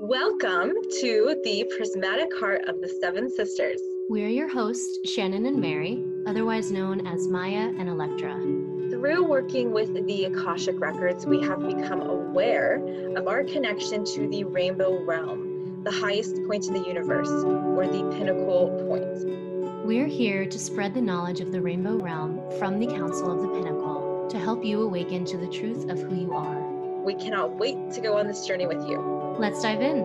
[0.00, 3.80] Welcome to the Prismatic Heart of the Seven Sisters.
[4.08, 8.34] We're your hosts, Shannon and Mary, otherwise known as Maya and Electra.
[8.90, 12.76] Through working with the Akashic Records, we have become aware
[13.16, 18.08] of our connection to the rainbow realm, the highest point in the universe, or the
[18.16, 19.84] pinnacle point.
[19.84, 23.48] We're here to spread the knowledge of the rainbow realm from the Council of the
[23.48, 26.67] Pinnacle to help you awaken to the truth of who you are.
[27.08, 28.98] We cannot wait to go on this journey with you.
[29.38, 30.00] Let's dive in.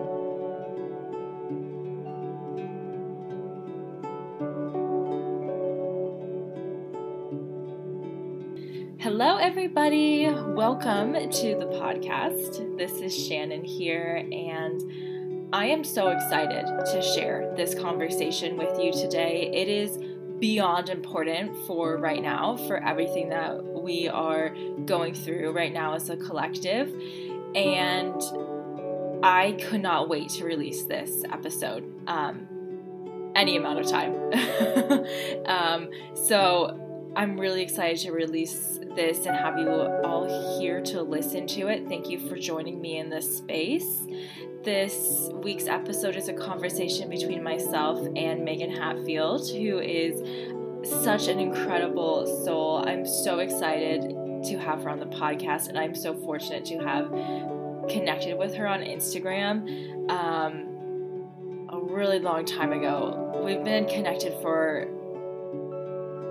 [9.00, 10.30] Hello, everybody.
[10.30, 12.78] Welcome to the podcast.
[12.78, 18.94] This is Shannon here, and I am so excited to share this conversation with you
[18.94, 19.50] today.
[19.52, 19.98] It is
[20.44, 26.10] beyond important for right now, for everything that we are going through right now as
[26.10, 26.94] a collective.
[27.54, 28.20] And
[29.24, 32.46] I could not wait to release this episode um,
[33.34, 34.12] any amount of time.
[35.46, 36.78] um, so
[37.16, 41.86] I'm really excited to release this and have you all here to listen to it.
[41.88, 44.06] Thank you for joining me in this space.
[44.64, 50.20] This week's episode is a conversation between myself and Megan Hatfield, who is
[51.04, 52.84] such an incredible soul.
[52.84, 54.10] I'm so excited
[54.44, 57.10] to have her on the podcast, and I'm so fortunate to have
[57.88, 63.40] connected with her on Instagram um, a really long time ago.
[63.44, 64.88] We've been connected for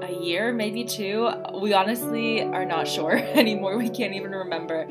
[0.03, 1.29] a year, maybe two.
[1.53, 3.77] We honestly are not sure anymore.
[3.77, 4.87] We can't even remember.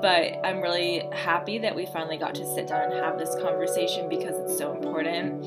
[0.00, 4.08] But I'm really happy that we finally got to sit down and have this conversation
[4.08, 5.44] because it's so important.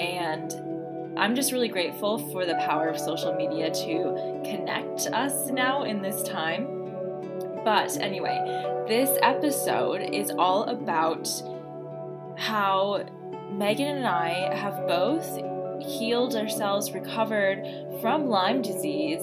[0.00, 0.52] And
[1.18, 6.00] I'm just really grateful for the power of social media to connect us now in
[6.00, 6.66] this time.
[7.64, 8.38] But anyway,
[8.86, 11.28] this episode is all about
[12.36, 13.04] how
[13.50, 15.26] Megan and I have both
[15.80, 17.64] healed ourselves, recovered
[18.00, 19.22] from Lyme disease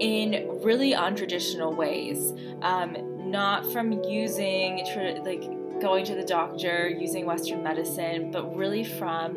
[0.00, 2.32] in really untraditional ways.
[2.62, 4.84] Um, not from using,
[5.24, 9.36] like, going to the doctor, using Western medicine, but really from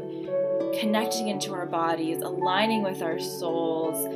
[0.79, 4.07] connecting into our bodies, aligning with our souls,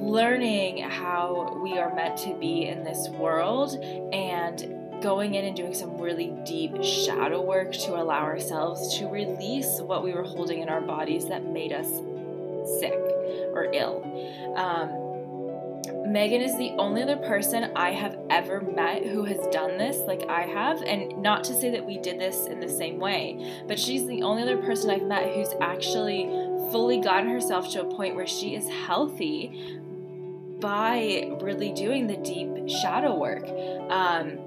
[0.00, 3.74] learning how we are meant to be in this world,
[4.12, 9.80] and going in and doing some really deep shadow work to allow ourselves to release
[9.80, 11.88] what we were holding in our bodies that made us
[12.80, 12.98] sick
[13.52, 14.02] or ill.
[14.56, 19.98] Um, Megan is the only other person I have ever met who has done this
[20.06, 20.82] like I have.
[20.82, 24.22] And not to say that we did this in the same way, but she's the
[24.22, 26.24] only other person I've met who's actually
[26.72, 29.78] fully gotten herself to a point where she is healthy
[30.60, 33.44] by really doing the deep shadow work.
[33.90, 34.38] Um,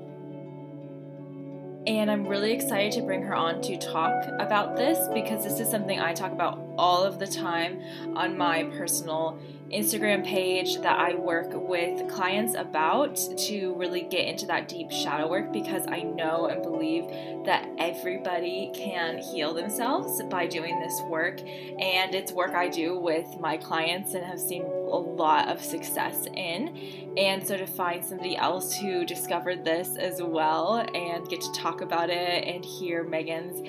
[1.87, 5.69] and I'm really excited to bring her on to talk about this because this is
[5.69, 7.81] something I talk about all of the time
[8.15, 9.39] on my personal
[9.71, 13.15] Instagram page that I work with clients about
[13.47, 17.05] to really get into that deep shadow work because I know and believe
[17.45, 21.39] that everybody can heal themselves by doing this work.
[21.39, 24.63] And it's work I do with my clients and have seen
[24.97, 27.13] lot of success in.
[27.17, 31.81] And so to find somebody else who discovered this as well and get to talk
[31.81, 33.61] about it and hear Megan's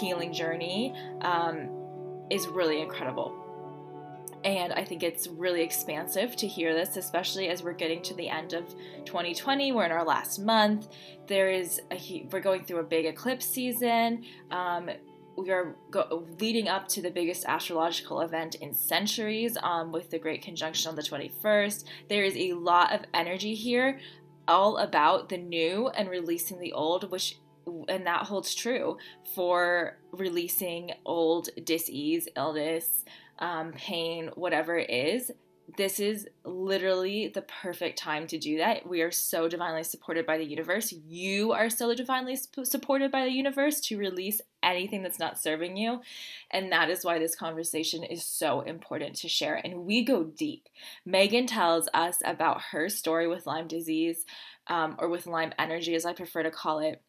[0.00, 1.68] healing journey um,
[2.30, 3.44] is really incredible.
[4.44, 8.28] And I think it's really expansive to hear this, especially as we're getting to the
[8.28, 8.68] end of
[9.04, 9.72] 2020.
[9.72, 10.88] We're in our last month.
[11.26, 14.24] There is a, we're going through a big eclipse season.
[14.50, 14.90] Um,
[15.38, 20.18] we are go- leading up to the biggest astrological event in centuries um, with the
[20.18, 21.84] Great Conjunction on the 21st.
[22.08, 24.00] There is a lot of energy here,
[24.48, 27.38] all about the new and releasing the old, which
[27.88, 28.96] and that holds true
[29.34, 33.04] for releasing old disease, illness,
[33.38, 35.30] um, pain, whatever it is,
[35.76, 38.88] this is literally the perfect time to do that.
[38.88, 40.92] We are so divinely supported by the universe.
[40.92, 46.00] You are so divinely supported by the universe to release anything that's not serving you.
[46.50, 49.60] And that is why this conversation is so important to share.
[49.62, 50.68] And we go deep.
[51.04, 54.24] Megan tells us about her story with Lyme disease,
[54.68, 57.02] um, or with Lyme energy, as I prefer to call it.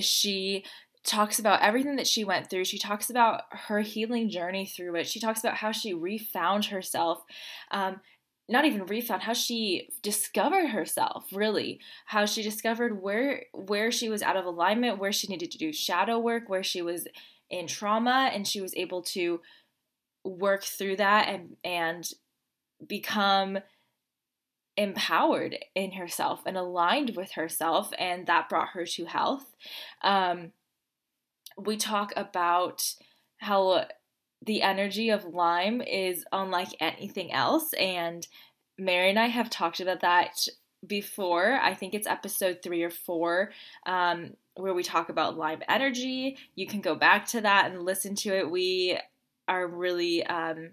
[0.00, 0.64] She
[1.04, 2.64] talks about everything that she went through.
[2.64, 5.08] She talks about her healing journey through it.
[5.08, 7.22] She talks about how she refound herself.
[7.70, 8.00] Um,
[8.48, 14.22] not even refound how she discovered herself really how she discovered where where she was
[14.22, 17.06] out of alignment where she needed to do shadow work where she was
[17.48, 19.40] in trauma and she was able to
[20.24, 22.10] work through that and and
[22.86, 23.58] become
[24.76, 29.44] empowered in herself and aligned with herself and that brought her to health
[30.02, 30.52] um,
[31.58, 32.94] we talk about
[33.38, 33.86] how
[34.44, 37.72] the energy of Lyme is unlike anything else.
[37.74, 38.26] And
[38.78, 40.46] Mary and I have talked about that
[40.86, 41.58] before.
[41.60, 43.50] I think it's episode three or four.
[43.86, 46.36] Um, where we talk about Lyme energy.
[46.54, 48.50] You can go back to that and listen to it.
[48.50, 48.98] We
[49.48, 50.70] are really um,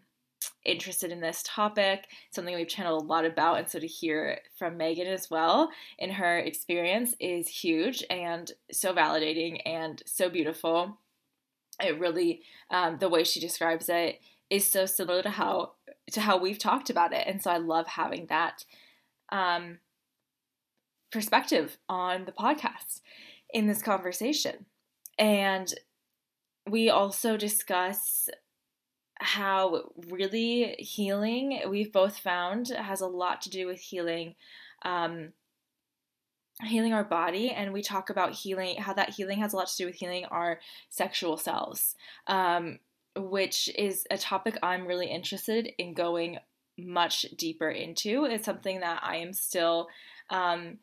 [0.65, 3.57] interested in this topic, something we've channeled a lot about.
[3.57, 8.93] And so to hear from Megan as well in her experience is huge and so
[8.93, 10.99] validating and so beautiful.
[11.83, 14.19] It really, um, the way she describes it
[14.49, 15.73] is so similar to how
[16.13, 18.63] to how we've talked about it, and so I love having that
[19.29, 19.79] um,
[21.11, 23.01] perspective on the podcast
[23.53, 24.65] in this conversation.
[25.17, 25.73] And
[26.69, 28.29] we also discuss
[29.19, 34.35] how really healing we've both found has a lot to do with healing
[34.83, 35.33] um,
[36.63, 37.51] healing our body.
[37.51, 40.25] And we talk about healing how that healing has a lot to do with healing
[40.25, 40.59] our
[40.89, 41.95] sexual selves
[42.27, 42.79] um,
[43.17, 46.37] which is a topic i'm really interested in going
[46.79, 48.25] much deeper into.
[48.25, 49.87] It's something that i am still
[50.29, 50.77] um,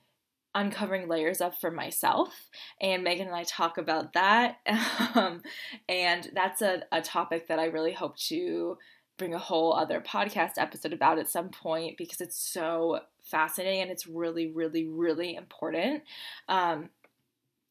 [0.55, 2.49] uncovering layers of for myself.
[2.81, 4.57] And Megan and I talk about that.
[5.15, 5.43] Um,
[5.89, 8.79] and that's a, a topic that I really hope to
[9.17, 13.91] bring a whole other podcast episode about at some point because it's so fascinating and
[13.93, 16.03] it's really, really, really important.
[16.49, 16.91] Um,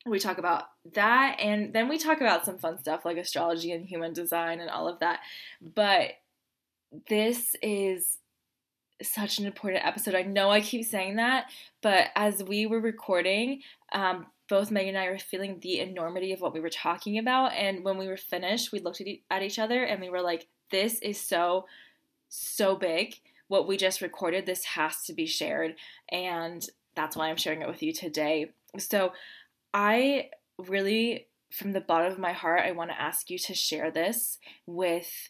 [0.05, 3.85] we talk about that and then we talk about some fun stuff like astrology and
[3.85, 5.19] human design and all of that.
[5.61, 6.11] But
[7.09, 8.19] this is
[9.03, 10.15] such an important episode.
[10.15, 11.45] I know I keep saying that,
[11.81, 13.61] but as we were recording,
[13.91, 17.53] um, both Megan and I were feeling the enormity of what we were talking about.
[17.53, 20.47] And when we were finished, we looked at, at each other and we were like,
[20.69, 21.65] this is so,
[22.29, 23.15] so big.
[23.47, 25.75] What we just recorded, this has to be shared.
[26.09, 26.65] And
[26.95, 28.51] that's why I'm sharing it with you today.
[28.77, 29.13] So
[29.73, 33.91] I really, from the bottom of my heart, I want to ask you to share
[33.91, 35.29] this with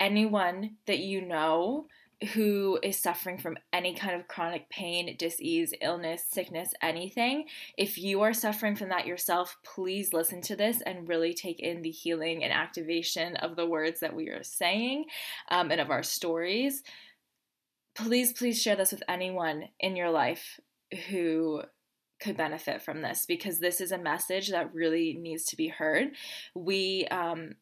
[0.00, 1.86] anyone that you know
[2.32, 7.46] who is suffering from any kind of chronic pain, disease, illness, sickness, anything,
[7.76, 11.82] if you are suffering from that yourself, please listen to this and really take in
[11.82, 15.04] the healing and activation of the words that we are saying
[15.50, 16.82] um, and of our stories.
[17.94, 20.58] Please, please share this with anyone in your life
[21.08, 21.62] who
[22.20, 26.08] could benefit from this because this is a message that really needs to be heard.
[26.54, 27.56] We um,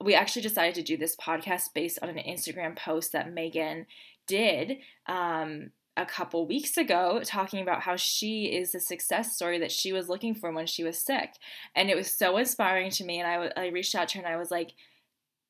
[0.00, 3.86] we actually decided to do this podcast based on an Instagram post that Megan
[4.26, 9.72] did um, a couple weeks ago, talking about how she is the success story that
[9.72, 11.34] she was looking for when she was sick.
[11.74, 13.20] And it was so inspiring to me.
[13.20, 14.72] And I, I reached out to her and I was like,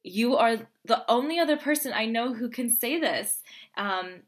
[0.02, 3.42] You are the only other person I know who can say this.
[3.76, 4.22] Um,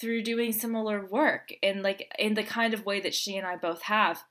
[0.00, 3.54] through doing similar work in like in the kind of way that she and I
[3.54, 4.24] both have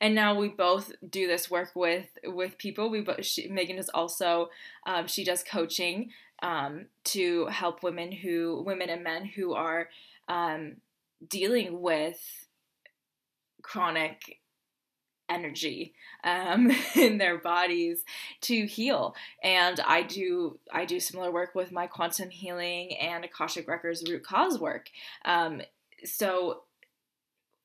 [0.00, 2.90] and now we both do this work with with people.
[2.90, 4.50] We both she, Megan is also
[4.86, 6.10] um, she does coaching
[6.42, 9.88] um, to help women who women and men who are
[10.28, 10.76] um,
[11.26, 12.20] dealing with
[13.62, 14.38] chronic
[15.28, 15.94] energy
[16.24, 18.04] um, in their bodies
[18.40, 23.68] to heal and i do i do similar work with my quantum healing and akashic
[23.68, 24.88] records root cause work
[25.24, 25.60] um,
[26.04, 26.62] so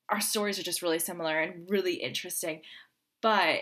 [0.08, 2.60] our stories are just really similar and really interesting.
[3.22, 3.60] But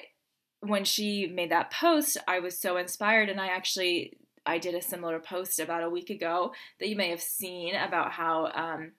[0.61, 4.83] when she made that post, I was so inspired and I actually I did a
[4.83, 8.93] similar post about a week ago that you may have seen about how um,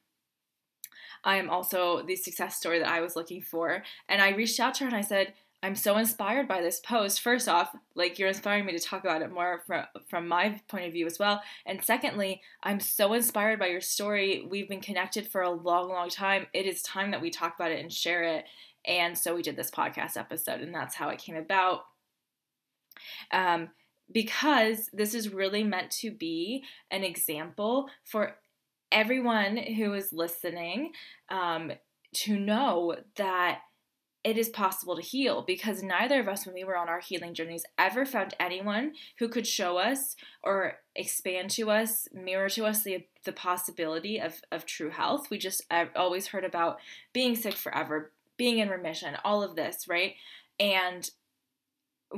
[1.24, 3.84] I am also the success story that I was looking for.
[4.08, 7.22] And I reached out to her and I said, I'm so inspired by this post.
[7.22, 10.86] First off, like you're inspiring me to talk about it more from from my point
[10.86, 11.42] of view as well.
[11.66, 14.46] And secondly, I'm so inspired by your story.
[14.48, 16.48] We've been connected for a long, long time.
[16.54, 18.46] It is time that we talk about it and share it.
[18.86, 21.86] And so we did this podcast episode, and that's how it came about.
[23.32, 23.70] Um,
[24.12, 28.36] because this is really meant to be an example for
[28.92, 30.92] everyone who is listening
[31.30, 31.72] um,
[32.14, 33.62] to know that
[34.24, 37.34] it is possible to heal because neither of us, when we were on our healing
[37.34, 42.84] journeys, ever found anyone who could show us or expand to us, mirror to us
[42.84, 45.30] the, the possibility of, of true health.
[45.30, 46.78] We just uh, always heard about
[47.12, 50.16] being sick forever, being in remission, all of this, right?
[50.58, 51.10] And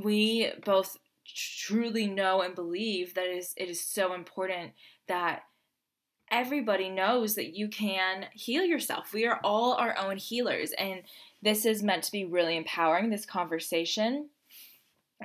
[0.03, 4.73] we both truly know and believe that it is, it is so important
[5.07, 5.41] that
[6.31, 9.13] everybody knows that you can heal yourself.
[9.13, 10.71] We are all our own healers.
[10.77, 11.01] And
[11.45, 14.29] this is meant to be really empowering, this conversation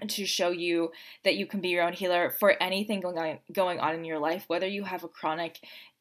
[0.06, 0.92] to show you
[1.24, 4.20] that you can be your own healer for anything going on going on in your
[4.20, 5.58] life whether you have a chronic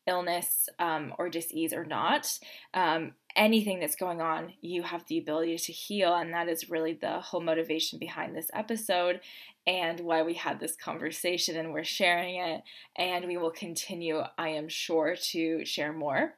[0.09, 2.39] illness um, or disease or not,
[2.73, 6.15] um, anything that's going on, you have the ability to heal.
[6.15, 9.21] And that is really the whole motivation behind this episode
[9.67, 12.63] and why we had this conversation and we're sharing it.
[12.97, 16.33] And we will continue, I am sure, to share more.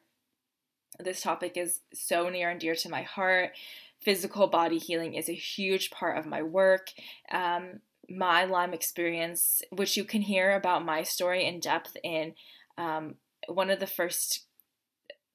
[1.02, 3.52] This topic is so near and dear to my heart.
[4.00, 6.88] Physical body healing is a huge part of my work.
[7.30, 12.34] Um, my Lyme experience, which you can hear about my story in depth in
[12.76, 13.14] um,
[13.48, 14.46] one of the first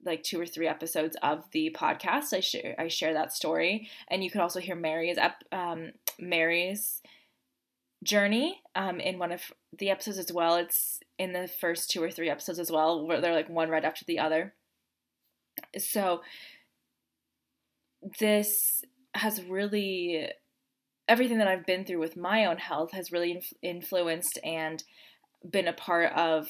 [0.06, 2.34] like two or three episodes of the podcast.
[2.34, 5.18] I share I share that story, and you can also hear Mary's
[5.52, 7.02] um, Mary's
[8.04, 9.42] journey um, in one of
[9.78, 10.56] the episodes as well.
[10.56, 13.86] It's in the first two or three episodes as well, where they're like one right
[13.86, 14.54] after the other.
[15.78, 16.22] So
[18.20, 18.84] this
[19.14, 20.30] has really
[21.08, 24.84] everything that I've been through with my own health has really inf- influenced and
[25.50, 26.48] been a part of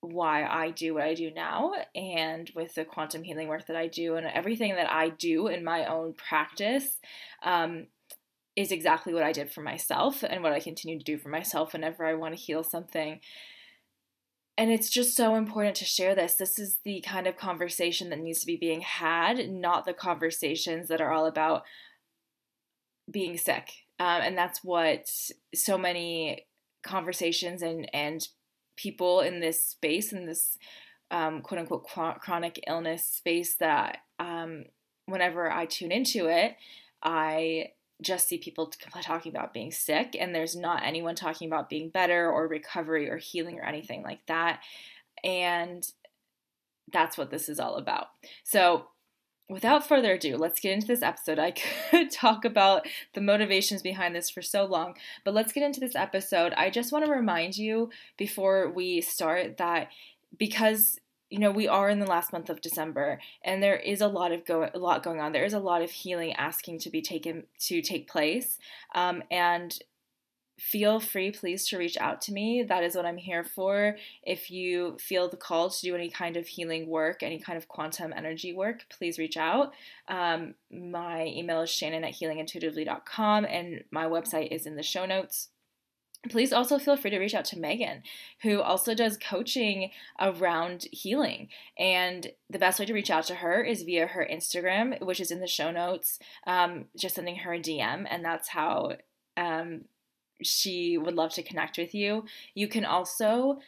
[0.00, 3.86] why I do what I do now and with the quantum healing work that I
[3.86, 6.98] do and everything that I do in my own practice
[7.44, 7.86] um,
[8.56, 11.72] is exactly what I did for myself and what I continue to do for myself
[11.72, 13.20] whenever I want to heal something.
[14.58, 16.34] And it's just so important to share this.
[16.34, 20.88] This is the kind of conversation that needs to be being had, not the conversations
[20.88, 21.62] that are all about
[23.10, 23.70] being sick.
[23.98, 25.08] Um, and that's what
[25.54, 26.46] so many
[26.82, 28.26] conversations and, and
[28.76, 30.58] people in this space, in this
[31.10, 31.86] um, quote unquote
[32.20, 34.64] chronic illness space, that um,
[35.06, 36.56] whenever I tune into it,
[37.02, 37.70] I
[38.02, 42.30] just see people talking about being sick, and there's not anyone talking about being better
[42.30, 44.60] or recovery or healing or anything like that.
[45.24, 45.86] And
[46.92, 48.08] that's what this is all about.
[48.44, 48.88] So,
[49.48, 51.38] without further ado, let's get into this episode.
[51.38, 51.52] I
[51.90, 54.94] could talk about the motivations behind this for so long,
[55.24, 56.52] but let's get into this episode.
[56.54, 59.88] I just want to remind you before we start that
[60.38, 60.98] because
[61.32, 64.32] you know we are in the last month of December and there is a lot
[64.32, 65.32] of go a lot going on.
[65.32, 68.58] There is a lot of healing asking to be taken to take place,
[68.94, 69.78] um, and
[70.58, 72.62] feel free, please, to reach out to me.
[72.62, 73.96] That is what I'm here for.
[74.22, 77.66] If you feel the call to do any kind of healing work, any kind of
[77.66, 79.72] quantum energy work, please reach out.
[80.08, 85.48] Um, my email is shannon at healingintuitively.com and my website is in the show notes.
[86.30, 88.02] Please also feel free to reach out to Megan,
[88.42, 91.48] who also does coaching around healing.
[91.76, 95.32] And the best way to reach out to her is via her Instagram, which is
[95.32, 96.20] in the show notes.
[96.46, 98.98] Um, just sending her a DM, and that's how
[99.36, 99.86] um,
[100.42, 102.24] she would love to connect with you.
[102.54, 103.58] You can also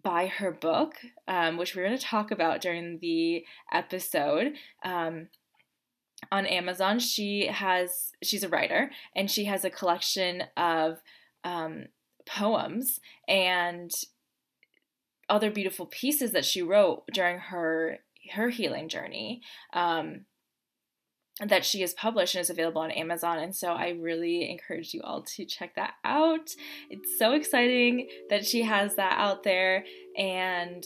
[0.00, 0.94] buy her book,
[1.26, 4.54] um, which we're going to talk about during the episode.
[4.84, 5.28] Um,
[6.30, 11.02] on Amazon, she has she's a writer and she has a collection of
[11.44, 11.86] um,
[12.26, 13.90] poems and
[15.28, 17.98] other beautiful pieces that she wrote during her
[18.32, 19.40] her healing journey.
[19.72, 20.26] Um,
[21.44, 23.38] that she has published and is available on Amazon.
[23.38, 26.48] And so I really encourage you all to check that out.
[26.88, 29.84] It's so exciting that she has that out there.
[30.16, 30.82] And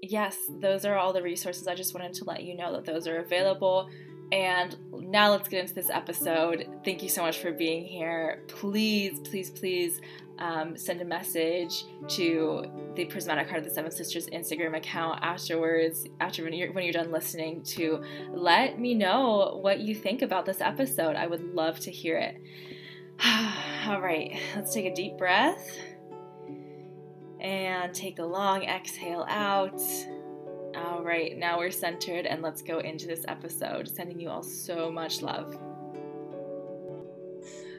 [0.00, 1.68] yes, those are all the resources.
[1.68, 3.90] I just wanted to let you know that those are available.
[4.32, 6.66] And now let's get into this episode.
[6.82, 8.44] Thank you so much for being here.
[8.48, 10.00] Please, please, please
[10.42, 12.64] um, send a message to
[12.96, 16.92] the Prismatic Heart of the Seven Sisters Instagram account afterwards, after when you're, when you're
[16.92, 21.14] done listening, to let me know what you think about this episode.
[21.14, 22.40] I would love to hear it.
[23.86, 25.76] All right, let's take a deep breath
[27.40, 29.80] and take a long exhale out.
[30.74, 33.88] All right, now we're centered and let's go into this episode.
[33.88, 35.56] Sending you all so much love.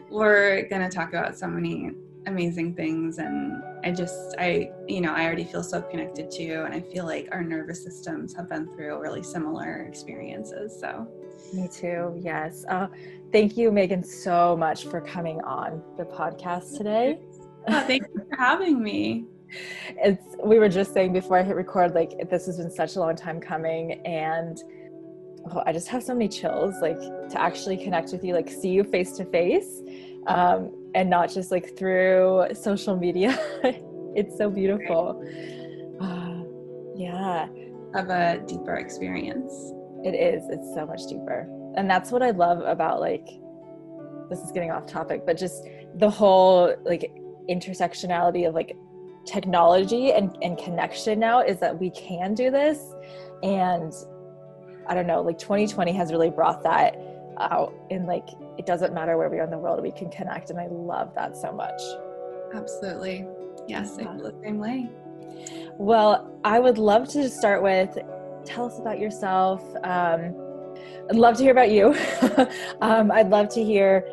[0.10, 1.92] We're going to talk about so many
[2.28, 6.64] amazing things and i just i you know i already feel so connected to you
[6.64, 11.08] and i feel like our nervous systems have been through really similar experiences so.
[11.54, 12.66] Me too yes.
[12.68, 12.88] Uh,
[13.32, 17.20] thank you megan so much for coming on the podcast today.
[17.68, 19.26] oh, thank you for having me.
[19.98, 23.00] It's we were just saying before i hit record like this has been such a
[23.00, 24.58] long time coming and
[25.52, 27.00] oh, i just have so many chills like
[27.30, 29.84] to actually connect with you like see you face to face.
[30.26, 33.38] Um, and not just like through social media.
[34.16, 35.22] it's so beautiful.
[36.00, 36.44] Uh,
[36.96, 37.48] yeah.
[37.96, 39.52] Of a deeper experience.
[40.04, 40.44] It is.
[40.50, 41.48] It's so much deeper.
[41.76, 43.28] And that's what I love about like,
[44.30, 45.64] this is getting off topic, but just
[45.96, 47.12] the whole like
[47.50, 48.76] intersectionality of like
[49.26, 52.80] technology and, and connection now is that we can do this.
[53.42, 53.94] And
[54.88, 56.98] I don't know, like 2020 has really brought that
[57.40, 58.28] out in like
[58.64, 61.14] it doesn't matter where we are in the world we can connect and i love
[61.14, 61.82] that so much
[62.56, 63.28] absolutely
[63.68, 64.90] yes i feel the same way
[65.78, 67.98] Well, I would love to start with
[68.46, 69.62] tell us about yourself.
[69.84, 70.36] Um,
[71.10, 71.96] I'd love to hear about you.
[72.82, 74.06] um, I'd love to hear,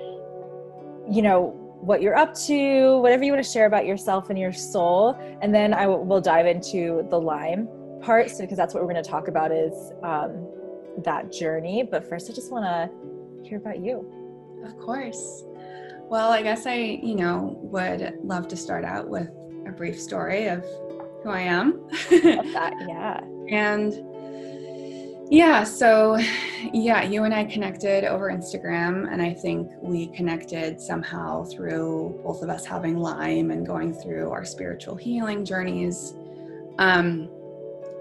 [1.08, 4.52] you know, what you're up to, whatever you want to share about yourself and your
[4.52, 7.68] soul, and then I w- will dive into the Lyme
[8.02, 10.46] part, so because that's what we're going to talk about is um,
[11.04, 11.82] that journey.
[11.82, 14.19] But first, I just want to hear about you.
[14.64, 15.44] Of course.
[16.08, 19.30] Well, I guess I, you know, would love to start out with
[19.66, 20.64] a brief story of
[21.22, 21.86] who I am.
[22.10, 23.20] that, yeah.
[23.48, 23.94] And
[25.30, 26.18] yeah, so
[26.72, 32.42] yeah, you and I connected over Instagram, and I think we connected somehow through both
[32.42, 36.14] of us having Lyme and going through our spiritual healing journeys.
[36.78, 37.30] Um,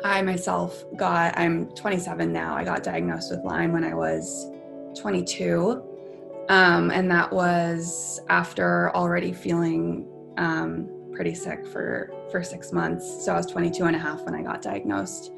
[0.04, 4.50] I myself got, I'm 27 now, I got diagnosed with Lyme when I was
[5.00, 5.84] 22.
[6.50, 13.24] Um, and that was after already feeling um, pretty sick for, for six months.
[13.24, 15.32] So I was 22 and a half when I got diagnosed.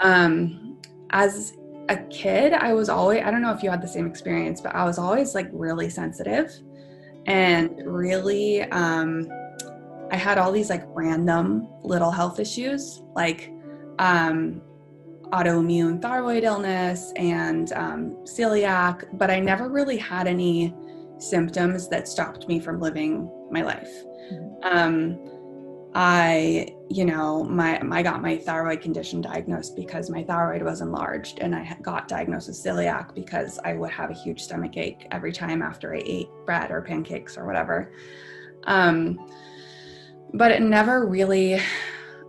[0.00, 0.78] Um,
[1.10, 1.54] as
[1.88, 4.74] a kid, I was always, I don't know if you had the same experience, but
[4.74, 6.52] I was always like really sensitive
[7.26, 9.28] and really, um,
[10.10, 13.50] I had all these like random little health issues, like
[13.98, 14.62] um,
[15.32, 20.74] autoimmune thyroid illness and um, celiac, but I never really had any
[21.18, 23.90] symptoms that stopped me from living my life.
[24.32, 24.76] Mm-hmm.
[24.76, 25.32] Um,
[25.94, 31.38] I, you know, my I got my thyroid condition diagnosed because my thyroid was enlarged,
[31.38, 35.32] and I got diagnosed with celiac because I would have a huge stomach ache every
[35.32, 37.92] time after I ate bread or pancakes or whatever.
[38.64, 39.30] Um,
[40.34, 41.60] but it never really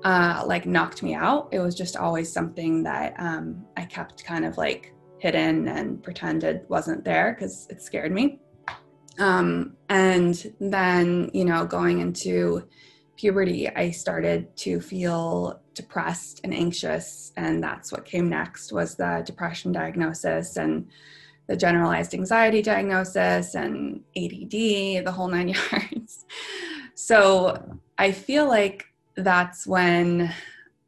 [0.03, 1.49] uh, like knocked me out.
[1.51, 6.61] It was just always something that um, I kept kind of like hidden and pretended
[6.69, 8.39] wasn't there because it scared me.
[9.19, 12.67] Um, and then, you know, going into
[13.15, 19.23] puberty, I started to feel depressed and anxious, and that's what came next was the
[19.25, 20.87] depression diagnosis and
[21.47, 26.25] the generalized anxiety diagnosis and ADD, the whole nine yards.
[26.93, 28.85] so I feel like
[29.17, 30.33] that's when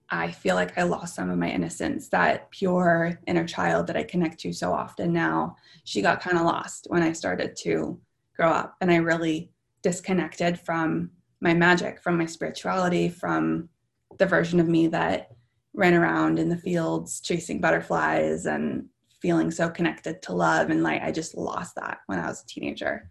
[0.09, 4.03] I feel like I lost some of my innocence, that pure inner child that I
[4.03, 5.55] connect to so often now.
[5.83, 7.99] She got kind of lost when I started to
[8.35, 11.11] grow up, and I really disconnected from
[11.41, 13.69] my magic, from my spirituality, from
[14.17, 15.31] the version of me that
[15.73, 18.85] ran around in the fields chasing butterflies and
[19.21, 20.69] feeling so connected to love.
[20.69, 23.09] And like, I just lost that when I was a teenager.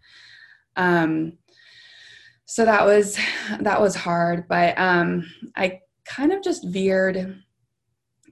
[0.75, 1.33] Um,
[2.49, 3.17] so that was
[3.61, 5.23] that was hard but um,
[5.55, 7.41] i kind of just veered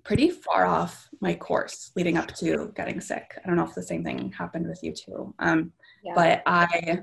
[0.04, 3.38] pretty far off my course leading up to getting sick.
[3.44, 5.34] I don't know if the same thing happened with you too.
[5.40, 6.14] Um, yeah.
[6.16, 7.02] but i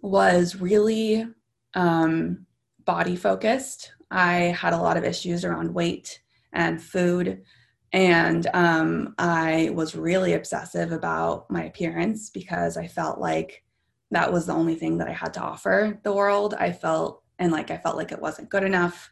[0.00, 1.26] was really
[1.74, 2.46] um,
[2.84, 3.92] body focused.
[4.10, 6.20] I had a lot of issues around weight
[6.52, 7.42] and food
[7.92, 13.63] and um, i was really obsessive about my appearance because i felt like
[14.10, 16.54] that was the only thing that I had to offer the world.
[16.54, 19.10] I felt and like I felt like it wasn't good enough.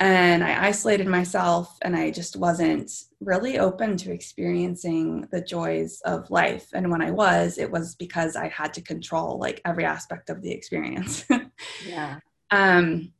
[0.00, 2.90] And I isolated myself and I just wasn't
[3.20, 6.68] really open to experiencing the joys of life.
[6.74, 10.42] And when I was, it was because I had to control like every aspect of
[10.42, 11.24] the experience.
[11.86, 12.18] yeah.
[12.50, 13.12] Um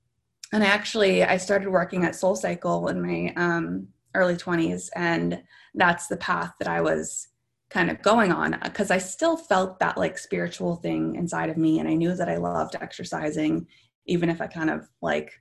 [0.53, 5.43] and I actually I started working at Soul Cycle in my um early 20s and
[5.75, 7.29] that's the path that I was
[7.75, 11.81] kind of going on because I still felt that like spiritual thing inside of me
[11.81, 13.67] and I knew that I loved exercising
[14.07, 15.33] even if I kind of like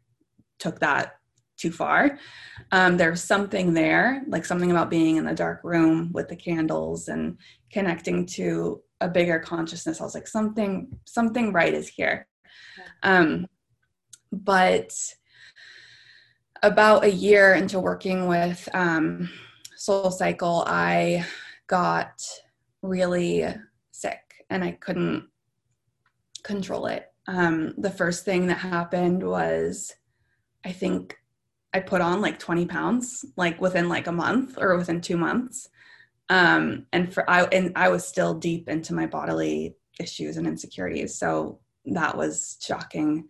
[0.57, 1.17] took that
[1.57, 2.17] too far.
[2.71, 7.07] Um, there's something there, like something about being in the dark room with the candles
[7.07, 7.37] and
[7.71, 10.01] connecting to a bigger consciousness.
[10.01, 12.27] I was like, something, something right is here.
[13.03, 13.45] Um,
[14.31, 14.91] but
[16.63, 19.29] about a year into working with um,
[19.75, 21.25] Soul Cycle, I
[21.67, 22.21] got
[22.81, 23.45] really
[23.91, 25.27] sick and I couldn't
[26.43, 27.11] control it.
[27.27, 29.93] Um, the first thing that happened was
[30.65, 31.17] I think
[31.73, 35.69] I put on like 20 pounds, like within like a month or within two months.
[36.29, 41.15] Um, and for I and I was still deep into my bodily issues and insecurities.
[41.15, 43.27] So that was shocking.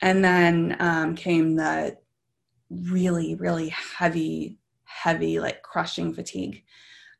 [0.00, 1.96] And then um, came the
[2.70, 6.64] really, really heavy, heavy, like crushing fatigue.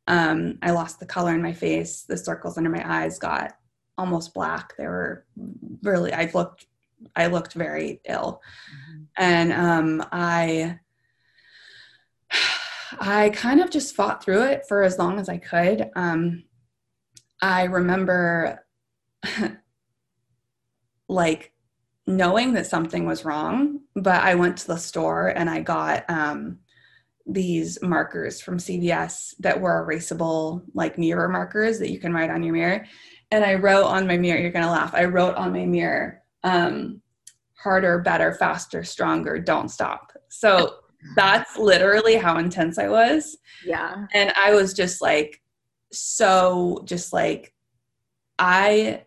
[0.07, 2.03] Um, I lost the color in my face.
[2.03, 3.57] The circles under my eyes got
[3.97, 4.77] almost black.
[4.77, 5.25] They were
[5.83, 6.13] really.
[6.13, 6.67] I looked.
[7.17, 9.03] I looked very ill, mm-hmm.
[9.19, 10.79] and um, I.
[13.01, 15.91] I kind of just fought through it for as long as I could.
[15.97, 16.45] Um,
[17.41, 18.65] I remember
[21.09, 21.53] like
[22.07, 26.59] knowing that something was wrong, but I went to the store and I got um,
[27.27, 32.43] these markers from CVS that were erasable, like mirror markers that you can write on
[32.43, 32.85] your mirror.
[33.31, 34.95] And I wrote on my mirror, you're gonna laugh.
[34.95, 37.01] I wrote on my mirror, um,
[37.55, 40.13] harder, better, faster, stronger, don't stop.
[40.29, 40.77] So
[41.17, 43.37] that's literally how intense I was.
[43.65, 44.07] Yeah.
[44.13, 45.41] And I was just like,
[45.93, 47.55] so just like,
[48.39, 49.05] I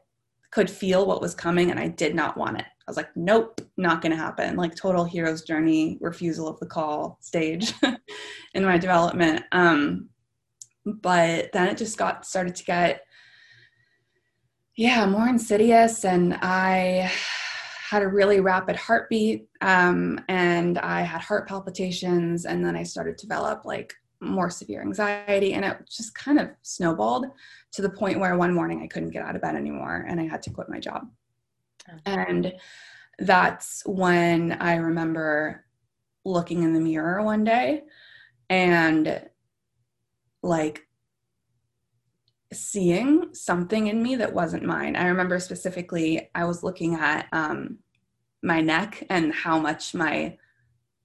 [0.51, 2.65] could feel what was coming and I did not want it.
[2.87, 4.55] I was like, nope, not going to happen.
[4.55, 7.73] Like total hero's journey, refusal of the call stage
[8.53, 9.43] in my development.
[9.51, 10.09] Um,
[10.85, 13.01] but then it just got started to get,
[14.77, 16.05] yeah, more insidious.
[16.05, 17.11] And I
[17.89, 22.45] had a really rapid heartbeat um, and I had heart palpitations.
[22.45, 25.53] And then I started to develop like more severe anxiety.
[25.53, 27.25] And it just kind of snowballed
[27.71, 30.27] to the point where one morning I couldn't get out of bed anymore and I
[30.27, 31.07] had to quit my job.
[32.05, 32.53] And
[33.19, 35.65] that's when I remember
[36.23, 37.83] looking in the mirror one day
[38.49, 39.21] and
[40.41, 40.87] like
[42.53, 44.95] seeing something in me that wasn't mine.
[44.95, 47.79] I remember specifically I was looking at um,
[48.41, 50.37] my neck and how much my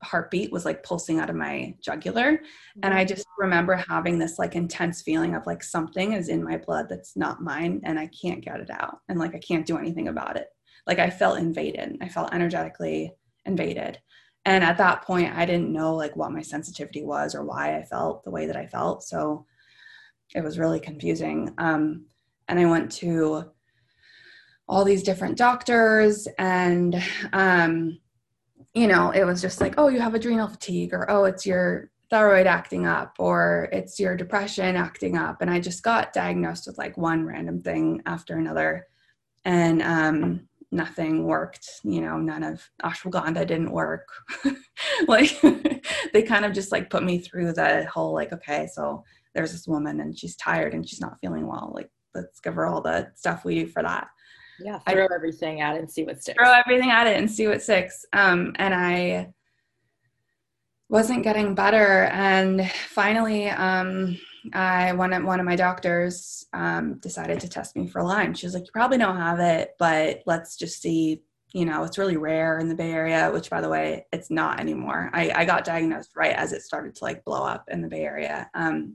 [0.03, 2.41] heartbeat was like pulsing out of my jugular
[2.83, 6.57] and i just remember having this like intense feeling of like something is in my
[6.57, 9.77] blood that's not mine and i can't get it out and like i can't do
[9.77, 10.49] anything about it
[10.87, 13.13] like i felt invaded i felt energetically
[13.45, 13.99] invaded
[14.45, 17.83] and at that point i didn't know like what my sensitivity was or why i
[17.83, 19.45] felt the way that i felt so
[20.35, 22.05] it was really confusing um,
[22.49, 23.45] and i went to
[24.69, 27.99] all these different doctors and um,
[28.75, 31.91] you know, it was just like, oh, you have adrenal fatigue, or oh, it's your
[32.09, 35.41] thyroid acting up, or it's your depression acting up.
[35.41, 38.87] And I just got diagnosed with like one random thing after another.
[39.45, 44.09] And um, nothing worked, you know, none of ashwagandha didn't work.
[45.09, 45.41] like
[46.13, 49.05] they kind of just like put me through the whole like, okay, so
[49.35, 51.73] there's this woman and she's tired and she's not feeling well.
[51.75, 54.09] Like, let's give her all the stuff we do for that.
[54.61, 56.37] Yeah, throw I, everything at it and see what sticks.
[56.39, 58.05] Throw everything at it and see what sticks.
[58.13, 59.33] Um, and I
[60.89, 62.05] wasn't getting better.
[62.13, 64.19] And finally, um,
[64.53, 68.35] I one of one of my doctors um, decided to test me for Lyme.
[68.35, 71.23] She was like, "You probably don't have it, but let's just see."
[71.53, 74.61] You know, it's really rare in the Bay Area, which, by the way, it's not
[74.61, 75.11] anymore.
[75.13, 78.05] I, I got diagnosed right as it started to like blow up in the Bay
[78.05, 78.49] Area.
[78.55, 78.95] Um,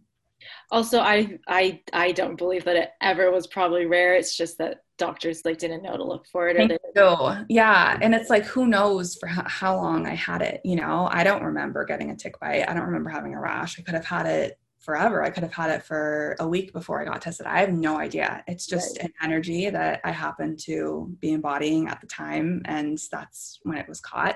[0.72, 4.16] also, I I I don't believe that it ever was probably rare.
[4.16, 6.58] It's just that doctors like didn't know to look for it.
[6.58, 10.62] Or they- so, yeah, and it's like who knows for how long I had it.
[10.64, 12.68] You know, I don't remember getting a tick bite.
[12.70, 13.80] I don't remember having a rash.
[13.80, 15.24] I could have had it forever.
[15.24, 17.48] I could have had it for a week before I got tested.
[17.48, 18.44] I have no idea.
[18.48, 19.08] It's just right.
[19.08, 23.90] an energy that I happened to be embodying at the time, and that's when it
[23.90, 24.36] was caught.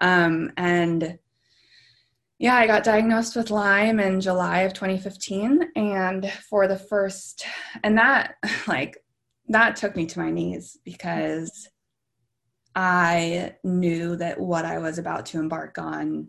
[0.00, 1.18] Um, and
[2.38, 5.70] yeah, I got diagnosed with Lyme in July of 2015.
[5.74, 7.46] And for the first,
[7.82, 8.36] and that,
[8.68, 8.98] like,
[9.48, 11.68] that took me to my knees because
[12.74, 16.28] I knew that what I was about to embark on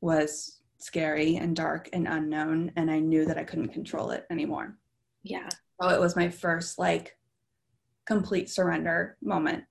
[0.00, 2.72] was scary and dark and unknown.
[2.76, 4.76] And I knew that I couldn't control it anymore.
[5.22, 5.48] Yeah.
[5.80, 7.16] So it was my first, like,
[8.06, 9.64] complete surrender moment.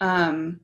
[0.00, 0.60] Um,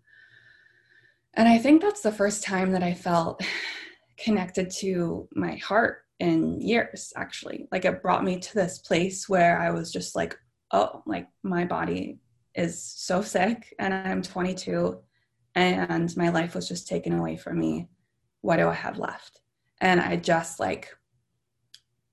[1.35, 3.43] and I think that's the first time that I felt
[4.19, 9.59] connected to my heart in years actually like it brought me to this place where
[9.59, 10.39] i was just like
[10.71, 12.19] oh like my body
[12.55, 15.01] is so sick and i'm 22
[15.55, 17.89] and my life was just taken away from me
[18.43, 19.40] what do i have left
[19.81, 20.97] and i just like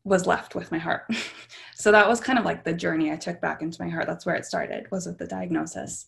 [0.03, 1.03] was left with my heart
[1.75, 4.25] so that was kind of like the journey i took back into my heart that's
[4.25, 6.08] where it started was with the diagnosis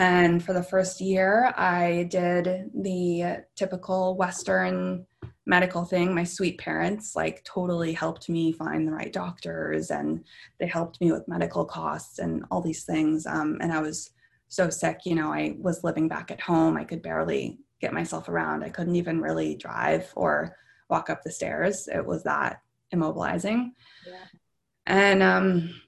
[0.00, 5.04] and for the first year, I did the typical Western
[5.44, 6.14] medical thing.
[6.14, 10.24] My sweet parents like totally helped me find the right doctors and
[10.58, 13.26] they helped me with medical costs and all these things.
[13.26, 14.10] Um, and I was
[14.48, 16.78] so sick, you know, I was living back at home.
[16.78, 18.62] I could barely get myself around.
[18.62, 20.56] I couldn't even really drive or
[20.88, 21.88] walk up the stairs.
[21.88, 22.60] It was that
[22.94, 23.70] immobilizing.
[24.06, 24.24] Yeah.
[24.86, 25.80] And um,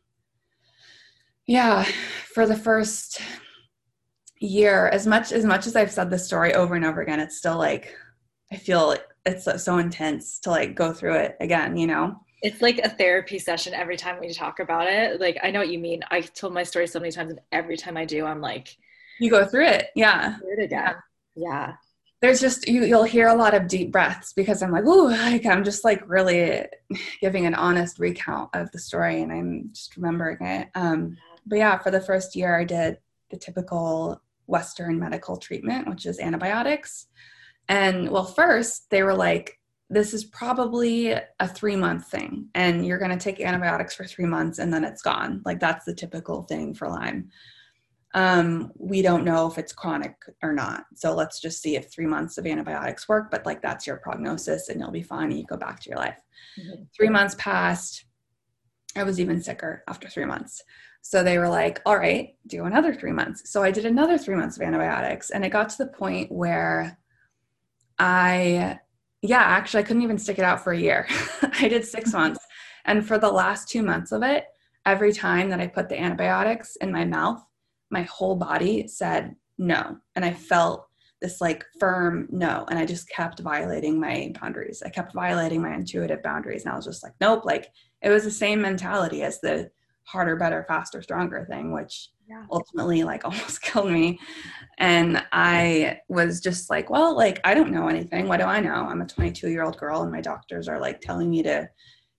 [1.46, 1.84] yeah,
[2.32, 3.20] for the first
[4.42, 7.36] year as much as much as i've said this story over and over again it's
[7.36, 7.96] still like
[8.52, 12.60] i feel it's so, so intense to like go through it again you know it's
[12.60, 15.78] like a therapy session every time we talk about it like i know what you
[15.78, 18.76] mean i told my story so many times and every time i do i'm like
[19.20, 20.94] you go through it yeah it again yeah
[22.20, 25.46] there's just you, you'll hear a lot of deep breaths because i'm like ooh like
[25.46, 26.64] i'm just like really
[27.20, 31.16] giving an honest recount of the story and i'm just remembering it um
[31.46, 32.98] but yeah for the first year i did
[33.30, 37.06] the typical Western medical treatment, which is antibiotics.
[37.68, 42.98] And well, first they were like, this is probably a three month thing, and you're
[42.98, 45.42] going to take antibiotics for three months and then it's gone.
[45.44, 47.30] Like that's the typical thing for Lyme.
[48.14, 50.84] Um, we don't know if it's chronic or not.
[50.94, 54.68] So let's just see if three months of antibiotics work, but like that's your prognosis
[54.68, 56.18] and you'll be fine and you go back to your life.
[56.60, 56.82] Mm-hmm.
[56.94, 58.04] Three months passed.
[58.94, 60.62] I was even sicker after three months.
[61.00, 63.50] So they were like, all right, do another three months.
[63.50, 65.30] So I did another three months of antibiotics.
[65.30, 66.98] And it got to the point where
[67.98, 68.78] I,
[69.20, 71.08] yeah, actually, I couldn't even stick it out for a year.
[71.42, 72.40] I did six months.
[72.84, 74.46] And for the last two months of it,
[74.86, 77.42] every time that I put the antibiotics in my mouth,
[77.92, 79.98] my whole body said no.
[80.16, 80.86] And I felt
[81.20, 82.66] this like firm no.
[82.68, 84.82] And I just kept violating my boundaries.
[84.84, 86.64] I kept violating my intuitive boundaries.
[86.64, 87.44] And I was just like, nope.
[87.44, 87.68] Like
[88.00, 89.70] it was the same mentality as the
[90.04, 92.44] harder, better, faster, stronger thing, which yeah.
[92.50, 94.18] ultimately like almost killed me.
[94.78, 98.26] And I was just like, well, like I don't know anything.
[98.26, 98.86] What do I know?
[98.88, 101.68] I'm a 22 year old girl and my doctors are like telling me to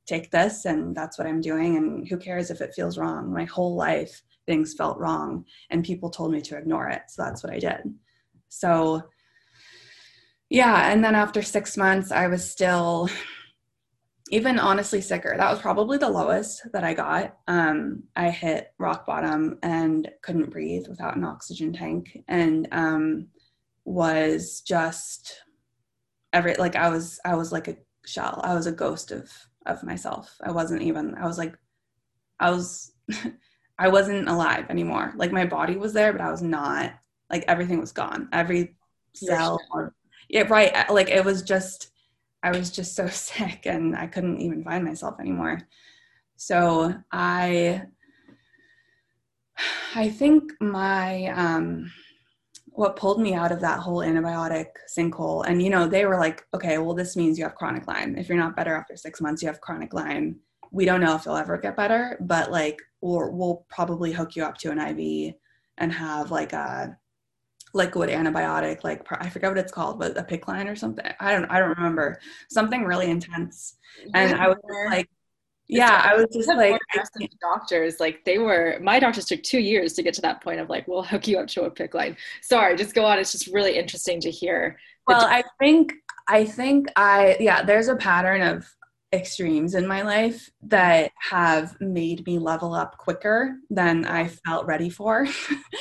[0.06, 1.78] take this and that's what I'm doing.
[1.78, 3.34] And who cares if it feels wrong?
[3.34, 7.04] My whole life things felt wrong and people told me to ignore it.
[7.10, 7.94] So that's what I did.
[8.50, 9.02] So,
[10.50, 10.92] yeah.
[10.92, 13.10] And then after six months, I was still
[14.32, 15.36] even honestly sicker.
[15.38, 17.38] That was probably the lowest that I got.
[17.48, 23.28] Um, I hit rock bottom and couldn't breathe without an oxygen tank and um,
[23.86, 25.44] was just
[26.32, 28.42] every like I was I was like a shell.
[28.44, 29.30] I was a ghost of
[29.66, 30.36] of myself.
[30.44, 31.56] I wasn't even I was like
[32.40, 32.92] I was
[33.78, 35.14] I wasn't alive anymore.
[35.16, 36.94] Like my body was there, but I was not.
[37.30, 38.30] Like everything was gone.
[38.32, 38.76] Every
[39.14, 39.60] cell.
[39.72, 39.94] Or,
[40.30, 40.90] yeah, right.
[40.90, 41.92] Like it was just,
[42.44, 45.60] I was just so sick, and I couldn't even find myself anymore.
[46.36, 47.84] So I,
[49.96, 51.92] I think my um,
[52.66, 56.46] what pulled me out of that whole antibiotic sinkhole, and you know, they were like,
[56.54, 58.18] okay, well, this means you have chronic Lyme.
[58.18, 60.40] If you're not better after six months, you have chronic Lyme.
[60.72, 64.46] We don't know if you'll ever get better, but like or we'll probably hook you
[64.46, 65.34] up to an IV
[65.78, 66.98] and have like a
[67.74, 71.06] liquid antibiotic, like I forget what it's called, but a PICC line or something.
[71.20, 72.18] I don't I don't remember.
[72.50, 73.76] Something really intense.
[74.14, 74.58] And I was
[74.90, 75.10] like,
[75.68, 76.80] yeah, I was just like
[77.42, 80.70] doctors, like they were my doctors took two years to get to that point of
[80.70, 82.18] like, we'll hook you up to a PICC line.
[82.42, 83.20] Sorry, just go on.
[83.20, 84.80] It's just really interesting to hear.
[85.08, 85.92] Well, I think
[86.30, 88.66] I think I yeah, there's a pattern of
[89.14, 94.90] extremes in my life that have made me level up quicker than I felt ready
[94.90, 95.28] for.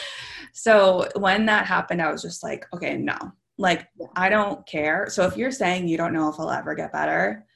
[0.53, 3.17] so when that happened, I was just like, okay, no,
[3.59, 5.07] like I don't care.
[5.09, 7.47] So if you're saying you don't know if I'll ever get better,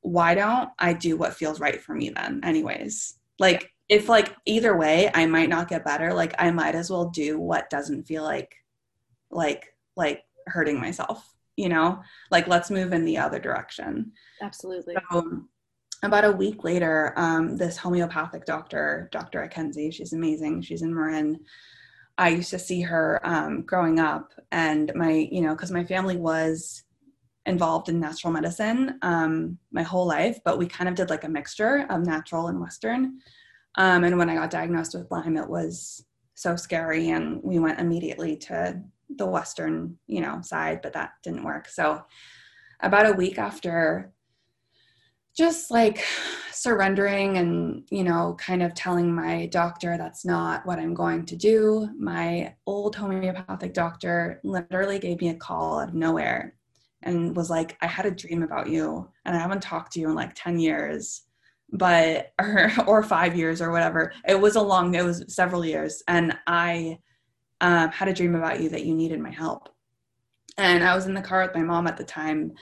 [0.00, 3.14] why don't I do what feels right for me then, anyways?
[3.38, 7.06] Like, if like either way I might not get better, like I might as well
[7.10, 8.54] do what doesn't feel like
[9.30, 14.12] like like hurting myself you know like let's move in the other direction.
[14.40, 14.94] Absolutely.
[15.10, 15.42] So,
[16.02, 20.62] about a week later um, this homeopathic doctor dr Akenzie, she's amazing.
[20.62, 21.40] She's in marin.
[22.16, 26.16] I used to see her um, growing up and my you know because my family
[26.16, 26.84] was
[27.46, 31.28] involved in natural medicine um, my whole life but we kind of did like a
[31.28, 33.18] mixture of natural and western.
[33.76, 37.78] Um, and when i got diagnosed with lyme it was so scary and we went
[37.78, 38.82] immediately to
[39.16, 41.68] the western you know side but that didn't work.
[41.68, 42.02] So
[42.80, 44.12] about a week after
[45.36, 46.04] just like
[46.52, 51.36] surrendering and you know kind of telling my doctor that's not what i'm going to
[51.36, 56.56] do my old homeopathic doctor literally gave me a call out of nowhere
[57.02, 60.08] and was like i had a dream about you and i haven't talked to you
[60.08, 61.22] in like 10 years
[61.72, 64.12] but or or 5 years or whatever.
[64.26, 66.98] It was a long it was several years and i
[67.60, 69.68] um, had a dream about you that you needed my help.
[70.58, 72.52] And I was in the car with my mom at the time.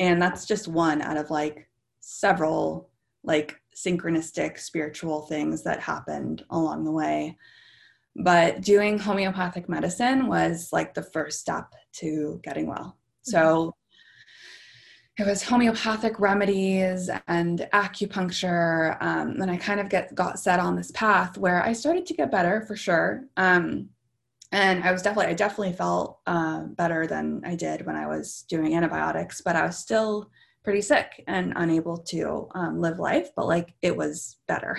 [0.00, 1.68] And that's just one out of like
[2.00, 2.90] several
[3.24, 7.36] like synchronistic spiritual things that happened along the way.
[8.16, 12.96] But doing homeopathic medicine was like the first step to getting well.
[13.22, 13.74] So
[15.18, 18.96] it was homeopathic remedies and acupuncture.
[19.00, 22.14] Um, and I kind of get got set on this path where I started to
[22.14, 23.24] get better for sure.
[23.36, 23.88] Um,
[24.52, 28.44] and I was definitely I definitely felt uh, better than I did when I was
[28.48, 30.30] doing antibiotics, but I was still
[30.64, 33.30] pretty sick and unable to um, live life.
[33.36, 34.78] But like it was better.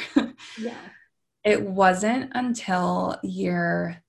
[0.58, 0.74] yeah.
[1.46, 4.04] It wasn't until year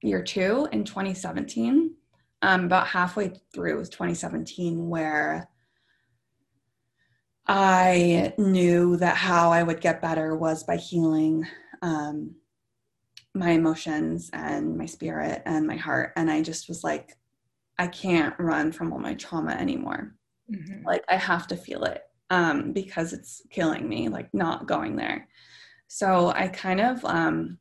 [0.00, 1.94] year two in 2017,
[2.40, 5.50] um, about halfway through was 2017, where
[7.46, 11.46] I knew that how I would get better was by healing
[11.82, 12.34] um,
[13.38, 16.12] my emotions and my spirit and my heart.
[16.16, 17.16] And I just was like,
[17.78, 20.14] I can't run from all my trauma anymore.
[20.50, 20.84] Mm-hmm.
[20.84, 25.28] Like I have to feel it um, because it's killing me, like not going there.
[25.86, 27.58] So I kind of um,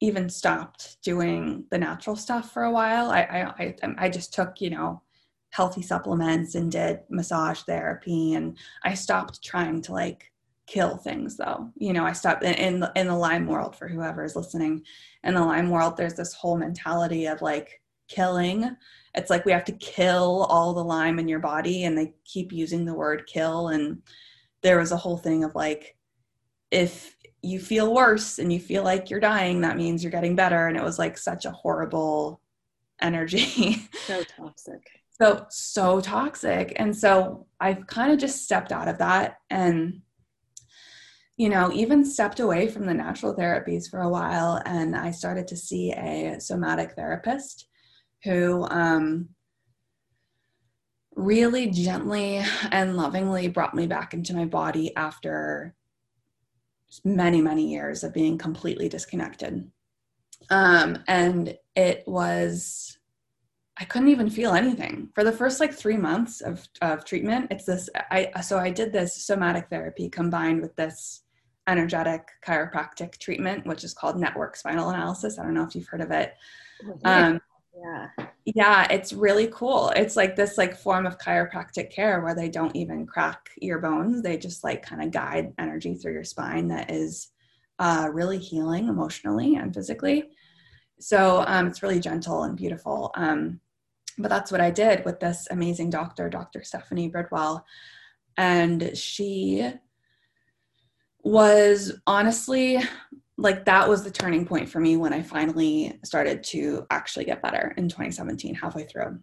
[0.00, 3.10] even stopped doing the natural stuff for a while.
[3.10, 5.02] I, I, I, I just took, you know,
[5.50, 8.34] healthy supplements and did massage therapy.
[8.34, 10.30] And I stopped trying to like
[10.66, 11.70] kill things though.
[11.76, 14.82] You know, I stopped in, in the, in the Lyme world for whoever is listening.
[15.24, 18.76] In the Lyme world, there's this whole mentality of like killing.
[19.14, 22.52] It's like we have to kill all the Lyme in your body, and they keep
[22.52, 23.68] using the word kill.
[23.68, 24.02] And
[24.62, 25.96] there was a whole thing of like,
[26.70, 30.66] if you feel worse and you feel like you're dying, that means you're getting better.
[30.66, 32.40] And it was like such a horrible
[33.00, 33.88] energy.
[34.06, 34.86] So toxic.
[35.20, 36.74] so, so toxic.
[36.76, 40.02] And so I've kind of just stepped out of that and,
[41.36, 44.62] you know, even stepped away from the natural therapies for a while.
[44.64, 47.68] And I started to see a somatic therapist
[48.24, 49.28] who, um,
[51.14, 55.74] really gently and lovingly brought me back into my body after
[57.04, 59.70] many, many years of being completely disconnected.
[60.50, 62.98] Um, and it was,
[63.78, 67.48] I couldn't even feel anything for the first like three months of, of treatment.
[67.50, 71.24] It's this, I, so I did this somatic therapy combined with this
[71.66, 75.38] energetic chiropractic treatment, which is called network spinal analysis.
[75.38, 76.34] I don't know if you've heard of it.
[77.04, 77.40] Um,
[77.76, 78.08] yeah.
[78.44, 79.92] yeah it's really cool.
[79.96, 84.22] It's like this like form of chiropractic care where they don't even crack your bones.
[84.22, 87.28] They just like kind of guide energy through your spine that is
[87.78, 90.30] uh, really healing emotionally and physically.
[90.98, 93.10] So um, it's really gentle and beautiful.
[93.14, 93.60] Um,
[94.18, 97.64] but that's what i did with this amazing doctor dr stephanie bridwell.
[98.38, 99.70] And she
[101.26, 102.80] was honestly
[103.36, 107.42] like that was the turning point for me when I finally started to actually get
[107.42, 109.18] better in 2017, halfway through.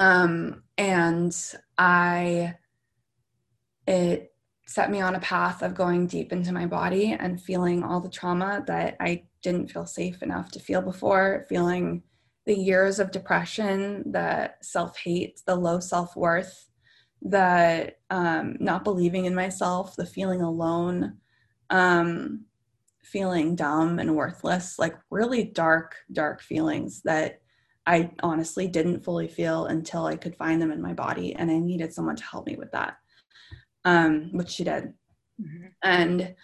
[0.00, 1.34] Um, and
[1.78, 2.54] I,
[3.86, 4.34] it
[4.66, 8.10] set me on a path of going deep into my body and feeling all the
[8.10, 12.02] trauma that I didn't feel safe enough to feel before, feeling
[12.46, 16.68] the years of depression, the self hate, the low self worth,
[17.22, 21.18] the um, not believing in myself, the feeling alone.
[21.70, 22.44] Um,
[23.12, 27.40] feeling dumb and worthless, like really dark, dark feelings that
[27.86, 31.34] I honestly didn't fully feel until I could find them in my body.
[31.34, 32.96] And I needed someone to help me with that,
[33.84, 34.94] um, which she did.
[35.40, 35.66] Mm-hmm.
[35.82, 36.34] And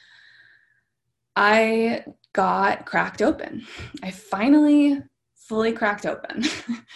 [1.37, 3.65] I got cracked open.
[4.03, 5.01] I finally
[5.37, 6.45] fully cracked open.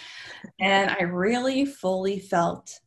[0.59, 2.79] and I really fully felt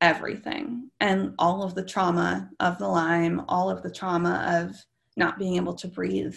[0.00, 0.90] everything.
[1.00, 4.76] And all of the trauma of the Lyme, all of the trauma of
[5.16, 6.36] not being able to breathe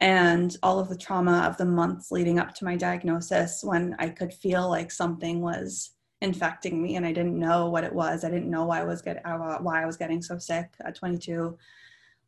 [0.00, 4.10] and all of the trauma of the months leading up to my diagnosis when I
[4.10, 8.24] could feel like something was infecting me and I didn't know what it was.
[8.24, 10.96] I didn't know why I was get uh, why I was getting so sick at
[10.96, 11.56] 22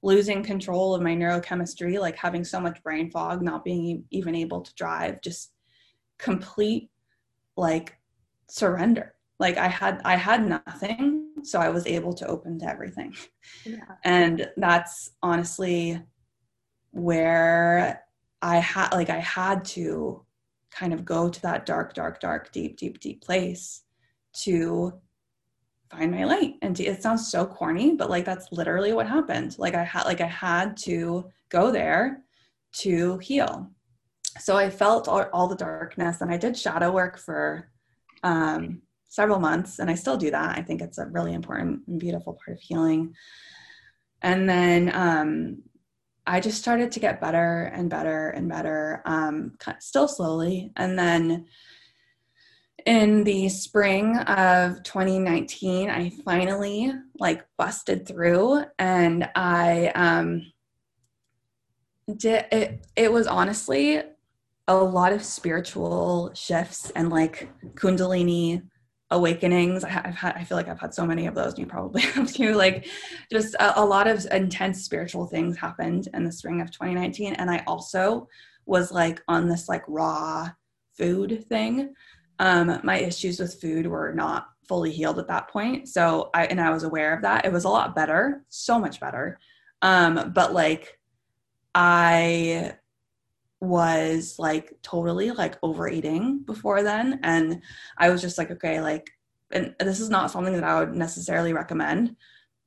[0.03, 4.61] losing control of my neurochemistry like having so much brain fog not being even able
[4.61, 5.53] to drive just
[6.19, 6.91] complete
[7.57, 7.99] like
[8.49, 13.14] surrender like i had i had nothing so i was able to open to everything.
[13.64, 13.79] Yeah.
[14.05, 16.01] and that's honestly
[16.90, 18.05] where
[18.42, 20.24] i had like i had to
[20.70, 23.83] kind of go to that dark dark dark deep deep deep place
[24.33, 24.92] to
[25.90, 26.55] find my light.
[26.62, 29.57] And to, it sounds so corny but like that's literally what happened.
[29.59, 32.22] Like i had like i had to go there
[32.72, 33.70] to heal.
[34.38, 37.70] So i felt all, all the darkness and i did shadow work for
[38.22, 40.57] um several months and i still do that.
[40.59, 43.14] I think it's a really important and beautiful part of healing.
[44.23, 45.62] And then um,
[46.27, 50.73] i just started to get better and better and better um, still slowly.
[50.77, 51.47] And then
[52.87, 60.40] in the spring of 2019 i finally like busted through and i um
[62.16, 64.01] did it it was honestly
[64.68, 68.62] a lot of spiritual shifts and like kundalini
[69.11, 69.85] awakenings.
[69.85, 71.53] I, have had, I feel like I've had so many of those.
[71.53, 72.55] And you probably have too.
[72.55, 72.87] Like,
[73.30, 77.51] just a, a, lot of intense spiritual things happened in the spring of 2019, and
[77.51, 78.28] I also
[78.66, 80.51] was like on this like raw
[80.97, 81.95] food thing.
[82.39, 86.61] Um, my issues with food were not fully healed at that point, so I and
[86.61, 87.47] I was aware of that.
[87.47, 89.39] It was a lot better, so much better.
[89.80, 90.99] Um, but like,
[91.74, 92.74] I
[93.61, 97.61] was like totally like overeating before then and
[97.98, 99.11] i was just like okay like
[99.50, 102.14] and this is not something that i would necessarily recommend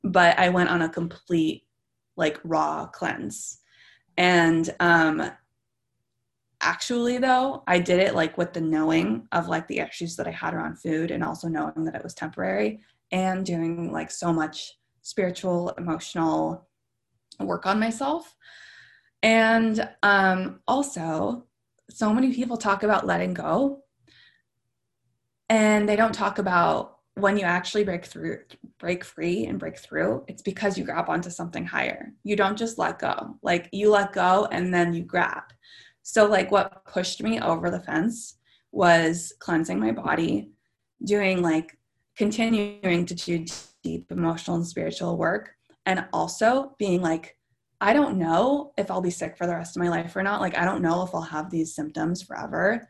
[0.04, 1.64] but i went on a complete
[2.18, 3.60] like raw cleanse.
[4.18, 5.32] And um
[6.64, 10.32] actually though i did it like with the knowing of like the issues that i
[10.32, 12.80] had around food and also knowing that it was temporary
[13.12, 16.68] and doing like so much spiritual emotional
[17.40, 18.36] work on myself
[19.24, 21.46] and um also
[21.90, 23.84] so many people talk about letting go.
[25.50, 28.40] And they don't talk about when you actually break through
[28.80, 32.14] break free and break through it's because you grab onto something higher.
[32.24, 33.38] You don't just let go.
[33.42, 35.44] Like you let go and then you grab.
[36.04, 38.38] So, like, what pushed me over the fence
[38.72, 40.52] was cleansing my body,
[41.04, 41.78] doing like
[42.16, 43.46] continuing to do
[43.84, 45.52] deep emotional and spiritual work,
[45.86, 47.38] and also being like,
[47.82, 50.40] I don't know if I'll be sick for the rest of my life or not.
[50.40, 52.88] Like, I don't know if I'll have these symptoms forever.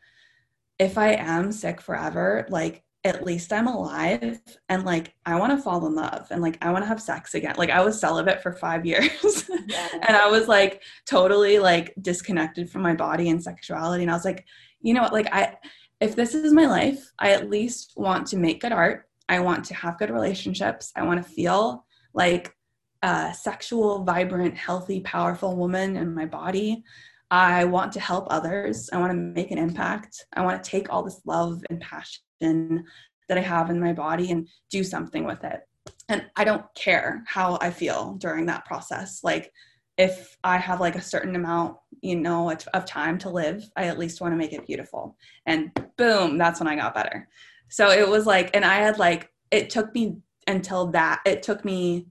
[0.77, 4.39] If I am sick forever, like, at least I'm alive
[4.69, 7.33] and like I want to fall in love and like I want to have sex
[7.33, 7.55] again.
[7.57, 9.87] Like I was celibate for 5 years yeah.
[10.07, 14.25] and I was like totally like disconnected from my body and sexuality and I was
[14.25, 14.45] like,
[14.81, 15.55] you know what, like I
[15.99, 19.07] if this is my life, I at least want to make good art.
[19.29, 20.91] I want to have good relationships.
[20.95, 22.55] I want to feel like
[23.01, 26.83] a sexual, vibrant, healthy, powerful woman in my body.
[27.29, 28.89] I want to help others.
[28.91, 30.25] I want to make an impact.
[30.33, 32.83] I want to take all this love and passion
[33.29, 35.61] that I have in my body and do something with it.
[36.09, 39.21] And I don't care how I feel during that process.
[39.23, 39.51] Like
[39.97, 43.97] if I have like a certain amount, you know, of time to live, I at
[43.97, 45.15] least want to make it beautiful.
[45.45, 47.29] And boom, that's when I got better.
[47.69, 51.63] So it was like, and I had like, it took me until that, it took
[51.63, 52.07] me,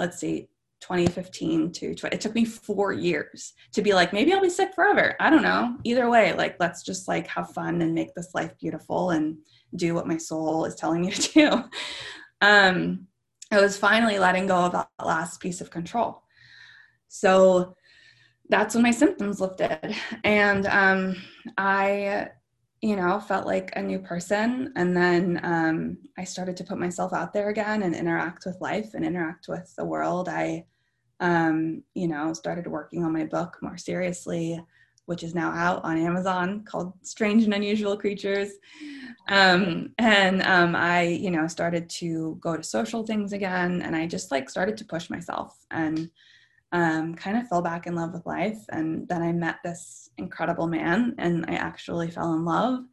[0.00, 0.48] let's see,
[0.80, 4.74] 2015 to 20, it took me four years to be like maybe i'll be sick
[4.74, 8.30] forever i don't know either way like let's just like have fun and make this
[8.34, 9.36] life beautiful and
[9.74, 11.64] do what my soul is telling me to do.
[12.40, 13.06] Um,
[13.50, 16.22] I was finally letting go of that last piece of control.
[17.08, 17.76] So
[18.48, 19.94] that's when my symptoms lifted.
[20.24, 21.16] And um,
[21.58, 22.28] I,
[22.82, 24.72] you know, felt like a new person.
[24.76, 28.94] And then um, I started to put myself out there again and interact with life
[28.94, 30.28] and interact with the world.
[30.28, 30.64] I,
[31.20, 34.60] um, you know, started working on my book more seriously
[35.10, 38.50] which is now out on Amazon called Strange and Unusual Creatures.
[39.28, 44.06] Um, and um, I, you know, started to go to social things again, and I
[44.06, 46.10] just like started to push myself and
[46.72, 48.58] um, kind of fell back in love with life.
[48.70, 52.84] And then I met this incredible man, and I actually fell in love.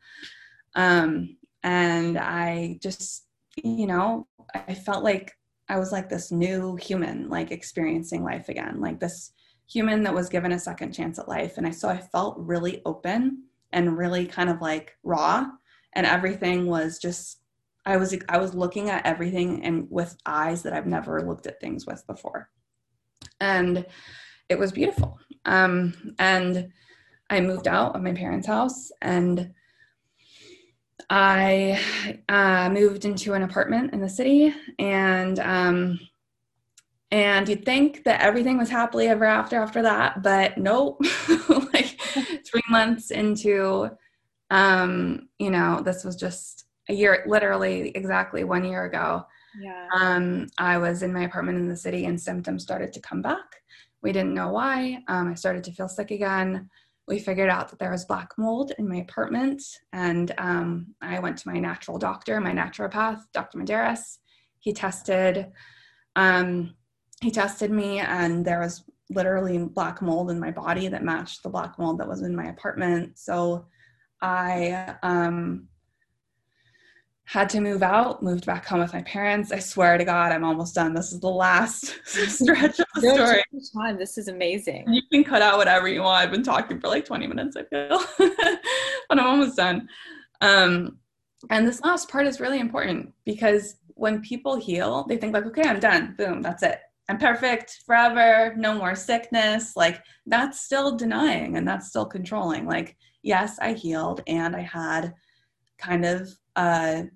[0.75, 3.25] Um, and I just,
[3.63, 5.33] you know, I felt like
[5.69, 9.31] I was like this new human, like experiencing life again, like this
[9.69, 11.57] human that was given a second chance at life.
[11.57, 15.45] And I so I felt really open and really kind of like raw
[15.93, 17.39] and everything was just
[17.85, 21.59] I was I was looking at everything and with eyes that I've never looked at
[21.59, 22.49] things with before.
[23.39, 23.85] And
[24.49, 25.19] it was beautiful.
[25.45, 26.71] Um, and
[27.29, 29.53] I moved out of my parents' house and
[31.09, 31.79] I
[32.27, 35.99] uh, moved into an apartment in the city and um,
[37.11, 40.99] and you'd think that everything was happily ever after after that but nope
[41.73, 41.97] like
[42.45, 43.89] three months into
[44.51, 49.25] um you know this was just a year literally exactly one year ago
[49.59, 53.21] yeah um i was in my apartment in the city and symptoms started to come
[53.21, 53.61] back
[54.01, 56.69] we didn't know why um, i started to feel sick again
[57.07, 59.61] we figured out that there was black mold in my apartment
[59.93, 64.17] and um, i went to my natural doctor my naturopath dr Medeiros.
[64.59, 65.51] he tested
[66.15, 66.73] um,
[67.21, 71.49] he tested me and there was literally black mold in my body that matched the
[71.49, 73.17] black mold that was in my apartment.
[73.17, 73.65] So
[74.21, 75.67] I um,
[77.27, 79.51] had to move out, moved back home with my parents.
[79.51, 80.93] I swear to God, I'm almost done.
[80.93, 83.43] This is the last stretch of the story.
[83.75, 83.97] Time.
[83.97, 84.85] This is amazing.
[84.87, 86.23] You can cut out whatever you want.
[86.23, 89.89] I've been talking for like 20 minutes, I feel, but I'm almost done.
[90.39, 90.99] Um,
[91.49, 95.67] and this last part is really important because when people heal, they think like, okay,
[95.67, 96.15] I'm done.
[96.17, 96.79] Boom, that's it.
[97.09, 99.75] I'm perfect forever, no more sickness.
[99.75, 102.65] Like that's still denying and that's still controlling.
[102.65, 105.13] Like, yes, I healed and I had
[105.77, 107.07] kind of a,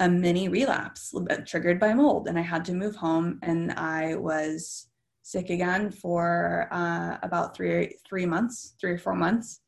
[0.00, 1.14] a mini relapse
[1.46, 4.86] triggered by mold and I had to move home and I was
[5.22, 9.60] sick again for uh, about three three months, three or four months,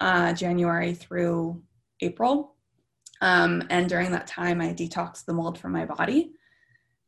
[0.00, 1.62] uh, January through
[2.00, 2.56] April.
[3.22, 6.32] Um, and during that time, I detoxed the mold from my body.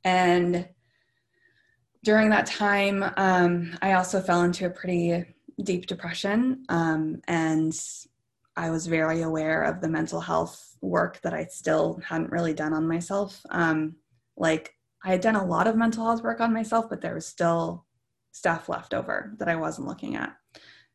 [0.05, 0.69] And
[2.03, 5.25] during that time, um, I also fell into a pretty
[5.63, 6.65] deep depression.
[6.71, 7.75] Um, and
[8.59, 12.73] I was very aware of the mental health work that I still hadn't really done
[12.73, 13.41] on myself.
[13.51, 13.95] Um,
[14.37, 17.25] like, I had done a lot of mental health work on myself, but there was
[17.25, 17.87] still
[18.33, 20.35] stuff left over that I wasn't looking at.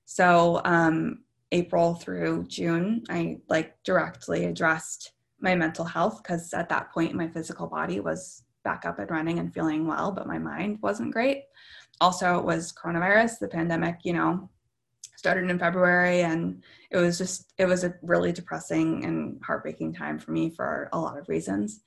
[0.03, 6.91] So, um, April through June, I like directly addressed my mental health because at that
[6.91, 10.79] point my physical body was back up and running and feeling well, but my mind
[10.81, 11.43] wasn't great.
[12.01, 14.49] Also, it was coronavirus, the pandemic, you know,
[15.23, 16.61] started in February and
[16.91, 20.99] it was just it was a really depressing and heartbreaking time for me for a
[20.99, 21.79] lot of reasons.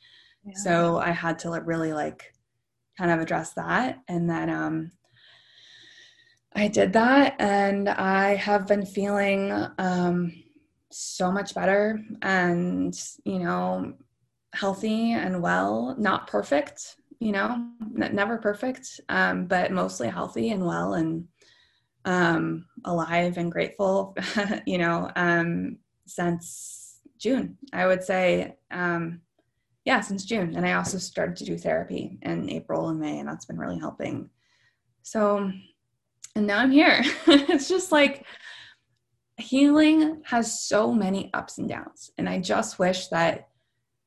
[0.42, 0.54] Yeah.
[0.56, 2.32] So I had to really like
[2.96, 4.90] kind of address that and then um
[6.54, 10.32] I did that and I have been feeling um
[10.90, 13.92] so much better and you know
[14.54, 20.94] healthy and well not perfect you know never perfect um, but mostly healthy and well
[20.94, 21.28] and
[22.06, 24.16] um, alive and grateful
[24.66, 25.76] you know um,
[26.06, 29.20] since june i would say um,
[29.84, 33.28] yeah since june and i also started to do therapy in april and may and
[33.28, 34.30] that's been really helping
[35.02, 35.50] so
[36.34, 38.24] and now i'm here it's just like
[39.38, 42.10] healing has so many ups and downs.
[42.18, 43.48] And I just wish that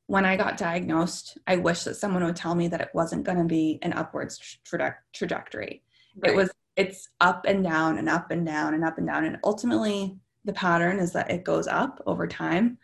[0.08, 3.38] when I got diagnosed, I wish that someone would tell me that it wasn't going
[3.38, 5.84] to be an upwards tra- trajectory.
[6.18, 6.32] Right.
[6.32, 6.50] It was,
[6.80, 9.26] it's up and down and up and down and up and down.
[9.26, 12.78] And ultimately, the pattern is that it goes up over time.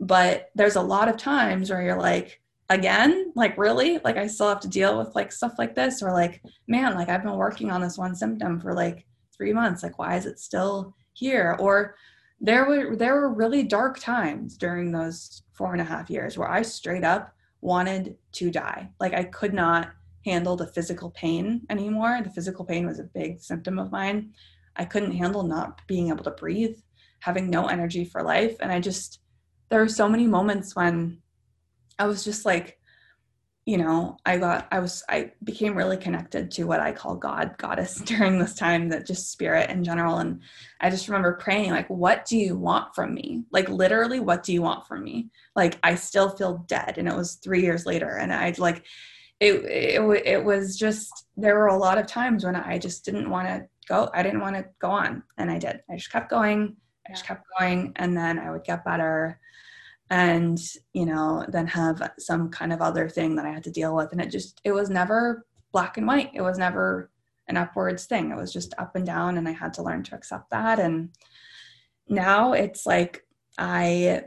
[0.00, 4.00] But there's a lot of times where you're like, again, like really?
[4.04, 7.08] Like I still have to deal with like stuff like this, or like, man, like
[7.08, 9.82] I've been working on this one symptom for like three months.
[9.82, 11.96] Like, why is it still here or
[12.40, 16.50] there were there were really dark times during those four and a half years where
[16.50, 17.32] i straight up
[17.62, 19.88] wanted to die like i could not
[20.26, 22.20] handle the physical pain anymore.
[22.22, 24.34] The physical pain was a big symptom of mine.
[24.76, 26.76] I couldn't handle not being able to breathe
[27.20, 28.56] having no energy for life.
[28.60, 29.20] And i just
[29.68, 31.18] there were so many moments when
[31.98, 32.78] i was just like
[33.64, 37.56] you know i got i was i became really connected to what i call god
[37.58, 40.18] goddess during this time that just spirit in general.
[40.18, 40.40] And
[40.80, 43.44] i just remember praying like what do you want from me?
[43.50, 45.30] Like literally what do you want from me?
[45.56, 46.98] Like i still feel dead.
[46.98, 48.84] And it was three years later and I'd like
[49.40, 53.28] it it, it was just there were a lot of times when i just didn't
[53.28, 55.80] want to go i didn't want to go on and i did.
[55.90, 56.76] I just kept going
[57.06, 59.38] i just kept going and then i would get better.
[60.08, 60.60] And
[60.92, 64.12] you know then have some kind of other thing that i had to deal with
[64.12, 66.30] and it just it was never black and white.
[66.32, 67.10] It was never
[67.48, 68.30] an upwards thing.
[68.30, 70.78] It was just up and down and i had to learn to accept that.
[70.78, 71.10] And
[72.08, 73.26] now it's like
[73.58, 74.22] i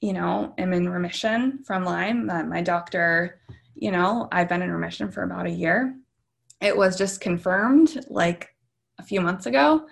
[0.00, 2.30] you know am in remission from lyme.
[2.30, 3.40] Uh, my doctor
[3.76, 5.94] you know i've been in remission for about a year
[6.60, 8.48] it was just confirmed like
[8.98, 9.86] a few months ago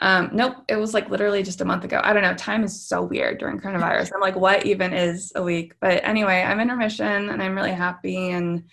[0.00, 2.00] um, nope, it was like literally just a month ago.
[2.02, 2.34] I don't know.
[2.34, 4.10] Time is so weird during coronavirus.
[4.14, 5.74] I'm like, what even is a week?
[5.80, 8.30] But anyway, I'm in remission and I'm really happy.
[8.30, 8.64] And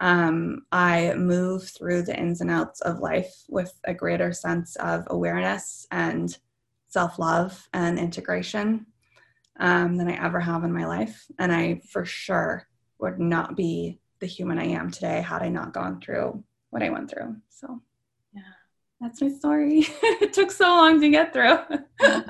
[0.00, 5.04] um, I move through the ins and outs of life with a greater sense of
[5.08, 6.36] awareness and
[6.88, 8.86] self love and integration
[9.60, 11.24] um, than I ever have in my life.
[11.38, 12.66] And I for sure
[12.98, 16.88] would not be the human I am today had I not gone through what I
[16.88, 17.36] went through.
[17.50, 17.82] So
[18.32, 18.40] yeah,
[18.98, 19.80] that's my story.
[20.02, 21.58] it took so long to get through.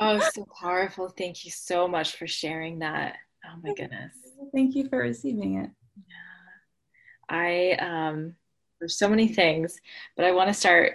[0.00, 1.08] oh, so powerful.
[1.08, 3.16] Thank you so much for sharing that.
[3.46, 4.12] Oh my goodness.
[4.52, 5.70] Thank you for receiving it.
[7.30, 7.30] Yeah.
[7.30, 8.34] I um
[8.78, 9.80] there's so many things,
[10.16, 10.92] but I want to start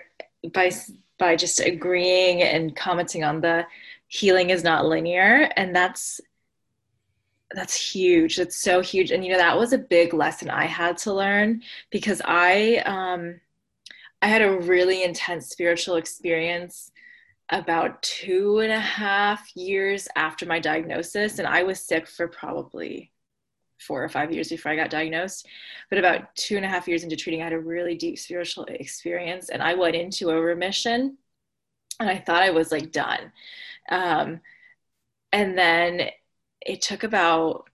[0.54, 0.70] by
[1.18, 3.66] by just agreeing and commenting on the
[4.10, 6.22] healing is not linear and that's
[7.56, 8.36] that's huge.
[8.38, 9.12] That's so huge.
[9.12, 13.39] And you know that was a big lesson I had to learn because I um
[14.22, 16.91] I had a really intense spiritual experience
[17.49, 23.12] about two and a half years after my diagnosis, and I was sick for probably
[23.80, 25.47] four or five years before I got diagnosed.
[25.89, 28.66] But about two and a half years into treating, I had a really deep spiritual
[28.66, 31.18] experience, and I went into a remission,
[31.99, 33.32] and I thought I was like done.
[33.89, 34.41] Um,
[35.32, 36.10] and then
[36.66, 37.70] it took about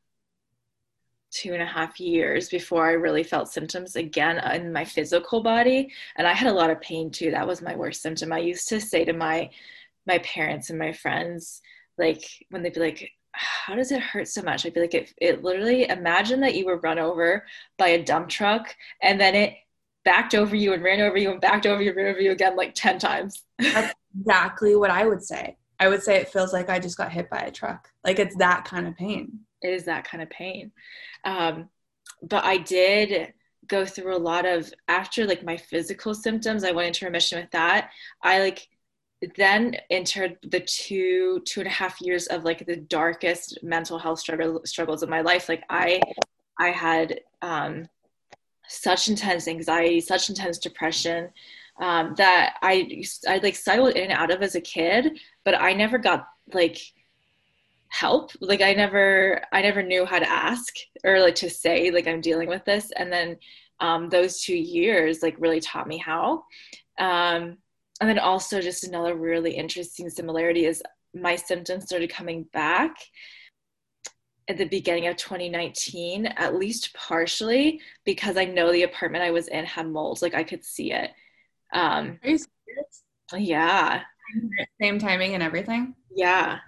[1.31, 5.91] two and a half years before I really felt symptoms again in my physical body.
[6.17, 7.31] And I had a lot of pain too.
[7.31, 8.33] That was my worst symptom.
[8.33, 9.49] I used to say to my
[10.07, 11.61] my parents and my friends,
[11.97, 14.65] like when they'd be like, how does it hurt so much?
[14.65, 17.45] I'd be like, it, it literally imagine that you were run over
[17.77, 19.53] by a dump truck and then it
[20.03, 22.31] backed over you and ran over you and backed over you and ran over you
[22.31, 23.43] again like 10 times.
[23.59, 25.55] That's exactly what I would say.
[25.81, 27.89] I would say it feels like I just got hit by a truck.
[28.03, 29.39] Like it's that kind of pain.
[29.63, 30.71] It is that kind of pain.
[31.25, 31.69] Um,
[32.21, 33.33] but I did
[33.67, 36.63] go through a lot of after like my physical symptoms.
[36.63, 37.89] I went into remission with that.
[38.21, 38.67] I like
[39.35, 44.19] then entered the two two and a half years of like the darkest mental health
[44.19, 45.49] struggle struggles of my life.
[45.49, 45.99] Like I
[46.59, 47.89] I had um,
[48.67, 51.29] such intense anxiety, such intense depression.
[51.79, 55.73] Um, that I I like cycled in and out of as a kid, but I
[55.73, 56.79] never got like
[57.89, 58.31] help.
[58.39, 62.21] Like I never I never knew how to ask or like to say like I'm
[62.21, 63.37] dealing with this, and then
[63.79, 66.43] um, those two years like really taught me how.
[66.99, 67.57] Um,
[67.99, 72.95] and then also just another really interesting similarity is my symptoms started coming back
[74.47, 79.47] at the beginning of 2019 at least partially because i know the apartment i was
[79.49, 81.11] in had mold like i could see it
[81.73, 82.19] um
[83.37, 84.01] yeah.
[84.81, 85.95] Same timing and everything?
[86.13, 86.59] Yeah.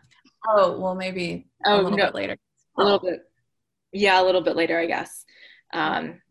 [0.47, 2.37] Oh well maybe oh, a little no, bit later.
[2.77, 3.21] A little bit.
[3.91, 5.25] Yeah a little bit later i guess.
[5.73, 6.21] Um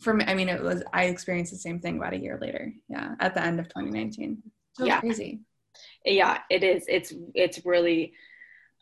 [0.00, 2.72] for me i mean it was i experienced the same thing about a year later.
[2.88, 4.42] Yeah at the end of 2019
[4.74, 5.00] so yeah.
[5.00, 5.40] crazy.
[6.04, 6.84] Yeah it is.
[6.88, 8.14] It's it's really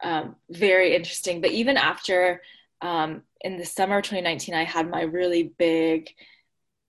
[0.02, 1.40] um, very interesting.
[1.40, 2.42] But even after
[2.80, 6.10] um, in the summer of 2019, I had my really big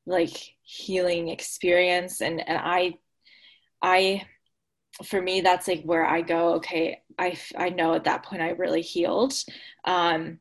[0.06, 2.96] like healing experience, and and I
[3.82, 4.26] I
[5.06, 6.56] for me that's like where I go.
[6.56, 9.34] Okay, I I know at that point I really healed.
[9.86, 10.40] Um,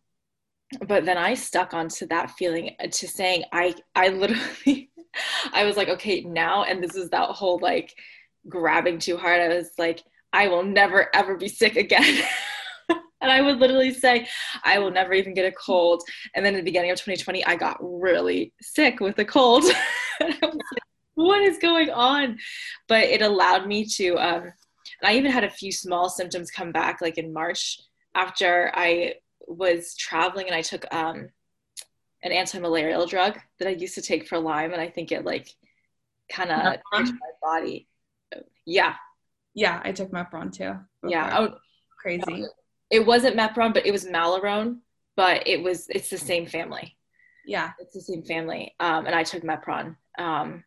[0.86, 4.90] but then I stuck onto that feeling to saying I I literally
[5.52, 7.94] I was like okay now and this is that whole like
[8.48, 10.02] grabbing too hard I was like
[10.32, 12.24] I will never ever be sick again
[13.22, 14.26] and I would literally say,
[14.64, 16.02] I will never even get a cold.
[16.34, 19.64] And then at the beginning of 2020, I got really sick with a cold.
[20.20, 20.42] like,
[21.14, 22.38] what is going on?
[22.88, 24.52] But it allowed me to, um, and
[25.04, 27.80] I even had a few small symptoms come back, like in March
[28.14, 29.14] after I
[29.46, 31.28] was traveling and I took um,
[32.24, 35.48] an anti-malarial drug that I used to take for Lyme, and I think it like
[36.30, 36.58] kind of
[36.92, 37.08] my
[37.40, 37.88] body.
[38.66, 38.94] Yeah.
[39.54, 40.74] Yeah, I took Mepron too.
[41.02, 41.10] Before.
[41.10, 41.36] Yeah.
[41.38, 41.54] Oh,
[42.00, 42.46] crazy
[42.92, 44.76] it wasn't Mepron, but it was Malarone,
[45.16, 46.96] but it was it's the same family.
[47.44, 48.76] Yeah, it's the same family.
[48.78, 49.96] Um, and I took Mepron.
[50.18, 50.62] Um,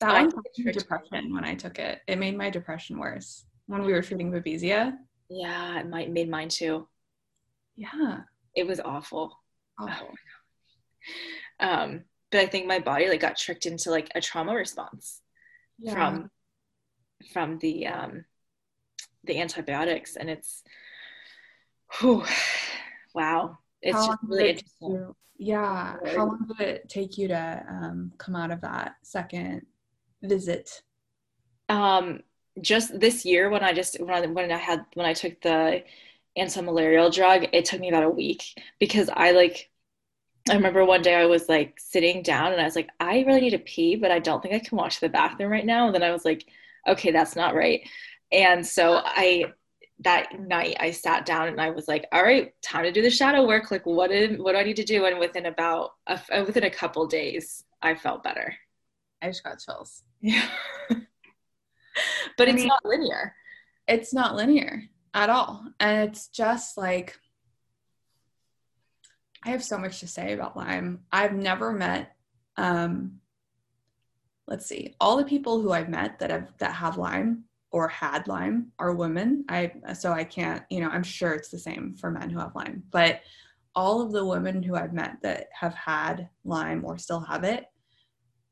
[0.00, 2.00] that one gave depression when I took it.
[2.06, 4.96] It made my depression worse when we were treating Babesia.
[5.28, 6.86] Yeah, it might made mine too.
[7.74, 8.20] Yeah,
[8.54, 9.36] it was awful.
[9.78, 10.14] Awful.
[11.60, 15.20] Oh um, but I think my body like got tricked into like a trauma response
[15.78, 15.92] yeah.
[15.92, 16.30] from
[17.32, 18.24] from the um
[19.24, 20.62] the antibiotics, and it's
[22.00, 22.24] Whew.
[23.14, 23.58] Wow.
[23.82, 24.90] It's just really interesting.
[24.92, 25.96] You, yeah.
[26.14, 29.66] How long did it take you to um, come out of that second
[30.22, 30.82] visit?
[31.68, 32.20] Um,
[32.60, 35.84] just this year when I just when I when I had when I took the
[36.36, 38.44] anti-malarial drug, it took me about a week
[38.78, 39.70] because I like
[40.48, 43.40] I remember one day I was like sitting down and I was like, I really
[43.40, 45.86] need to pee, but I don't think I can walk to the bathroom right now.
[45.86, 46.46] And then I was like,
[46.86, 47.80] okay, that's not right.
[48.30, 49.52] And so I
[50.00, 53.10] that night I sat down and I was like, all right, time to do the
[53.10, 53.70] shadow work.
[53.70, 55.06] Like, what did, what do I need to do?
[55.06, 58.54] And within about, a, uh, within a couple days, I felt better.
[59.22, 60.02] I just got chills.
[60.20, 60.46] Yeah.
[60.90, 63.34] but I it's mean, not linear.
[63.88, 64.82] It's not linear
[65.14, 65.64] at all.
[65.80, 67.18] And it's just like,
[69.42, 71.00] I have so much to say about Lyme.
[71.10, 72.16] I've never met,
[72.56, 73.20] um,
[74.46, 77.45] let's see, all the people who I've met that have, that have Lyme
[77.76, 79.44] or had Lyme are women.
[79.50, 82.54] I so I can't, you know, I'm sure it's the same for men who have
[82.54, 83.20] Lyme, but
[83.74, 87.66] all of the women who I've met that have had Lyme or still have it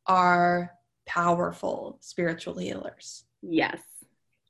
[0.07, 0.73] are
[1.07, 3.25] powerful spiritual healers.
[3.41, 3.81] Yes.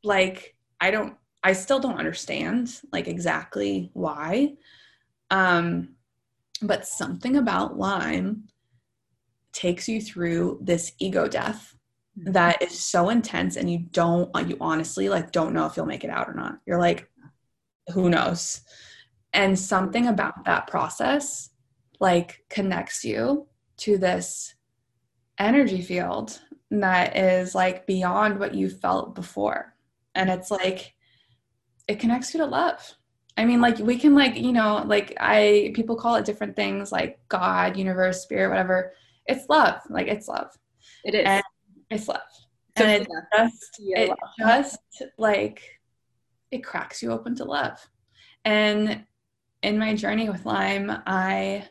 [0.03, 1.15] Like I don't
[1.45, 4.55] I still don't understand like exactly why.
[5.31, 5.91] Um
[6.63, 8.49] but something about Lyme
[9.53, 11.74] takes you through this ego death
[12.19, 12.31] Mm-hmm.
[12.33, 15.85] that is so intense and you don't uh, you honestly like don't know if you'll
[15.85, 16.61] make it out or not.
[16.65, 17.11] You're like
[17.93, 18.61] who knows?
[19.33, 21.51] And something about that process
[21.99, 23.49] like connects you
[23.79, 24.55] to this
[25.39, 26.41] energy field
[26.71, 29.75] that is like beyond what you felt before.
[30.15, 30.95] And it's like
[31.89, 32.95] it connects you to love.
[33.37, 36.93] I mean like we can like you know like i people call it different things
[36.93, 38.93] like god universe spirit whatever.
[39.27, 39.81] It's love.
[39.91, 40.57] Like it's love.
[41.05, 41.25] It is.
[41.27, 41.43] And
[41.91, 42.21] it's love.
[42.77, 44.19] And it just it love.
[44.39, 45.63] just like
[46.51, 47.79] it cracks you open to love.
[48.45, 49.05] And
[49.63, 51.69] in my journey with Lyme, I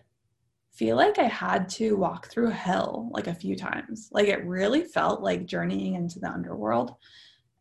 [0.73, 4.09] feel like I had to walk through hell like a few times.
[4.11, 6.95] Like it really felt like journeying into the underworld.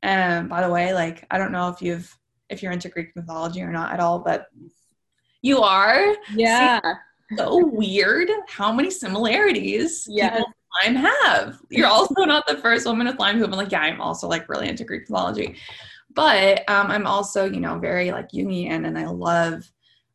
[0.03, 2.17] And by the way, like I don't know if you've
[2.49, 4.47] if you're into Greek mythology or not at all, but
[5.43, 6.15] you are.
[6.35, 6.81] Yeah.
[6.81, 10.43] See, so weird how many similarities yes.
[10.81, 11.59] Lyme have.
[11.71, 14.29] You're also not the first woman with Lyme who have been like, yeah, I'm also
[14.29, 15.57] like really into Greek mythology.
[16.15, 19.71] But um, I'm also, you know, very like Jungian and I love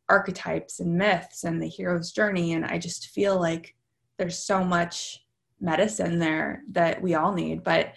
[0.08, 2.54] archetypes and myths and the hero's journey.
[2.54, 3.74] And I just feel like
[4.16, 5.24] there's so much
[5.60, 7.62] medicine there that we all need.
[7.62, 7.94] But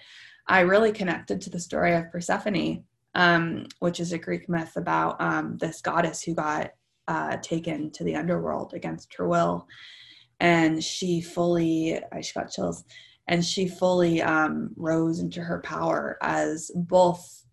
[0.47, 2.84] I really connected to the story of Persephone,
[3.16, 6.72] um, which is a Greek myth about um, this goddess who got
[7.07, 9.68] uh, taken to the underworld against her will.
[10.41, 12.83] And she fully, I just got chills,
[13.27, 17.45] and she fully um, rose into her power as both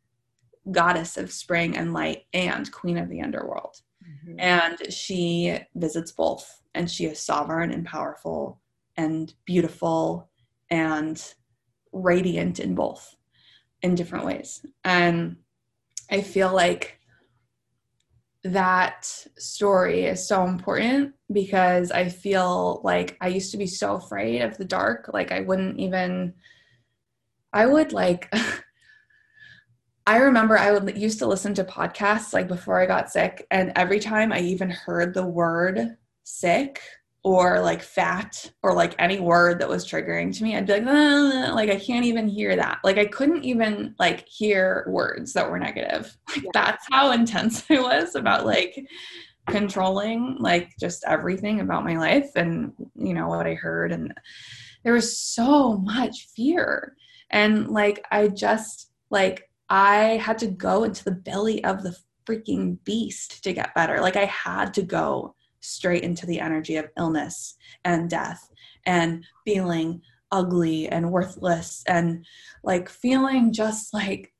[0.72, 3.76] goddess of spring and light and queen of the underworld.
[4.02, 4.40] Mm-hmm.
[4.40, 8.60] And she visits both, and she is sovereign and powerful
[8.96, 10.30] and beautiful
[10.70, 11.22] and
[11.92, 13.16] radiant in both
[13.82, 14.64] in different ways.
[14.82, 15.36] And
[16.10, 16.97] I feel like
[18.44, 19.04] that
[19.36, 24.56] story is so important because I feel like I used to be so afraid of
[24.56, 25.10] the dark.
[25.12, 26.34] Like I wouldn't even,
[27.52, 28.32] I would like,
[30.06, 33.72] I remember I would used to listen to podcasts like before I got sick, and
[33.76, 36.80] every time I even heard the word sick
[37.24, 40.84] or like fat or like any word that was triggering to me, I'd be like,
[40.86, 42.78] ah, like I can't even hear that.
[42.84, 46.16] Like I couldn't even like hear words that were negative.
[46.28, 46.50] Like yeah.
[46.52, 48.86] that's how intense I was about like
[49.48, 54.12] controlling like just everything about my life and you know what I heard and
[54.84, 56.94] there was so much fear
[57.30, 61.96] and like I just like I had to go into the belly of the
[62.26, 64.00] freaking beast to get better.
[64.00, 68.50] Like I had to go straight into the energy of illness and death
[68.86, 70.00] and feeling
[70.30, 72.24] ugly and worthless and
[72.62, 74.32] like feeling just like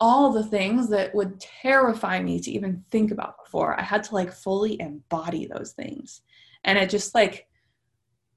[0.00, 3.78] all the things that would terrify me to even think about before.
[3.78, 6.22] I had to like fully embody those things.
[6.64, 7.46] And it just like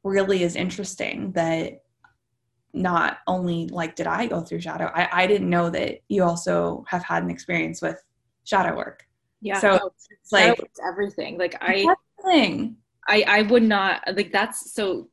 [0.04, 1.84] really is interesting that
[2.74, 6.84] not only like did I go through shadow, I, I didn't know that you also
[6.88, 8.02] have had an experience with
[8.44, 9.06] shadow work.
[9.42, 9.60] Yeah.
[9.60, 11.38] So oh, it's like everything.
[11.38, 11.86] Like I
[12.24, 12.78] everything.
[13.08, 15.10] I I would not like that's so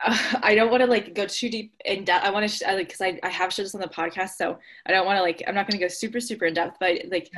[0.00, 2.24] uh, I don't want to like go too deep in depth.
[2.24, 4.58] I want to sh- like because I, I have shared this on the podcast, so
[4.86, 7.02] I don't want to like I'm not going to go super super in depth, but
[7.10, 7.30] like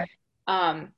[0.47, 0.89] um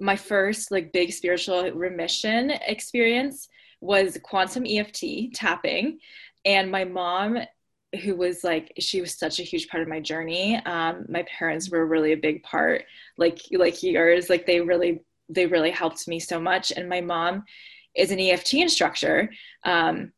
[0.00, 3.48] my first like big spiritual remission experience
[3.80, 5.98] was quantum EFT tapping.
[6.44, 7.38] And my mom,
[8.02, 10.56] who was like, she was such a huge part of my journey.
[10.64, 12.84] Um, my parents were really a big part,
[13.16, 14.30] like like yours.
[14.30, 16.72] Like they really they really helped me so much.
[16.76, 17.44] And my mom
[17.96, 19.30] is an EFT instructor.
[19.64, 20.12] Um,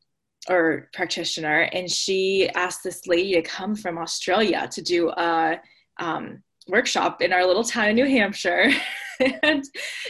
[0.48, 5.60] or practitioner and she asked this lady to come from australia to do a
[6.00, 8.72] um, workshop in our little town in new hampshire
[9.42, 9.64] and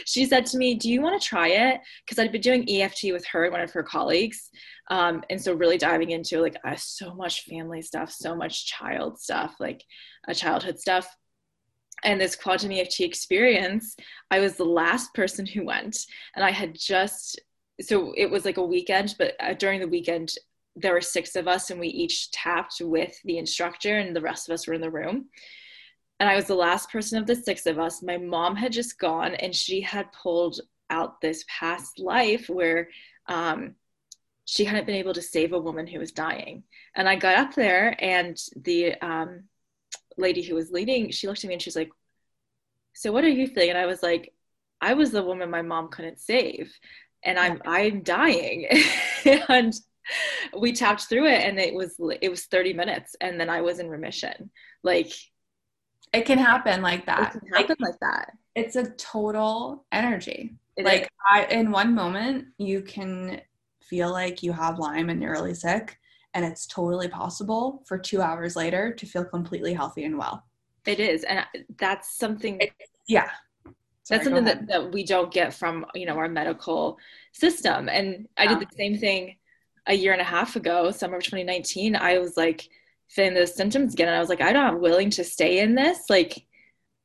[0.05, 1.81] she said to me, Do you want to try it?
[2.05, 4.49] Because I'd been doing EFT with her and one of her colleagues.
[4.89, 9.19] Um, and so, really diving into like uh, so much family stuff, so much child
[9.19, 9.83] stuff, like
[10.27, 11.07] uh, childhood stuff.
[12.03, 13.95] And this quantum EFT experience,
[14.29, 15.97] I was the last person who went.
[16.35, 17.39] And I had just,
[17.79, 20.33] so it was like a weekend, but uh, during the weekend,
[20.75, 24.49] there were six of us and we each tapped with the instructor and the rest
[24.49, 25.29] of us were in the room
[26.23, 28.01] and I was the last person of the six of us.
[28.01, 32.87] My mom had just gone, and she had pulled out this past life where
[33.27, 33.75] um,
[34.45, 36.63] she hadn't been able to save a woman who was dying.
[36.95, 39.43] And I got up there, and the um,
[40.17, 41.91] lady who was leading, she looked at me and she's like,
[42.93, 44.33] "So what are you feeling?" And I was like,
[44.81, 46.73] "I was the woman my mom couldn't save,
[47.23, 48.67] and I'm I'm dying."
[49.49, 49.73] and
[50.57, 53.79] we tapped through it, and it was it was 30 minutes, and then I was
[53.79, 54.51] in remission.
[54.83, 55.11] Like
[56.13, 57.35] it can happen like that.
[57.35, 58.33] It can happen like, like that.
[58.55, 60.55] It's a total energy.
[60.75, 63.41] It like I, in one moment, you can
[63.89, 65.97] feel like you have Lyme and you're really sick,
[66.33, 70.45] and it's totally possible for two hours later to feel completely healthy and well.
[70.85, 71.45] It is, and
[71.77, 72.59] that's something.
[72.59, 72.71] It,
[73.07, 73.29] yeah,
[74.03, 76.97] Sorry, that's something that, that we don't get from you know our medical
[77.31, 77.89] system.
[77.89, 79.37] And I did the same thing
[79.87, 81.95] a year and a half ago, summer of 2019.
[81.95, 82.69] I was like
[83.13, 86.09] feeling those symptoms again and i was like i'm not willing to stay in this
[86.09, 86.45] like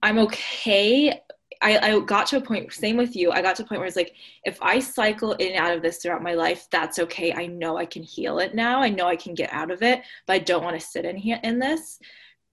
[0.02, 1.20] i'm okay
[1.60, 3.86] I, I got to a point same with you i got to a point where
[3.86, 7.32] it's like if i cycle in and out of this throughout my life that's okay
[7.32, 10.02] i know i can heal it now i know i can get out of it
[10.26, 11.98] but i don't want to sit in here in this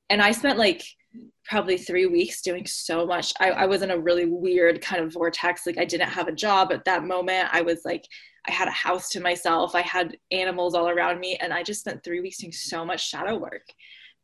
[0.09, 0.83] and i spent like
[1.45, 5.13] probably three weeks doing so much I, I was in a really weird kind of
[5.13, 8.05] vortex like i didn't have a job at that moment i was like
[8.47, 9.75] I had a house to myself.
[9.75, 11.37] I had animals all around me.
[11.41, 13.67] And I just spent three weeks doing so much shadow work.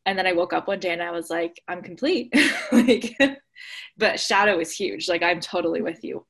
[0.04, 2.34] And then I woke up one day and I was like, I'm complete.
[2.72, 3.16] like,
[3.96, 5.08] but shadow is huge.
[5.08, 6.26] Like, I'm totally with you.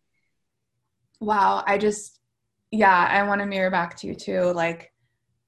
[1.20, 1.64] Wow.
[1.66, 2.18] I just,
[2.70, 4.92] yeah, I want to mirror back to you too, like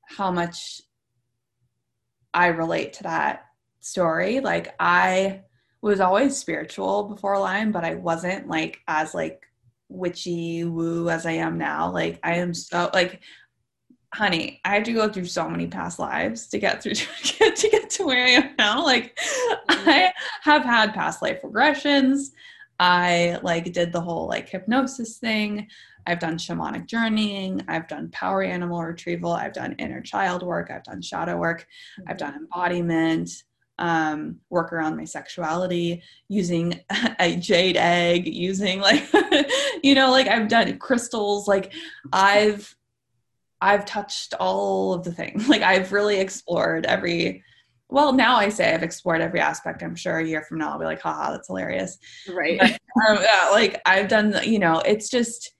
[0.07, 0.81] how much
[2.33, 3.45] I relate to that
[3.81, 4.41] story.
[4.41, 5.43] Like, I
[5.85, 9.43] was always spiritual before Lyme, but I wasn't like as like
[9.91, 11.93] witchy woo as I am now.
[11.93, 13.21] Like I am so like
[14.15, 17.57] honey, I had to go through so many past lives to get through to get
[17.57, 18.85] to, to where I am now.
[18.85, 19.19] Like
[19.69, 22.33] I have had past life regressions.
[22.79, 25.69] I like did the whole like hypnosis thing.
[26.07, 27.63] I've done shamanic journeying.
[27.69, 29.33] I've done power animal retrieval.
[29.33, 30.71] I've done inner child work.
[30.71, 31.67] I've done shadow work.
[32.07, 33.31] I've done embodiment,
[33.79, 36.81] um, work around my sexuality using
[37.19, 39.09] a jade egg, using like,
[39.83, 41.49] you know, like I've done crystals.
[41.49, 41.73] Like
[42.13, 42.77] I've,
[43.61, 45.49] I've touched all of the things.
[45.49, 47.43] Like I've really explored every,
[47.89, 49.83] well, now I say I've explored every aspect.
[49.83, 51.99] I'm sure a year from now I'll be like, haha, that's hilarious.
[52.29, 52.59] Right.
[52.59, 52.73] But,
[53.09, 55.53] um, yeah, like I've done, you know, it's just,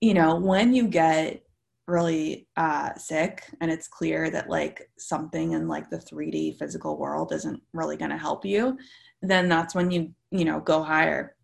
[0.00, 1.42] you know, when you get
[1.86, 7.32] really uh, sick and it's clear that like something in like the 3D physical world
[7.32, 8.78] isn't really going to help you,
[9.22, 11.34] then that's when you, you know, go higher.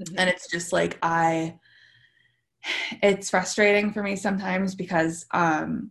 [0.00, 0.14] Mm-hmm.
[0.16, 1.58] And it's just like, I,
[3.02, 5.90] it's frustrating for me sometimes because um,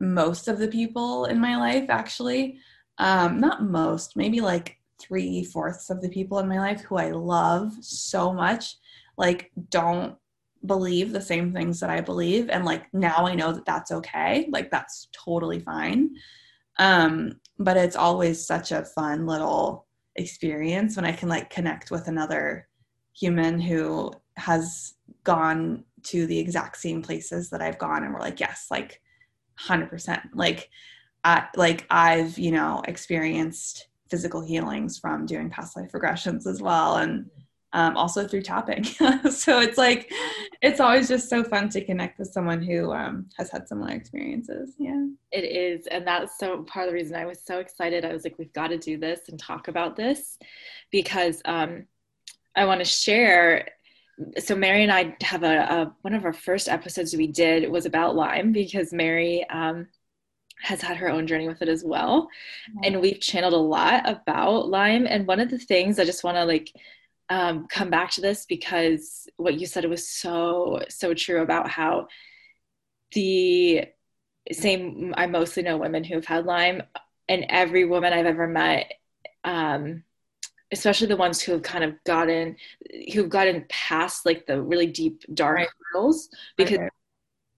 [0.00, 2.58] most of the people in my life actually,
[2.98, 7.10] um, not most, maybe like three fourths of the people in my life who I
[7.10, 8.76] love so much,
[9.16, 10.16] like don't
[10.66, 12.48] believe the same things that I believe.
[12.50, 14.48] And like now I know that that's okay.
[14.50, 16.10] Like that's totally fine.
[16.78, 19.86] Um, but it's always such a fun little
[20.16, 22.68] experience when I can like connect with another
[23.12, 24.94] human who has
[25.24, 29.00] gone to the exact same places that I've gone and we're like, yes, like
[29.60, 30.20] 100%.
[30.34, 30.70] Like,
[31.24, 36.96] I, like I've, you know, experienced physical healings from doing past life regressions as well.
[36.96, 37.30] And
[37.72, 38.84] um, also through tapping.
[39.30, 40.10] so it's like,
[40.62, 44.74] it's always just so fun to connect with someone who um, has had similar experiences.
[44.78, 45.06] Yeah.
[45.32, 45.86] It is.
[45.86, 48.04] And that's so part of the reason I was so excited.
[48.04, 50.38] I was like, we've got to do this and talk about this
[50.90, 51.84] because um,
[52.56, 53.68] I want to share.
[54.38, 57.86] So Mary and I have a, a, one of our first episodes we did was
[57.86, 59.86] about Lyme because Mary um,
[60.60, 62.28] has had her own journey with it as well,
[62.70, 62.80] mm-hmm.
[62.84, 65.06] and we've channeled a lot about Lyme.
[65.06, 66.72] And one of the things I just want to like
[67.30, 72.08] um, come back to this because what you said was so so true about how
[73.12, 73.84] the
[74.50, 76.82] same I mostly know women who've had Lyme,
[77.28, 78.92] and every woman I've ever met.
[79.44, 80.02] Um,
[80.72, 82.56] especially the ones who have kind of gotten
[83.12, 85.68] who've gotten past like the really deep dark right.
[85.92, 86.92] hurdles because right.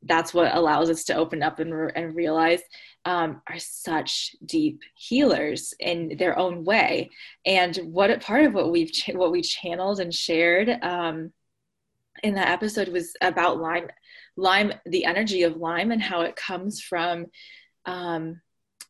[0.02, 2.60] that's what allows us to open up and, re- and realize
[3.04, 7.10] um, are such deep healers in their own way
[7.46, 11.32] and what part of what we've ch- what we channeled and shared um,
[12.22, 13.88] in that episode was about Lyme
[14.36, 17.26] Lyme the energy of Lyme and how it comes from
[17.86, 18.40] um,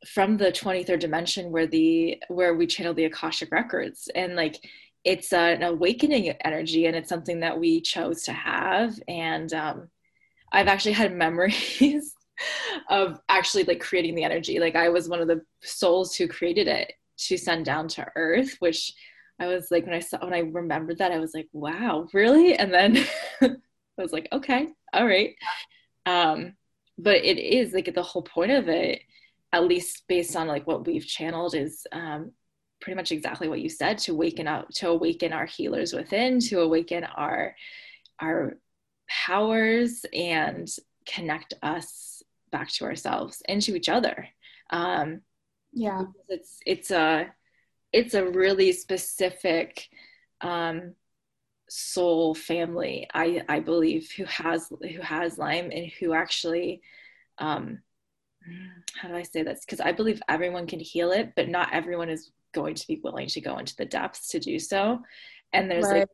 [0.06, 4.08] from the 23rd dimension where the where we channel the akashic records.
[4.14, 4.56] And like
[5.04, 8.98] it's an awakening energy and it's something that we chose to have.
[9.08, 9.88] And um,
[10.52, 12.14] i've actually had memories
[12.88, 14.58] of actually like creating the energy.
[14.58, 18.56] Like i was one of the souls who created it to send down to earth
[18.60, 18.94] which
[19.38, 22.54] i was like when i saw when i remembered that i was like wow really?
[22.54, 23.06] And then
[23.42, 23.56] i
[23.98, 25.34] was like okay all right.
[26.06, 26.54] Um
[26.98, 29.02] but it is like the whole point of it
[29.52, 32.32] at least based on like what we've channeled is um,
[32.80, 36.60] pretty much exactly what you said to waken up to awaken our healers within to
[36.60, 37.54] awaken our
[38.20, 38.56] our
[39.08, 40.68] powers and
[41.06, 42.22] connect us
[42.52, 44.28] back to ourselves and to each other.
[44.70, 45.22] Um,
[45.72, 46.04] yeah.
[46.28, 47.26] it's it's a
[47.92, 49.88] it's a really specific
[50.40, 50.94] um,
[51.68, 56.82] soul family i i believe who has who has lyme and who actually
[57.38, 57.78] um,
[58.96, 59.64] how do I say this?
[59.64, 63.28] Because I believe everyone can heal it, but not everyone is going to be willing
[63.28, 65.00] to go into the depths to do so.
[65.52, 66.00] And there's right.
[66.00, 66.08] like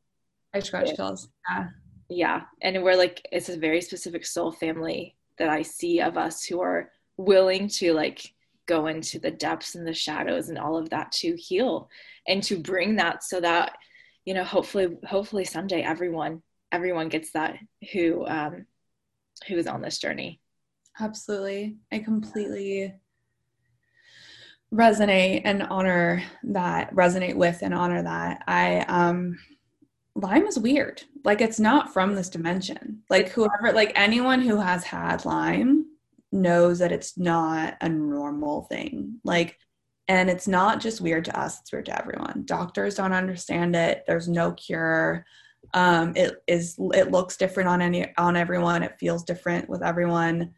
[0.55, 1.29] I scratch kills.
[1.51, 1.69] Yeah.
[2.09, 2.43] Yeah.
[2.63, 6.61] And we're like it's a very specific soul family that I see of us who
[6.61, 8.33] are willing to like
[8.67, 11.89] go into the depths and the shadows and all of that to heal
[12.27, 13.77] and to bring that so that
[14.25, 17.57] you know hopefully hopefully someday everyone everyone gets that
[17.93, 18.67] who um
[19.47, 20.41] who is on this journey
[20.99, 21.77] Absolutely.
[21.93, 22.95] I completely
[24.73, 28.43] resonate and honor that, resonate with and honor that.
[28.47, 29.39] I, um,
[30.15, 31.03] Lyme is weird.
[31.25, 33.03] Like it's not from this dimension.
[33.11, 35.87] Like whoever, like anyone who has had Lyme
[36.33, 39.21] knows that it's not a normal thing.
[39.25, 39.59] Like,
[40.09, 42.45] and it's not just weird to us, it's weird to everyone.
[42.47, 44.05] Doctors don't understand it.
[44.07, 45.27] There's no cure.
[45.75, 48.83] Um, it is, it looks different on any, on everyone.
[48.83, 50.55] It feels different with everyone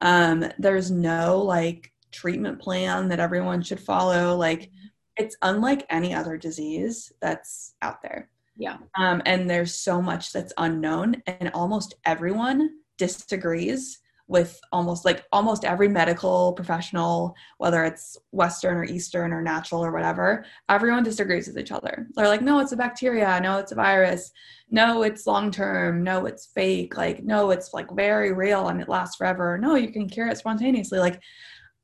[0.00, 4.36] um, there's no like treatment plan that everyone should follow.
[4.36, 4.70] Like
[5.16, 8.30] it's unlike any other disease that's out there.
[8.56, 8.78] Yeah.
[8.98, 13.98] Um, and there's so much that's unknown, and almost everyone disagrees
[14.28, 19.92] with almost like almost every medical professional, whether it's Western or Eastern or natural or
[19.92, 22.08] whatever, everyone disagrees with each other.
[22.14, 23.38] They're like, no, it's a bacteria.
[23.40, 24.32] No, it's a virus.
[24.68, 26.02] No, it's long term.
[26.02, 26.96] No, it's fake.
[26.96, 29.58] Like, no, it's like very real and it lasts forever.
[29.58, 30.98] No, you can cure it spontaneously.
[30.98, 31.20] Like,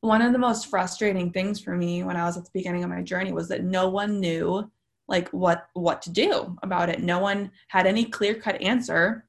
[0.00, 2.90] one of the most frustrating things for me when I was at the beginning of
[2.90, 4.68] my journey was that no one knew
[5.06, 7.00] like what what to do about it.
[7.02, 9.26] No one had any clear-cut answer.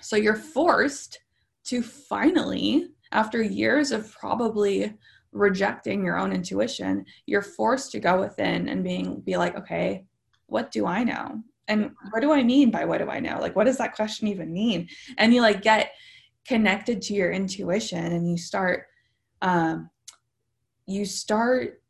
[0.00, 1.20] So you're forced
[1.66, 4.94] to finally, after years of probably
[5.32, 10.04] rejecting your own intuition, you're forced to go within and being be like, okay,
[10.46, 11.42] what do I know?
[11.68, 13.38] And what do I mean by what do I know?
[13.40, 14.88] Like what does that question even mean?
[15.18, 15.92] And you like get
[16.46, 18.86] connected to your intuition and you start
[19.42, 19.90] um
[20.86, 21.82] you start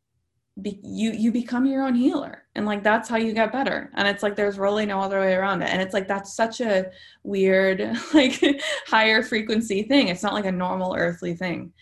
[0.61, 2.43] be, you you become your own healer.
[2.55, 3.91] And like that's how you get better.
[3.95, 5.69] And it's like there's really no other way around it.
[5.69, 6.91] And it's like that's such a
[7.23, 7.81] weird
[8.13, 8.41] like
[8.87, 10.07] higher frequency thing.
[10.07, 11.73] It's not like a normal earthly thing.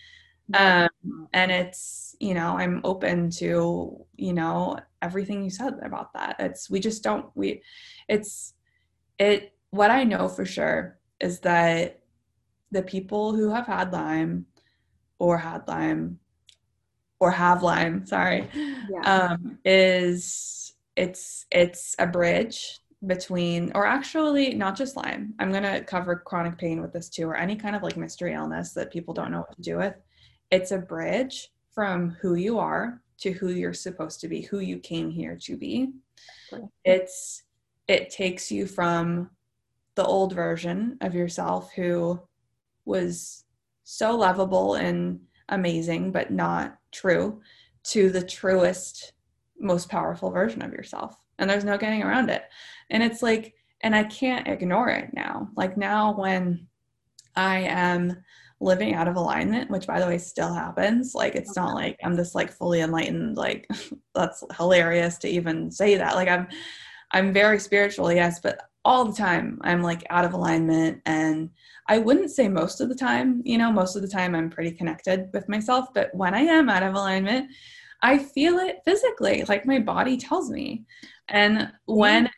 [0.54, 0.88] Um
[1.32, 6.36] and it's you know i'm open to you know everything you said about that.
[6.38, 7.62] It's we just don't we
[8.08, 8.54] it's
[9.18, 12.00] it what i know for sure is that
[12.70, 14.46] the people who have had lyme
[15.18, 16.18] or had lyme
[17.20, 19.00] or have Lyme, sorry, yeah.
[19.02, 25.34] um, is it's it's a bridge between or actually not just Lyme.
[25.38, 28.72] I'm gonna cover chronic pain with this too, or any kind of like mystery illness
[28.72, 29.94] that people don't know what to do with.
[30.50, 34.78] It's a bridge from who you are to who you're supposed to be, who you
[34.78, 35.92] came here to be.
[36.84, 37.42] It's
[37.88, 39.30] it takes you from
[39.94, 42.20] the old version of yourself who
[42.84, 43.44] was
[43.84, 47.40] so lovable and amazing but not true
[47.84, 49.12] to the truest
[49.58, 51.16] most powerful version of yourself.
[51.38, 52.44] And there's no getting around it.
[52.90, 55.48] And it's like and i can't ignore it now.
[55.56, 56.66] Like now when
[57.34, 58.16] i am
[58.58, 62.14] living out of alignment which by the way still happens like it's not like i'm
[62.14, 63.68] this like fully enlightened like
[64.14, 66.14] that's hilarious to even say that.
[66.14, 66.48] Like i'm
[67.12, 71.50] i'm very spiritual yes but all the time i'm like out of alignment and
[71.88, 74.72] I wouldn't say most of the time, you know, most of the time I'm pretty
[74.72, 77.50] connected with myself, but when I am out of alignment,
[78.02, 80.84] I feel it physically, like my body tells me.
[81.28, 82.28] And when,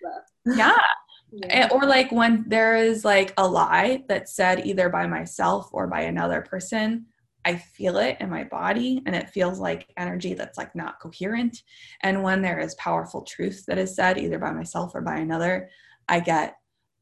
[0.47, 0.77] yeah.
[1.33, 1.67] yeah.
[1.67, 5.87] Eh, or like when there is like a lie that's said either by myself or
[5.87, 7.07] by another person,
[7.45, 11.63] I feel it in my body and it feels like energy that's like not coherent.
[12.03, 15.71] And when there is powerful truth that is said either by myself or by another,
[16.09, 16.57] I get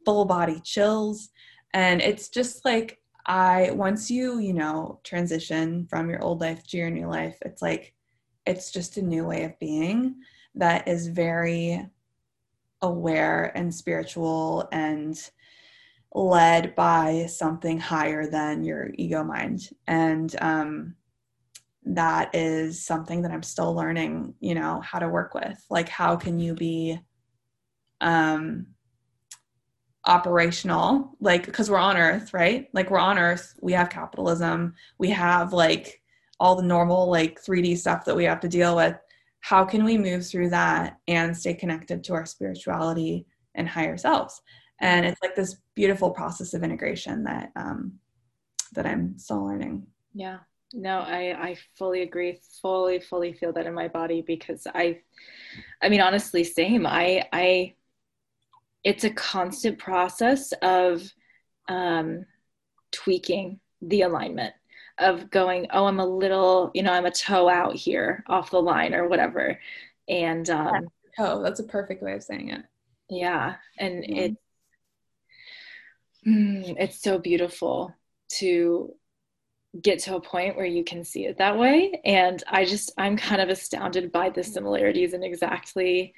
[0.05, 1.31] full body chills.
[1.75, 2.99] And it's just like
[3.29, 7.61] i once you you know transition from your old life to your new life it's
[7.61, 7.93] like
[8.47, 10.15] it's just a new way of being
[10.55, 11.85] that is very
[12.83, 15.31] aware and spiritual and
[16.15, 19.69] led by something higher than your ego mind.
[19.87, 20.95] And um,
[21.85, 25.65] that is something that i'm still learning you know how to work with.
[25.71, 26.99] Like how can you be
[28.01, 28.67] um
[30.07, 32.69] operational like because we're on earth right?
[32.73, 36.01] Like we're on earth we have capitalism we have like
[36.39, 38.97] all the normal like 3d stuff that we have to deal with.
[39.41, 44.41] How can we move through that and stay connected to our spirituality and higher selves?
[44.81, 47.95] And it's like this beautiful process of integration that um
[48.75, 49.87] that i'm still learning.
[50.15, 50.39] Yeah.
[50.73, 55.01] No i i fully agree fully fully feel that in my body because i
[55.83, 56.87] i mean honestly same.
[56.87, 57.75] I i
[58.87, 61.03] it's a constant process of
[61.67, 62.25] um,
[62.93, 64.55] tweaking the alignment
[64.99, 68.63] of going oh i'm a little you know i'm a toe out here off the
[68.63, 69.61] line or whatever.
[70.09, 70.87] And um
[71.19, 72.63] oh that's a perfect way of saying it.
[73.11, 73.57] Yeah.
[73.79, 74.17] And mm-hmm.
[74.17, 74.37] it
[76.27, 77.95] mm, it's so beautiful
[78.39, 78.95] to
[79.83, 82.01] get to a point where you can see it that way.
[82.05, 86.15] And i just i'm kind of astounded by the similarities and exactly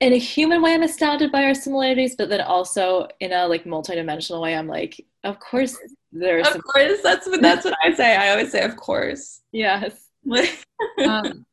[0.00, 3.64] in a human way i'm astounded by our similarities but then also in a like
[3.64, 5.76] multidimensional way i'm like of course
[6.12, 8.16] there's of some- course that's what that's what i say.
[8.16, 9.40] I always say of course.
[9.52, 10.08] Yes.
[11.04, 11.46] Um,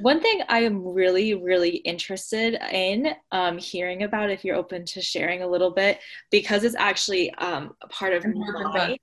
[0.00, 5.00] one thing i am really really interested in um, hearing about if you're open to
[5.00, 5.98] sharing a little bit
[6.30, 8.96] because it's actually um, a part of my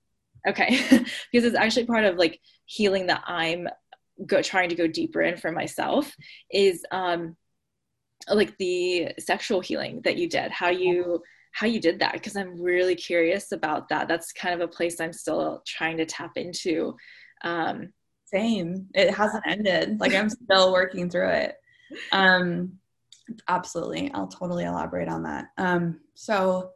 [0.48, 0.80] okay.
[1.32, 3.68] Because it's actually part of like healing that i'm
[4.28, 6.16] go trying to go deeper in for myself
[6.52, 7.36] is um
[8.30, 11.22] like the sexual healing that you did how you
[11.52, 14.08] how you did that because i'm really curious about that.
[14.08, 16.96] That's kind of a place i'm still trying to tap into.
[17.44, 17.94] Um
[18.26, 18.88] same.
[18.96, 20.00] It hasn't ended.
[20.00, 21.56] Like i'm still working through it.
[22.12, 22.74] Um
[23.48, 24.12] absolutely.
[24.14, 25.46] I'll totally elaborate on that.
[25.58, 26.72] Um so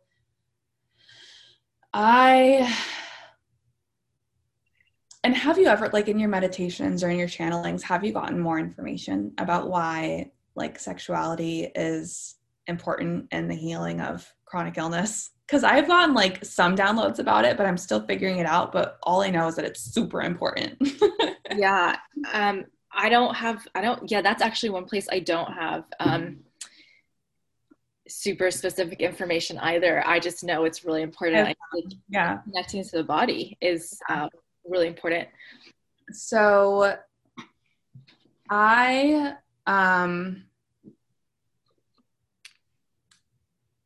[1.93, 2.75] i
[5.23, 8.39] and have you ever like in your meditations or in your channelings have you gotten
[8.39, 12.35] more information about why like sexuality is
[12.67, 15.31] important in the healing of chronic illness.
[15.45, 18.97] Because i've gotten like some downloads about it but i'm still figuring it out but
[19.03, 20.77] all i know is that it's super important.
[21.55, 21.95] Yeah
[22.33, 26.39] um i don't have i don't yeah that's actually one place i don't have um
[28.07, 30.05] super specific information either.
[30.05, 31.55] I just know it's really important.
[32.09, 32.39] Yeah.
[32.43, 34.29] Connecting to the body is uh,
[34.65, 35.27] really important.
[36.11, 36.95] So
[38.49, 39.33] i
[39.65, 40.45] um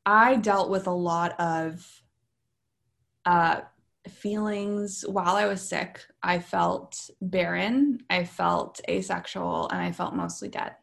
[0.05, 1.85] I dealt with a lot of
[3.25, 3.61] uh,
[4.09, 6.01] feelings while I was sick.
[6.23, 10.75] I felt barren, I felt asexual, and I felt mostly dead.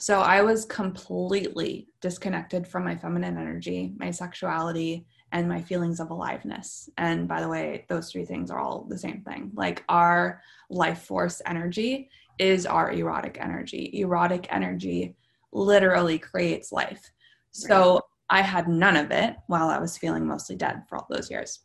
[0.00, 6.10] So I was completely disconnected from my feminine energy, my sexuality, and my feelings of
[6.10, 6.88] aliveness.
[6.96, 9.50] And by the way, those three things are all the same thing.
[9.54, 10.40] Like our
[10.70, 13.90] life force energy is our erotic energy.
[13.94, 15.16] Erotic energy
[15.52, 17.10] literally creates life.
[17.50, 18.00] So
[18.30, 21.60] I had none of it while I was feeling mostly dead for all those years.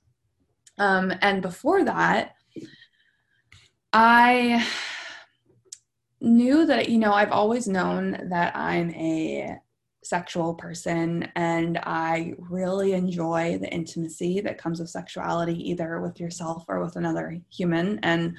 [0.77, 2.35] Um, and before that,
[3.91, 4.65] I
[6.21, 9.57] knew that, you know, I've always known that I'm a
[10.03, 16.65] sexual person and I really enjoy the intimacy that comes with sexuality, either with yourself
[16.67, 17.99] or with another human.
[18.03, 18.37] And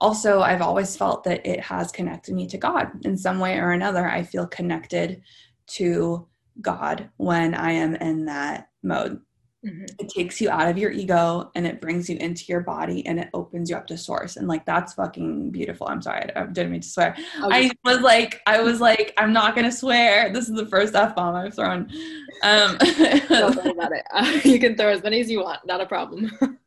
[0.00, 3.70] also, I've always felt that it has connected me to God in some way or
[3.70, 4.08] another.
[4.08, 5.22] I feel connected
[5.68, 6.26] to
[6.60, 9.20] God when I am in that mode.
[9.64, 9.84] Mm-hmm.
[10.00, 13.20] It takes you out of your ego and it brings you into your body and
[13.20, 14.36] it opens you up to source.
[14.36, 15.86] And like that's fucking beautiful.
[15.86, 17.16] I'm sorry, I didn't mean to swear.
[17.40, 20.32] I was like, I was like, I'm not gonna swear.
[20.32, 21.88] This is the first F bomb I've thrown.
[22.42, 22.76] Um
[23.28, 24.04] Don't worry about it.
[24.12, 26.32] Uh, you can throw as many as you want, not a problem.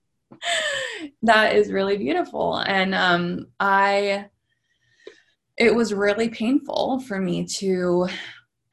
[1.22, 2.60] that is really beautiful.
[2.60, 4.30] And um I
[5.58, 8.08] it was really painful for me to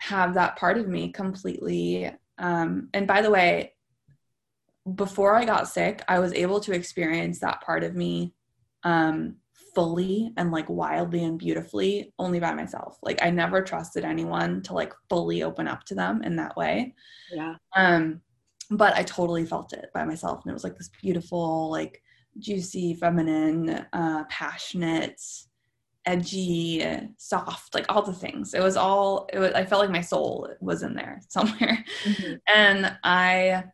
[0.02, 2.10] have that part of me completely.
[2.36, 3.74] Um, and by the way,
[4.96, 8.34] before I got sick, I was able to experience that part of me
[8.82, 9.36] um,
[9.76, 12.98] fully and like wildly and beautifully only by myself.
[13.00, 16.94] Like I never trusted anyone to like fully open up to them in that way.
[17.30, 17.54] Yeah.
[17.76, 18.22] Um,
[18.70, 22.02] but I totally felt it by myself, and it was like this beautiful, like
[22.40, 25.20] juicy, feminine, uh, passionate,
[26.04, 26.84] edgy,
[27.16, 28.54] soft, like all the things.
[28.54, 31.84] It was all, it was, I felt like my soul was in there somewhere.
[32.04, 32.34] Mm-hmm.
[32.54, 33.64] And I,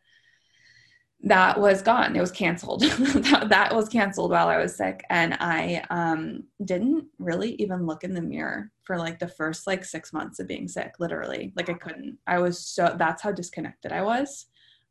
[1.23, 2.15] that was gone.
[2.15, 2.83] It was canceled.
[2.83, 5.05] that, that was canceled while I was sick.
[5.11, 9.85] And I um, didn't really even look in the mirror for like the first like
[9.85, 11.53] six months of being sick, literally.
[11.57, 12.19] Like I couldn't.
[12.27, 14.47] I was so, that's how disconnected I was.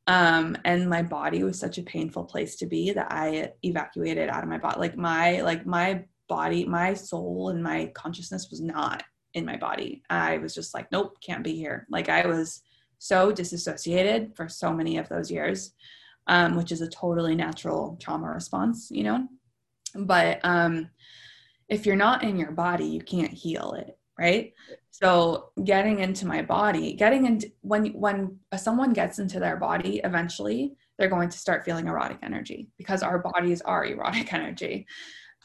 [0.08, 4.44] Um, and my body was such a painful place to be that I evacuated out
[4.44, 4.80] of my body.
[4.80, 9.04] Like my, like my body, my soul and my consciousness was not
[9.34, 10.04] in my body.
[10.10, 11.88] I was just like, nope, can't be here.
[11.90, 12.62] Like I was
[13.00, 15.74] so disassociated for so many of those years,
[16.28, 19.28] um, which is a totally natural trauma response, you know?
[19.96, 20.90] But um,
[21.70, 24.54] if you're not in your body, you can't heal it, right?
[24.92, 30.76] So getting into my body, getting into when when someone gets into their body, eventually
[30.98, 34.88] they're going to start feeling erotic energy because our bodies are erotic energy.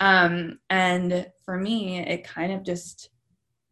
[0.03, 3.11] Um, and for me, it kind of just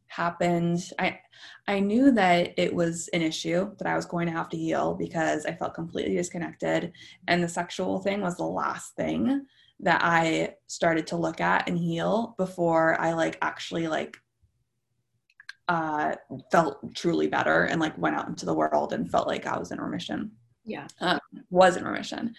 [0.07, 0.79] happened.
[0.97, 1.19] I
[1.67, 4.95] I knew that it was an issue that I was going to have to heal
[4.95, 6.93] because I felt completely disconnected.
[7.27, 9.45] And the sexual thing was the last thing
[9.81, 14.17] that I started to look at and heal before I like actually like
[15.67, 16.15] uh,
[16.53, 19.73] felt truly better and like went out into the world and felt like I was
[19.73, 20.31] in remission.
[20.65, 20.87] Yeah.
[21.01, 21.19] Um,
[21.51, 22.35] was in remission.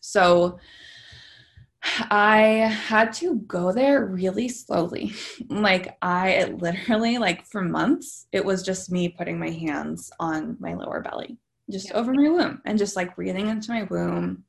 [0.00, 0.58] So
[2.10, 2.40] I
[2.88, 5.12] had to go there really slowly.
[5.48, 10.74] like I literally like for months it was just me putting my hands on my
[10.74, 11.38] lower belly,
[11.70, 11.96] just yeah.
[11.96, 14.44] over my womb and just like breathing into my womb.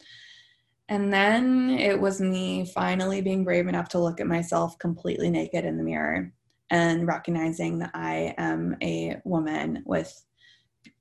[0.90, 5.66] And then it was me finally being brave enough to look at myself completely naked
[5.66, 6.32] in the mirror
[6.70, 10.14] and recognizing that I am a woman with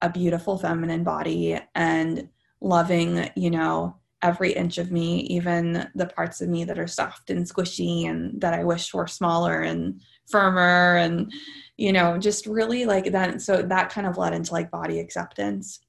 [0.02, 2.28] a beautiful feminine body and
[2.60, 7.30] loving, you know, every inch of me, even the parts of me that are soft
[7.30, 11.32] and squishy and that I wish were smaller and firmer and
[11.76, 15.80] you know, just really like that so that kind of led into like body acceptance.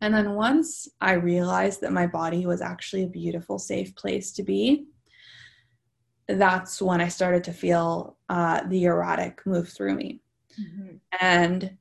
[0.00, 4.42] And then once I realized that my body was actually a beautiful, safe place to
[4.42, 4.86] be,
[6.28, 10.20] that's when I started to feel uh, the erotic move through me.
[10.60, 10.96] Mm-hmm.
[11.20, 11.76] And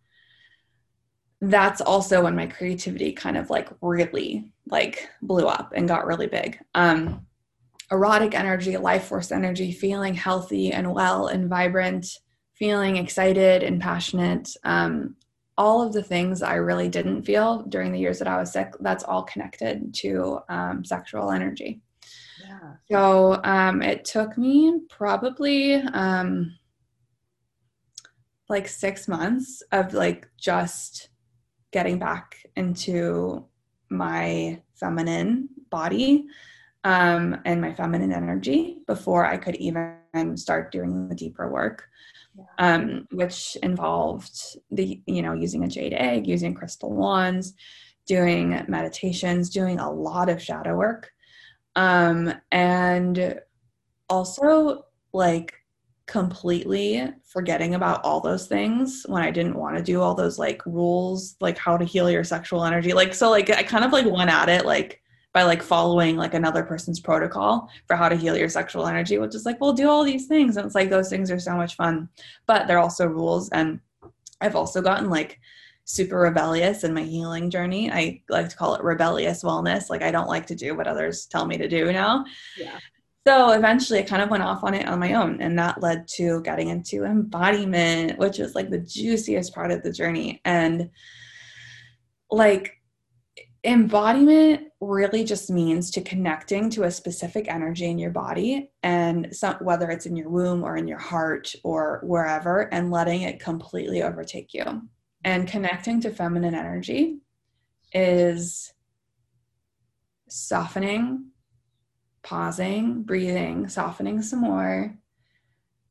[1.49, 6.27] that's also when my creativity kind of like really like blew up and got really
[6.27, 6.59] big.
[6.73, 7.25] Um,
[7.91, 12.19] erotic energy, life force energy, feeling healthy and well and vibrant,
[12.53, 14.49] feeling excited and passionate.
[14.63, 15.15] Um,
[15.57, 18.73] all of the things I really didn't feel during the years that I was sick,
[18.79, 21.81] that's all connected to um, sexual energy.
[22.43, 22.73] Yeah.
[22.91, 26.57] So um, it took me probably um,
[28.49, 31.09] like six months of like just
[31.75, 33.45] getting back into
[33.89, 36.25] my feminine body
[36.85, 41.89] um, and my feminine energy before I could even start doing the deeper work,
[42.37, 42.45] yeah.
[42.59, 44.39] um, which involved
[44.71, 47.55] the you know using a jade egg, using crystal wands,
[48.07, 51.11] doing meditations, doing a lot of shadow work,
[51.75, 53.41] um, and
[54.09, 55.53] also like
[56.07, 60.65] completely forgetting about all those things when I didn't want to do all those like
[60.65, 62.93] rules, like how to heal your sexual energy.
[62.93, 65.01] Like, so like I kind of like went at it like
[65.33, 69.35] by like following like another person's protocol for how to heal your sexual energy, which
[69.35, 70.57] is like, we'll do all these things.
[70.57, 72.07] And it's like, those things are so much fun,
[72.45, 73.49] but they're also rules.
[73.49, 73.79] And
[74.39, 75.39] I've also gotten like
[75.83, 77.91] super rebellious in my healing journey.
[77.91, 79.89] I like to call it rebellious wellness.
[79.89, 82.25] Like, I don't like to do what others tell me to do now.
[82.57, 82.77] Yeah.
[83.27, 86.07] So eventually I kind of went off on it on my own, and that led
[86.15, 90.41] to getting into embodiment, which was like the juiciest part of the journey.
[90.45, 90.91] And
[92.29, 92.73] like,
[93.63, 99.55] embodiment really just means to connecting to a specific energy in your body and some,
[99.55, 104.03] whether it's in your womb or in your heart or wherever and letting it completely
[104.03, 104.83] overtake you
[105.23, 107.17] and connecting to feminine energy
[107.91, 108.71] is
[110.29, 111.31] softening
[112.25, 114.93] pausing breathing softening some more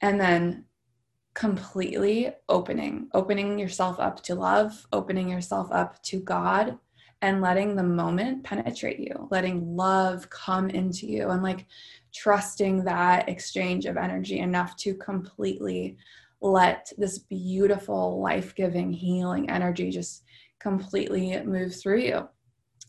[0.03, 0.65] and then
[1.33, 6.79] completely opening opening yourself up to love opening yourself up to god
[7.25, 11.65] and letting the moment penetrate you, letting love come into you, and like
[12.13, 15.97] trusting that exchange of energy enough to completely
[16.43, 20.25] let this beautiful, life giving, healing energy just
[20.59, 22.29] completely move through you.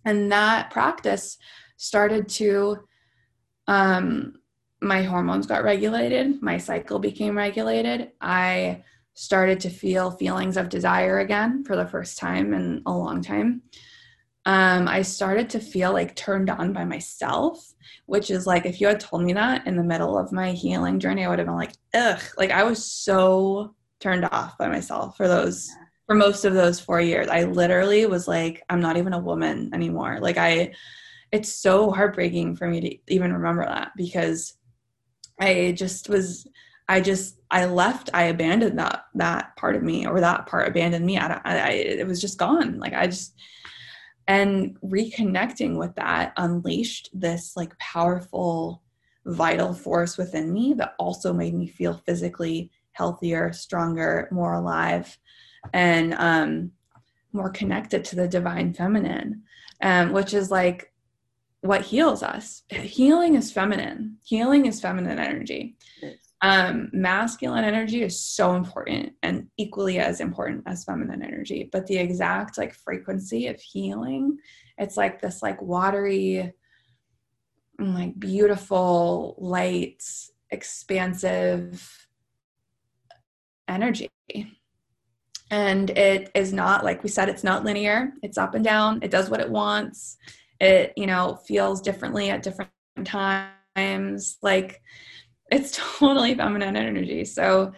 [0.03, 1.37] And that practice
[1.77, 2.79] started to,
[3.67, 4.35] um,
[4.81, 8.11] my hormones got regulated, my cycle became regulated.
[8.21, 8.83] I
[9.13, 13.61] started to feel feelings of desire again for the first time in a long time
[14.45, 17.73] um, I started to feel like turned on by myself,
[18.05, 20.99] which is like if you had told me that in the middle of my healing
[20.99, 25.17] journey, I would have been like, ugh, like I was so turned off by myself
[25.17, 25.71] for those
[26.05, 27.27] for most of those four years.
[27.27, 30.19] I literally was like, I'm not even a woman anymore.
[30.21, 30.73] Like I
[31.35, 34.57] it's so heartbreaking for me to even remember that because
[35.37, 36.47] I just was
[36.87, 41.05] I just I left I abandoned that that part of me or that part abandoned
[41.05, 41.17] me.
[41.17, 42.79] I, I it was just gone.
[42.79, 43.35] Like I just
[44.29, 48.81] and reconnecting with that unleashed this like powerful
[49.25, 55.17] vital force within me that also made me feel physically healthier stronger more alive
[55.73, 56.71] and um
[57.33, 59.43] more connected to the divine feminine
[59.81, 60.93] um which is like
[61.65, 62.63] what heals us.
[62.69, 64.17] Healing is feminine.
[64.23, 65.75] Healing is feminine energy.
[66.41, 71.97] Um, masculine energy is so important and equally as important as feminine energy but the
[71.97, 74.37] exact like frequency of healing
[74.77, 76.53] it's like this like watery
[77.79, 80.03] like beautiful light
[80.51, 82.07] expansive
[83.67, 84.09] energy.
[85.51, 88.13] And it is not like we said it's not linear.
[88.23, 88.99] It's up and down.
[89.03, 90.17] It does what it wants
[90.59, 92.71] it you know feels differently at different
[93.03, 94.81] times like
[95.51, 97.25] it's totally feminine energy.
[97.25, 97.73] So,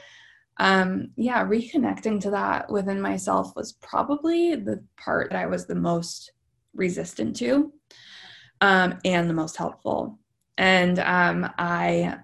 [0.59, 5.75] um, yeah, reconnecting to that within myself was probably the part that I was the
[5.75, 6.31] most
[6.73, 7.71] resistant to
[8.61, 10.19] um, and the most helpful.
[10.57, 12.17] And um, I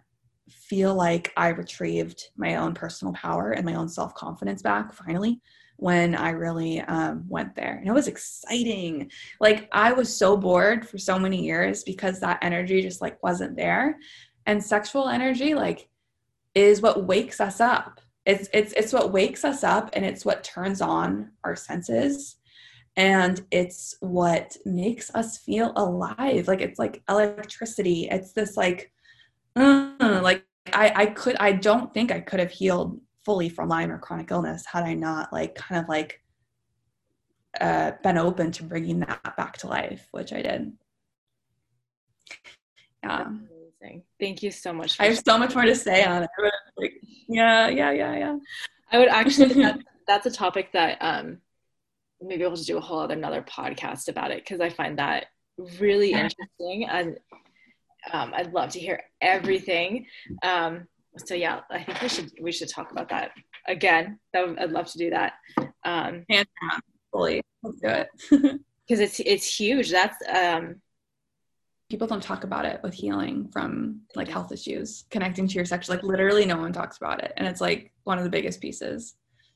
[0.49, 5.41] feel like I retrieved my own personal power and my own self confidence back finally
[5.77, 7.77] when I really um, went there.
[7.77, 9.11] And it was exciting.
[9.39, 13.55] Like I was so bored for so many years because that energy just like wasn't
[13.55, 13.97] there
[14.45, 15.87] and sexual energy like
[16.55, 20.43] is what wakes us up it's it's it's what wakes us up and it's what
[20.43, 22.37] turns on our senses
[22.95, 28.91] and it's what makes us feel alive like it's like electricity it's this like
[29.55, 33.91] uh, like i i could i don't think i could have healed fully from lyme
[33.91, 36.21] or chronic illness had i not like kind of like
[37.61, 40.73] uh, been open to bringing that back to life which i did
[43.03, 43.27] yeah
[43.83, 44.03] amazing.
[44.19, 44.99] Thank you so much.
[44.99, 46.29] I have so much more to say on it.
[46.77, 46.93] Like,
[47.27, 48.37] yeah, yeah, yeah, yeah.
[48.91, 49.53] I would actually.
[49.63, 51.39] that, that's a topic that um,
[52.21, 55.27] maybe we'll just do a whole other another podcast about it because I find that
[55.79, 57.17] really interesting and
[58.11, 60.07] um, I'd love to hear everything.
[60.43, 60.87] Um,
[61.17, 63.31] so yeah, I think we should we should talk about that
[63.67, 64.19] again.
[64.33, 65.33] That would, I'd love to do that.
[65.85, 66.47] Um, Hands
[67.11, 67.41] fully.
[67.61, 68.07] Let's do it.
[68.87, 69.91] because it's it's huge.
[69.91, 70.81] That's um,
[71.89, 75.95] People don't talk about it with healing from like health issues, connecting to your sexual.
[75.95, 79.15] Like literally, no one talks about it, and it's like one of the biggest pieces.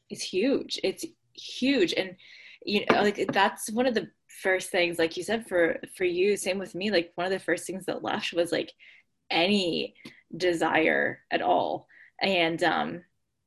[0.10, 0.80] it's huge.
[0.84, 2.16] It's huge, and
[2.64, 4.10] you know, like that's one of the
[4.44, 6.38] first things, like you said, for for you.
[6.38, 6.92] Same with me.
[6.92, 8.72] Like one of the first things that left was like
[9.32, 9.96] any
[10.36, 11.88] desire at all,
[12.22, 13.02] and um,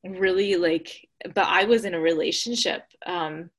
[0.05, 1.09] really like.
[1.35, 2.83] But I was in a relationship.
[3.05, 3.51] Um,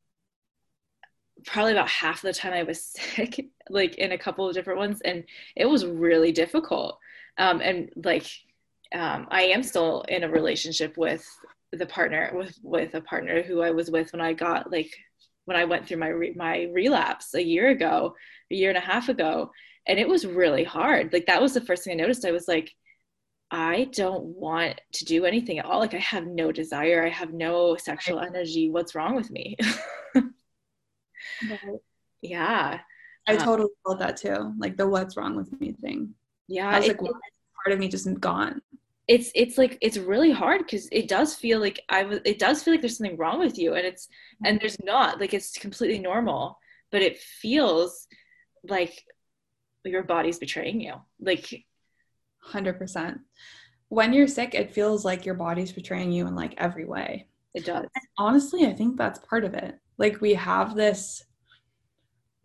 [1.45, 5.01] probably about half the time I was sick, like in a couple of different ones,
[5.01, 5.23] and
[5.55, 6.99] it was really difficult.
[7.37, 8.27] Um, and like,
[8.93, 11.25] um, I am still in a relationship with
[11.71, 14.93] the partner with with a partner who I was with when I got like
[15.45, 18.15] when I went through my re- my relapse a year ago,
[18.51, 19.51] a year and a half ago,
[19.87, 21.13] and it was really hard.
[21.13, 22.25] Like that was the first thing I noticed.
[22.25, 22.71] I was like,
[23.51, 25.79] I don't want to do anything at all.
[25.79, 27.05] Like I have no desire.
[27.05, 28.71] I have no sexual energy.
[28.71, 29.57] What's wrong with me?
[32.21, 32.79] yeah.
[33.27, 34.53] I Uh, totally felt that too.
[34.57, 36.15] Like the "what's wrong with me" thing.
[36.47, 36.69] Yeah.
[36.69, 37.15] I was it- like, is
[37.63, 38.61] part of me just gone?
[39.07, 42.63] it's it's like it's really hard because it does feel like I was it does
[42.63, 44.07] feel like there's something wrong with you and it's
[44.45, 46.57] and there's not like it's completely normal
[46.91, 48.07] but it feels
[48.63, 49.03] like
[49.83, 51.65] your body's betraying you like
[52.41, 53.19] Hundred percent.
[53.89, 57.27] When you're sick, it feels like your body's betraying you in like every way.
[57.53, 57.85] it does.
[58.17, 59.75] Honestly i think that's part of it.
[59.97, 61.23] Like we have this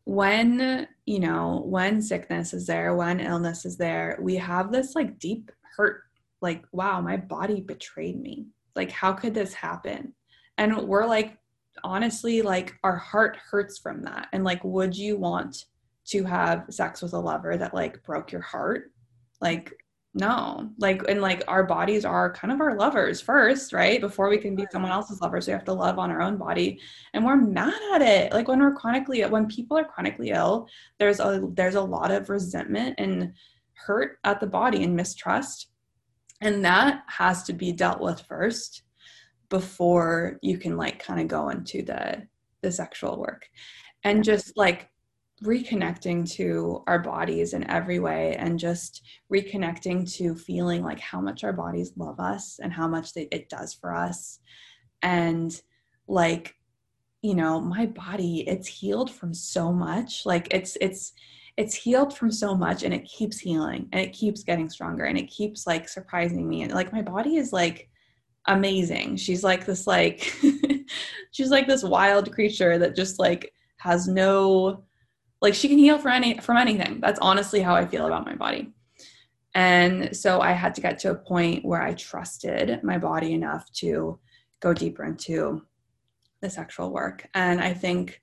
[0.05, 5.19] when you know when sickness is there when illness is there we have this like
[5.19, 6.03] deep hurt
[6.41, 8.47] like wow my body betrayed me.
[8.75, 10.15] Like how could this happen?
[10.59, 11.39] And we're like
[11.85, 14.29] honestly like our heart hurts from that.
[14.33, 15.65] And like would you want
[16.07, 18.93] to have sex with a lover that like broke your heart?
[19.41, 19.73] Like
[20.17, 24.01] no like and like our bodies are kind of our lovers first right?
[24.01, 26.81] Before we can be someone else's lovers we have to love on our own body
[27.13, 28.33] and we're mad at it.
[28.33, 30.69] Like when we're chronically when people are chronically ill
[30.99, 33.33] there's a there's a lot of resentment and
[33.75, 35.69] hurt at the body and mistrust
[36.41, 38.83] and that has to be dealt with first
[39.49, 42.27] before you can like kind of go into the
[42.63, 43.49] the sexual work.
[44.03, 44.89] And just like
[45.45, 49.03] reconnecting to our bodies in every way and just
[49.33, 53.49] reconnecting to feeling like how much our bodies love us and how much they, it
[53.49, 54.41] does for us.
[55.03, 55.61] And
[56.09, 56.55] like
[57.23, 60.25] you know my body it's healed from so much.
[60.25, 61.13] Like it's it's
[61.57, 65.19] it's healed from so much and it keeps healing and it keeps getting stronger and
[65.19, 66.63] it keeps like surprising me.
[66.63, 67.89] And like my body is like
[68.47, 69.17] amazing.
[69.17, 70.33] She's like this like
[71.33, 74.85] she's like this wild creature that just like has no
[75.41, 77.01] like she can heal from any from anything.
[77.01, 78.73] That's honestly how i feel about my body.
[79.55, 83.71] And so i had to get to a point where i trusted my body enough
[83.75, 84.19] to
[84.61, 85.63] go deeper into
[86.41, 87.29] the sexual work.
[87.35, 88.23] And i think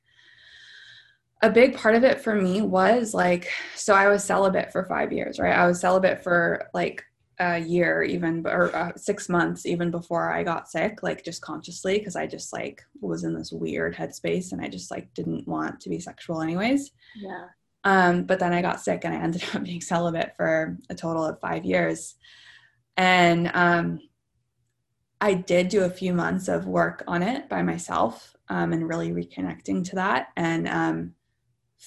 [1.41, 5.11] a big part of it for me was like so i was celibate for five
[5.11, 5.57] years right?
[5.57, 7.03] I was celibate for like
[7.39, 11.97] a year even or uh, six months even before i got sick like just consciously
[11.97, 15.79] because i just like was in this weird headspace and i just like didn't want
[15.79, 16.91] to be sexual anyways.
[17.15, 17.45] Yeah.
[17.83, 21.25] Um, but then I got sick and I ended up being celibate for a total
[21.25, 22.15] of five years.
[22.95, 23.99] And um,
[25.19, 29.11] I did do a few months of work on it by myself um, and really
[29.11, 30.27] reconnecting to that.
[30.37, 31.15] And um,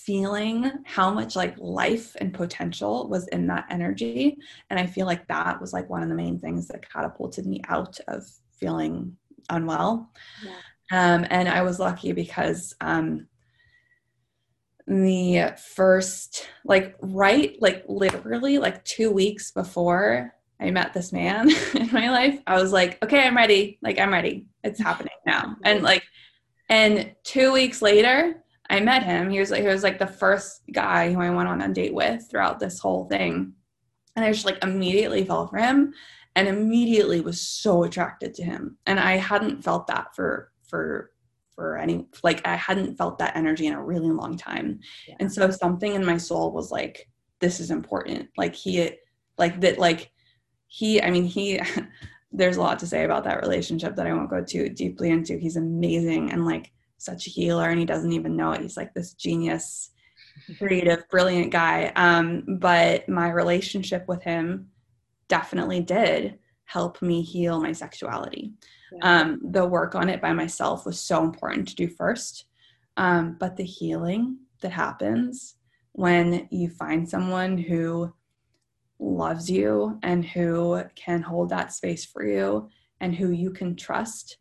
[0.04, 4.36] feeling how much like life and potential was in that energy.
[4.70, 7.62] And I feel like that was like one of the main things that catapulted me
[7.68, 9.16] out of feeling
[9.48, 10.10] unwell.
[10.44, 10.52] Yeah.
[10.92, 13.26] Um, and I was lucky because um,
[14.86, 21.90] the first like right like literally like two weeks before i met this man in
[21.92, 25.82] my life i was like okay i'm ready like i'm ready it's happening now and
[25.82, 26.04] like
[26.68, 30.62] and two weeks later i met him he was like he was like the first
[30.72, 33.52] guy who i went on a date with throughout this whole thing
[34.14, 35.92] and i just like immediately fell for him
[36.34, 41.10] and immediately was so attracted to him and i hadn't felt that for for
[41.56, 44.78] for any like I hadn't felt that energy in a really long time.
[45.08, 45.16] Yeah.
[45.18, 47.08] And so something in my soul was like
[47.40, 48.28] this is important.
[48.36, 48.92] Like he
[49.38, 50.12] like that like
[50.68, 51.60] he I mean he
[52.32, 55.38] there's a lot to say about that relationship that I won't go too deeply into.
[55.38, 58.62] He's amazing and like such a healer and he doesn't even know it.
[58.62, 59.90] He's like this genius
[60.58, 61.92] creative brilliant guy.
[61.96, 64.68] Um but my relationship with him
[65.28, 68.52] definitely did help me heal my sexuality
[69.02, 72.46] um, the work on it by myself was so important to do first
[72.96, 75.56] um, but the healing that happens
[75.92, 78.12] when you find someone who
[78.98, 82.68] loves you and who can hold that space for you
[83.00, 84.38] and who you can trust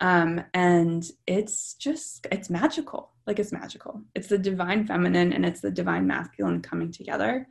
[0.00, 3.12] um, and it's just it's magical.
[3.26, 4.02] Like it's magical.
[4.14, 7.46] It's the divine feminine and it's the divine masculine coming together.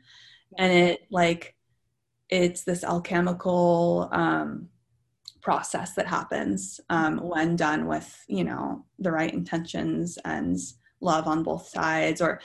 [0.58, 1.56] And it like
[2.30, 4.70] it's this alchemical um,
[5.42, 10.58] process that happens um, when done with you know the right intentions and
[11.00, 12.42] love on both sides or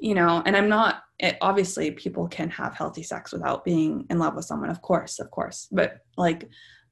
[0.00, 4.18] you know and i'm not it, obviously people can have healthy sex without being in
[4.18, 5.68] love with someone of course of course.
[5.70, 6.48] But like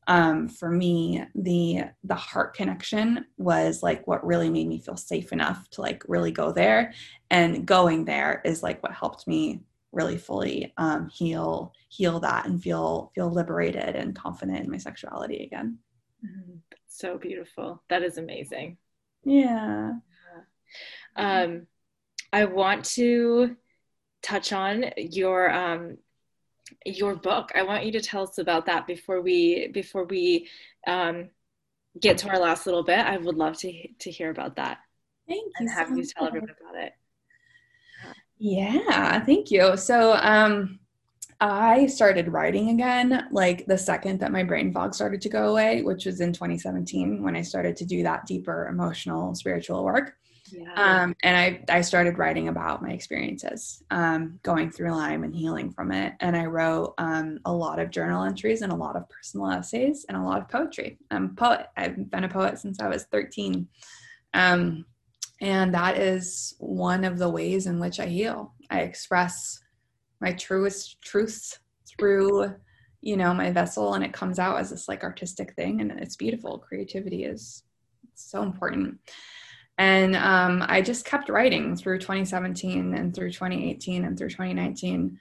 [0.09, 5.33] um, for me the the heart connection was like what really made me feel safe
[5.33, 6.93] enough to like really go there.
[7.31, 9.63] And going there is like what helped me
[9.93, 15.45] really fully um, heal heal that and feel feel liberated and confident in my sexuality
[15.45, 15.79] again.
[16.25, 16.59] Mm-hmm.
[16.89, 17.83] so beautiful.
[17.89, 18.79] That is amazing.
[19.25, 19.93] Yeah.
[21.15, 21.67] Um,
[22.33, 23.55] i want to
[24.23, 25.99] touch on your um,
[26.85, 27.51] your book.
[27.55, 30.49] I want you to tell us about that before we before we
[30.87, 31.31] um,
[32.01, 32.99] get to our last little bit.
[32.99, 34.79] I would love to to hear about that.
[35.29, 35.53] Thank you.
[35.59, 36.93] And have so you tell everyone about it.
[38.39, 39.77] Yeah, thank you.
[39.77, 40.81] So um,
[41.41, 45.83] I started writing again like the second that my brain fog started to go away,
[45.83, 50.17] which was in 2017 when I started to do that deeper emotional spiritual work.
[50.53, 50.73] Yeah.
[50.75, 55.73] Um, and I, I started writing about my experiences um, going through Lyme and healing
[55.73, 56.15] from it.
[56.21, 60.05] And I wrote um, a lot of journal entries and a lot of personal essays
[60.09, 60.99] and a lot of poetry.
[61.11, 61.67] I'm a poet.
[61.77, 63.67] I've been a poet since I was 13.
[64.35, 64.85] Um,
[65.41, 68.53] and that is one of the ways in which I heal.
[68.71, 69.61] I express
[70.21, 71.59] my truest truths
[71.99, 72.55] through
[73.03, 76.17] you know my vessel and it comes out as this like artistic thing and it's
[76.17, 77.65] beautiful creativity is
[78.15, 78.99] so important
[79.79, 85.19] and um, I just kept writing through 2017 and through 2018 and through 2019.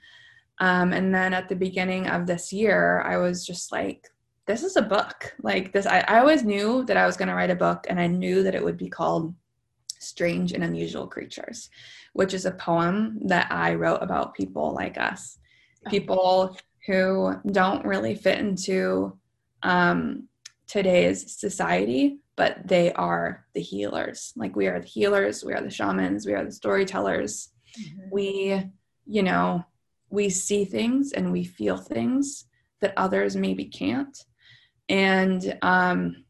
[0.58, 4.08] Um, and then at the beginning of this year, I was just like,
[4.46, 5.34] this is a book.
[5.42, 8.00] Like this, I, I always knew that I was going to write a book, and
[8.00, 9.34] I knew that it would be called
[9.98, 11.70] Strange and Unusual Creatures,
[12.12, 15.38] which is a poem that I wrote about people like us,
[15.88, 16.56] people
[16.86, 19.16] who don't really fit into
[19.62, 20.28] um,
[20.66, 24.32] today's society, but they are the healers.
[24.36, 27.50] Like we are the healers, we are the shamans, we are the storytellers.
[27.78, 28.10] Mm-hmm.
[28.10, 28.70] We,
[29.06, 29.64] you know,
[30.10, 32.44] we see things and we feel things
[32.80, 34.16] that others maybe can't.
[34.88, 36.24] And um,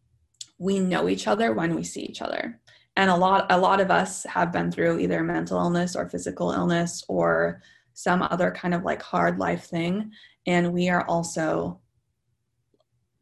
[0.59, 2.61] we know each other when we see each other.
[2.97, 6.53] And a lot, a lot of us have been through either mental illness or physical
[6.53, 7.63] illness or
[7.95, 10.13] some other kind of like hard life thing.
[10.47, 11.81] And we are also,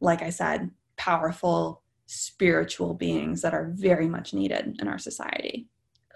[0.01, 5.69] like I said, powerful spiritual beings that are very much needed in our society.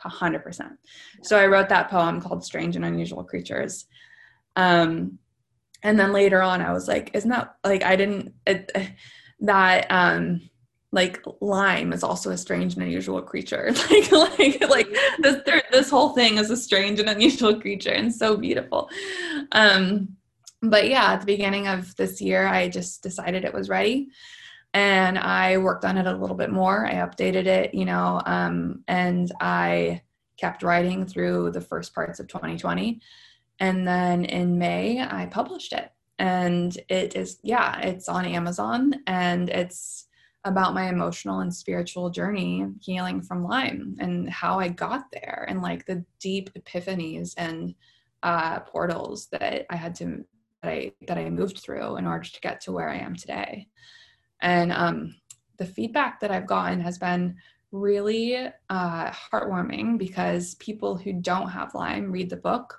[0.05, 0.77] 100%
[1.23, 3.87] so i wrote that poem called strange and unusual creatures.
[4.55, 5.19] Um,
[5.83, 8.71] and then later on i was like isn't that like i didn't it,
[9.41, 10.43] that um
[10.93, 13.73] like Lyme is also a strange and unusual creature.
[13.91, 14.89] Like like like
[15.19, 15.43] this
[15.73, 18.89] this whole thing is a strange and unusual creature and so beautiful.
[19.51, 20.17] Um
[20.63, 24.09] but yeah at the beginning of this year i just decided it was ready
[24.75, 26.85] and I worked on it a little bit more.
[26.85, 30.03] I updated it, you know, um, and I
[30.37, 33.01] kept writing through the first parts of 2020.
[33.61, 35.93] And then in May, I published it.
[36.19, 40.09] And it is, yeah, it's on Amazon and it's
[40.45, 45.63] about my emotional and spiritual journey healing from Lyme and how I got there and
[45.63, 47.75] like the deep epiphanies and
[48.25, 50.25] uh, portals that I had to,
[50.63, 53.69] that I, that I moved through in order to get to where I am today.
[54.45, 55.17] And um,
[55.57, 57.37] the feedback that I've gotten has been
[57.73, 58.37] really
[58.71, 62.79] uh, heartwarming because people who don't have Lyme read the book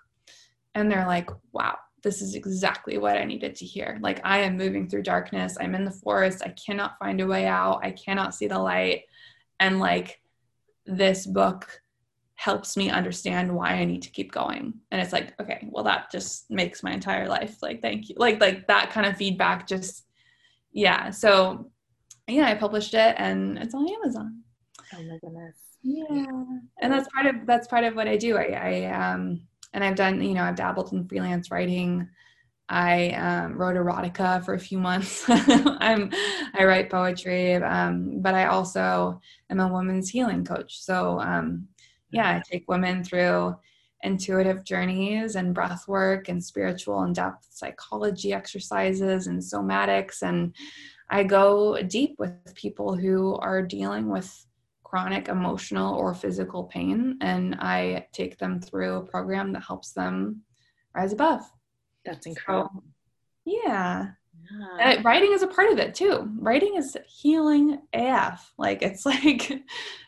[0.75, 3.97] and they're like, wow, this is exactly what I needed to hear.
[4.01, 5.57] Like, I am moving through darkness.
[5.59, 6.43] I'm in the forest.
[6.45, 7.83] I cannot find a way out.
[7.83, 9.05] I cannot see the light.
[9.59, 10.21] And like,
[10.85, 11.81] this book
[12.35, 14.75] helps me understand why I need to keep going.
[14.91, 17.57] And it's like, okay, well, that just makes my entire life.
[17.63, 18.15] Like, thank you.
[18.19, 20.04] Like, like that kind of feedback just
[20.75, 21.71] yeah so
[22.27, 24.41] yeah i published it and it's on amazon.
[24.93, 25.55] Oh my goodness.
[25.81, 26.43] Yeah
[26.81, 28.37] and that's part of that's part of what i do.
[28.37, 29.41] I, I um
[29.73, 32.07] and i've done you know i've dabbled in freelance writing.
[32.67, 35.23] I um, wrote erotica for a few months.
[35.27, 36.11] I'm
[36.53, 40.81] i write poetry um, but i also am a women's healing coach.
[40.83, 41.67] So um,
[42.11, 43.55] yeah i take women through
[44.05, 50.21] intuitive journeys and breath work and spiritual and depth psychology exercises and somatics.
[50.21, 50.55] And
[51.09, 54.45] I go deep with people who are dealing with
[54.83, 57.17] chronic emotional or physical pain.
[57.21, 60.41] And I take them through a program that helps them
[60.93, 61.41] rise above.
[62.05, 62.69] That's incredible.
[62.75, 62.83] So,
[63.45, 64.11] yeah.
[64.79, 64.97] Yeah.
[64.97, 66.29] Uh, writing is a part of it too.
[66.39, 68.53] Writing is healing AF.
[68.57, 69.51] Like it's like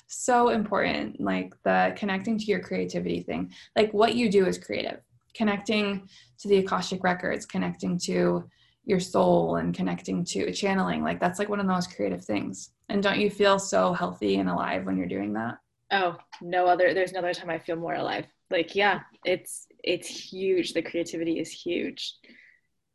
[0.07, 1.19] so important.
[1.21, 3.51] Like the connecting to your creativity thing.
[3.75, 5.01] Like what you do is creative.
[5.33, 6.09] Connecting
[6.39, 8.49] to the Akashic records, connecting to
[8.85, 11.03] your soul and connecting to channeling.
[11.03, 12.71] Like that's like one of the most creative things.
[12.89, 15.59] And don't you feel so healthy and alive when you're doing that?
[15.91, 18.25] Oh, no other there's no other time I feel more alive.
[18.49, 20.73] Like yeah, it's it's huge.
[20.73, 22.13] The creativity is huge.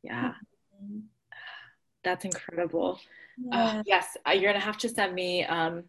[0.02, 0.32] Yeah.
[2.04, 2.98] That's incredible.
[3.50, 5.84] Uh, yes, uh, you're gonna have to send me um,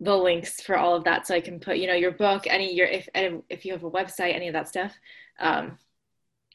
[0.00, 2.72] the links for all of that so I can put, you know, your book, any
[2.74, 4.92] your if if you have a website, any of that stuff,
[5.38, 5.78] um,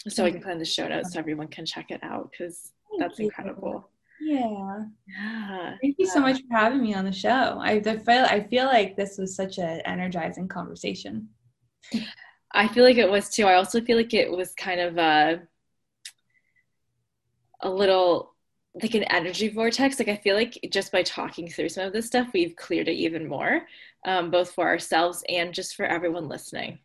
[0.08, 2.72] so I can put in the show notes so everyone can check it out because
[2.98, 3.26] that's you.
[3.26, 3.90] incredible.
[4.22, 4.84] Yeah.
[5.08, 5.76] Yeah.
[5.82, 7.58] Thank you so much for having me on the show.
[7.62, 11.30] I, I feel I feel like this was such an energizing conversation.
[12.52, 13.46] I feel like it was too.
[13.46, 15.42] I also feel like it was kind of a
[17.62, 18.34] a little
[18.76, 20.00] like an energy vortex.
[20.00, 22.94] Like I feel like just by talking through some of this stuff, we've cleared it
[22.94, 23.64] even more,
[24.06, 26.80] um, both for ourselves and just for everyone listening.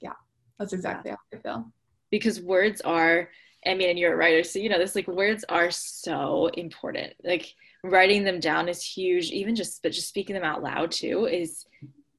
[0.00, 0.12] Yeah,
[0.58, 1.72] that's exactly how I feel.
[2.10, 3.30] Because words are,
[3.66, 4.94] I mean, and you're a writer, so you know this.
[4.94, 7.14] Like words are so important.
[7.24, 7.52] Like
[7.82, 9.30] writing them down is huge.
[9.30, 11.66] Even just but just speaking them out loud too is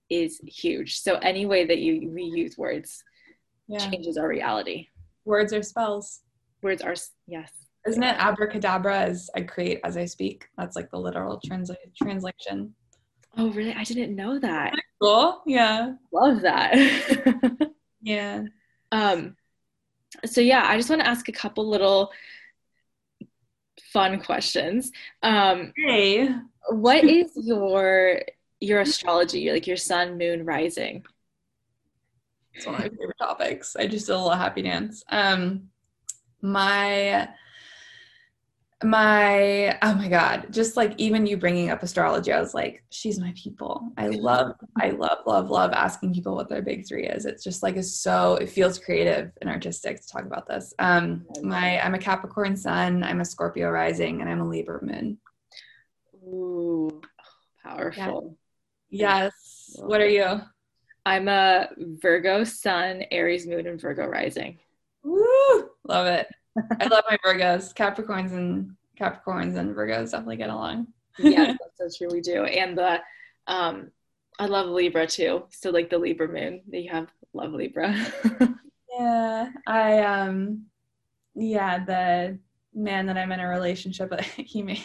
[0.10, 1.00] is huge.
[1.00, 3.04] So any way that you we use words
[3.68, 3.90] Yeah.
[3.90, 4.88] changes our reality.
[5.26, 6.22] Words are spells.
[6.62, 6.96] Words are
[7.28, 7.52] yes.
[7.88, 10.46] Isn't it abracadabra as I create as I speak?
[10.58, 12.74] That's like the literal translate translation.
[13.38, 13.74] Oh really?
[13.74, 14.74] I didn't know that.
[15.02, 15.42] Cool.
[15.46, 15.94] Yeah.
[16.12, 16.74] Love that.
[18.02, 18.44] Yeah.
[18.92, 19.36] um
[20.26, 22.12] so yeah, I just want to ask a couple little
[23.92, 24.92] fun questions.
[25.24, 26.30] Um Hey.
[26.70, 28.22] what is your
[28.60, 31.06] your astrology, like your sun, moon, rising?
[32.54, 33.76] It's one of my favorite topics.
[33.76, 35.04] I just did a little happy dance.
[35.10, 35.70] Um
[36.42, 37.28] my
[38.84, 43.20] my oh my god just like even you bringing up astrology i was like she's
[43.20, 43.92] my people.
[43.98, 47.26] I love i love love love asking people what their big three is.
[47.26, 50.76] It's just like it's so it feels creative and artistic to talk about this.
[50.78, 55.18] Um my i'm a capricorn sun i'm a scorpio rising and i'm a libra moon.
[56.24, 57.02] Ooh,
[57.64, 58.38] powerful.
[58.90, 59.76] yes.
[59.78, 60.42] What are you?
[61.06, 64.60] I'm a Virgo sun, Aries moon, and Virgo rising.
[65.04, 65.70] Woo!
[65.88, 66.28] love it
[66.80, 72.06] i love my virgos capricorns and capricorns and virgos definitely get along yeah, that's so
[72.06, 72.14] true.
[72.14, 72.44] We do.
[72.44, 73.02] And the
[73.48, 73.92] um
[74.40, 75.44] I love Libra too.
[75.50, 77.96] So like the Libra moon that you have, love Libra.
[79.00, 80.66] Yeah, I um
[81.36, 82.40] yeah, the
[82.74, 84.84] man that I'm in a relationship with, he may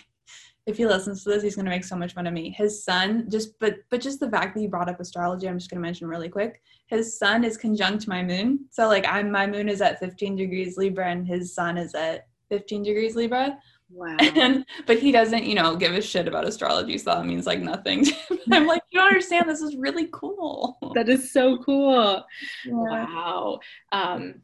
[0.66, 2.50] if he listens to this, he's gonna make so much fun of me.
[2.50, 5.70] His sun, just but but just the fact that you brought up astrology, I'm just
[5.70, 6.62] gonna mention really quick.
[6.86, 8.66] His sun is conjunct my moon.
[8.70, 12.28] So like I'm my moon is at 15 degrees Libra and his sun is at
[12.48, 13.58] 15 degrees Libra.
[13.90, 14.16] wow.
[14.20, 17.60] And but he doesn't, you know, give a shit about astrology, so that means like
[17.60, 18.06] nothing.
[18.52, 20.78] I'm like, you don't understand, this is really cool.
[20.94, 22.24] That is so cool.
[22.64, 22.72] Yeah.
[22.72, 23.58] Wow.
[23.90, 24.34] Um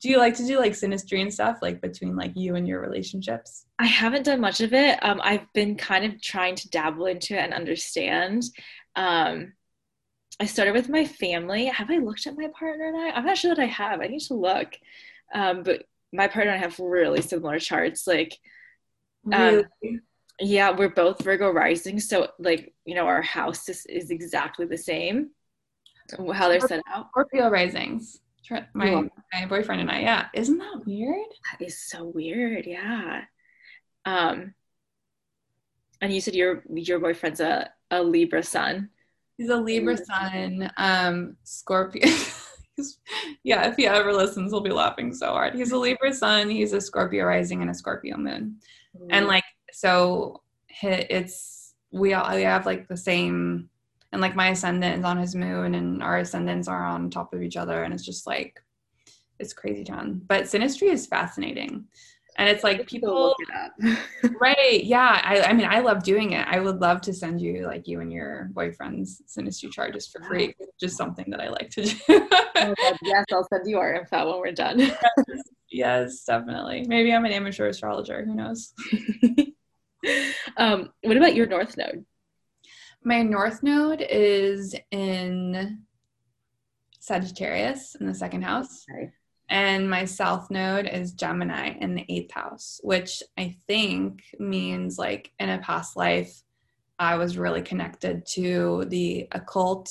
[0.00, 2.80] Do you like to do like synastry and stuff, like between like you and your
[2.80, 3.66] relationships?
[3.78, 4.98] I haven't done much of it.
[5.02, 8.44] Um, I've been kind of trying to dabble into it and understand.
[8.94, 9.54] Um,
[10.38, 11.64] I started with my family.
[11.66, 13.10] Have I looked at my partner and I?
[13.10, 14.00] I'm not sure that I have.
[14.00, 14.68] I need to look.
[15.34, 18.06] Um, but my partner and I have really similar charts.
[18.06, 18.38] Like,
[19.32, 20.00] Um, Really?
[20.40, 21.98] yeah, we're both Virgo rising.
[21.98, 25.30] So, like, you know, our house is, is exactly the same.
[26.16, 27.08] How they're set out.
[27.10, 28.20] Scorpio risings.
[28.74, 29.02] My Yeah.
[29.32, 30.00] my boyfriend and I.
[30.00, 31.26] Yeah, isn't that weird?
[31.52, 32.66] That is so weird.
[32.66, 33.22] Yeah.
[34.04, 34.54] Um,
[36.00, 38.90] and you said your your boyfriend's a, a Libra sun.
[39.36, 42.02] He's a Libra sun, um, Scorpio.
[43.44, 45.54] yeah, if he ever listens, he'll be laughing so hard.
[45.54, 46.48] He's a Libra sun.
[46.50, 48.56] He's a Scorpio rising and a Scorpio moon.
[49.10, 50.42] and like so
[50.82, 53.68] it's we all we have like the same
[54.12, 57.42] and like my ascendant is on his moon and our ascendants are on top of
[57.42, 58.62] each other and it's just like
[59.38, 60.20] it's crazy town.
[60.26, 61.84] But synastry is fascinating.
[62.36, 63.34] And it's like people
[63.82, 63.98] it
[64.40, 65.20] right yeah.
[65.24, 66.46] I, I mean i love doing it.
[66.48, 70.22] I would love to send you like you and your boyfriend's synastry chart just for
[70.22, 70.54] free.
[70.80, 72.28] Just something that i like to do.
[72.60, 74.90] Oh, God, yes, I'll send you our info when we're done.
[75.70, 76.84] yes definitely.
[76.88, 78.24] Maybe i'm an amateur astrologer.
[78.24, 78.72] Who knows?
[80.56, 82.04] Um, what about your North Node?
[83.08, 85.78] My north node is in
[87.00, 88.84] Sagittarius in the second house.
[88.92, 89.08] Okay.
[89.48, 95.32] And my south node is Gemini in the eighth house, which I think means like
[95.38, 96.42] in a past life,
[96.98, 99.88] I was really connected to the occult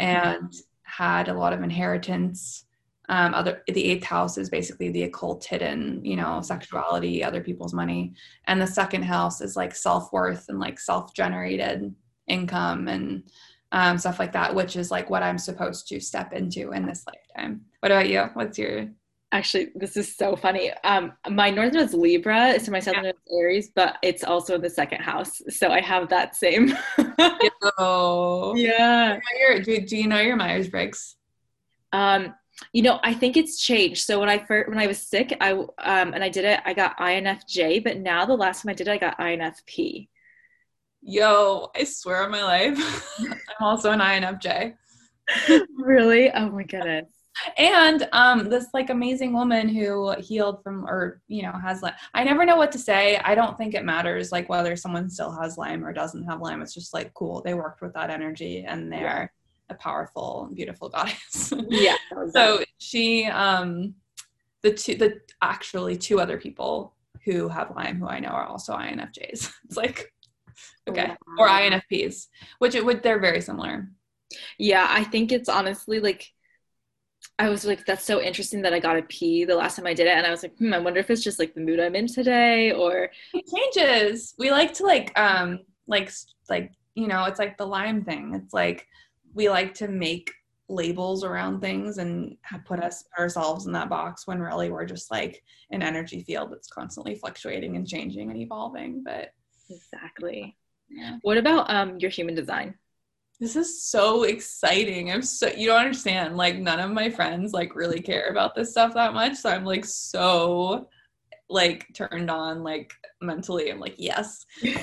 [0.00, 0.50] and
[0.84, 2.64] had a lot of inheritance
[3.10, 7.74] Um, other the eighth house is basically the occult hidden, you know, sexuality, other people's
[7.74, 8.14] money.
[8.46, 11.94] And the second house is like self-worth and like self-generated
[12.28, 13.24] income and
[13.72, 17.04] um, stuff like that, which is like what I'm supposed to step into in this
[17.06, 17.62] lifetime.
[17.80, 18.24] What about you?
[18.34, 18.88] What's your
[19.30, 20.72] Actually, this is so funny.
[20.84, 24.56] Um, my north node is Libra, so my southern node is Aries, but it's also
[24.56, 25.42] the second house.
[25.50, 26.74] So I have that same.
[27.78, 29.18] oh yeah.
[29.62, 31.16] Do, do you know your Myers Briggs?
[31.92, 32.34] Um,
[32.72, 34.04] you know, I think it's changed.
[34.04, 36.72] So when I first when I was sick, I um and I did it, I
[36.72, 40.08] got INFJ, but now the last time I did it, I got INFP.
[41.00, 44.74] Yo, I swear on my life, I'm also an INFJ.
[45.76, 46.30] really?
[46.32, 47.06] Oh my goodness.
[47.56, 51.94] And um this like amazing woman who healed from or you know has lyme.
[52.14, 53.16] I never know what to say.
[53.18, 56.62] I don't think it matters like whether someone still has lyme or doesn't have lyme.
[56.62, 57.42] It's just like cool.
[57.42, 59.30] They worked with that energy and they're
[59.70, 59.74] yeah.
[59.74, 61.52] a powerful beautiful goddess.
[61.68, 61.96] Yeah.
[62.32, 63.94] So she um
[64.62, 66.94] the two the actually two other people
[67.24, 70.12] who have lyme who i know are also infjs it's like
[70.88, 71.16] okay wow.
[71.38, 72.26] or infps
[72.58, 73.88] which it would they're very similar
[74.58, 76.32] yeah i think it's honestly like
[77.38, 79.94] I was like, that's so interesting that I got a P the last time I
[79.94, 80.16] did it.
[80.16, 82.08] And I was like, hmm, I wonder if it's just like the mood I'm in
[82.08, 84.34] today or it changes.
[84.38, 86.10] We like to like, um, like,
[86.48, 88.34] like, you know, it's like the Lyme thing.
[88.34, 88.88] It's like
[89.34, 90.32] we like to make
[90.68, 92.36] labels around things and
[92.66, 96.68] put us ourselves in that box when really we're just like an energy field that's
[96.68, 99.02] constantly fluctuating and changing and evolving.
[99.04, 99.32] But
[99.68, 100.56] exactly.
[100.88, 101.18] Yeah.
[101.22, 102.74] What about um your human design?
[103.40, 105.12] this is so exciting.
[105.12, 106.36] I'm so you don't understand.
[106.36, 109.36] Like none of my friends like really care about this stuff that much.
[109.36, 110.88] So I'm like so
[111.48, 112.92] like turned on like
[113.22, 113.70] mentally.
[113.70, 114.44] I'm like, yes.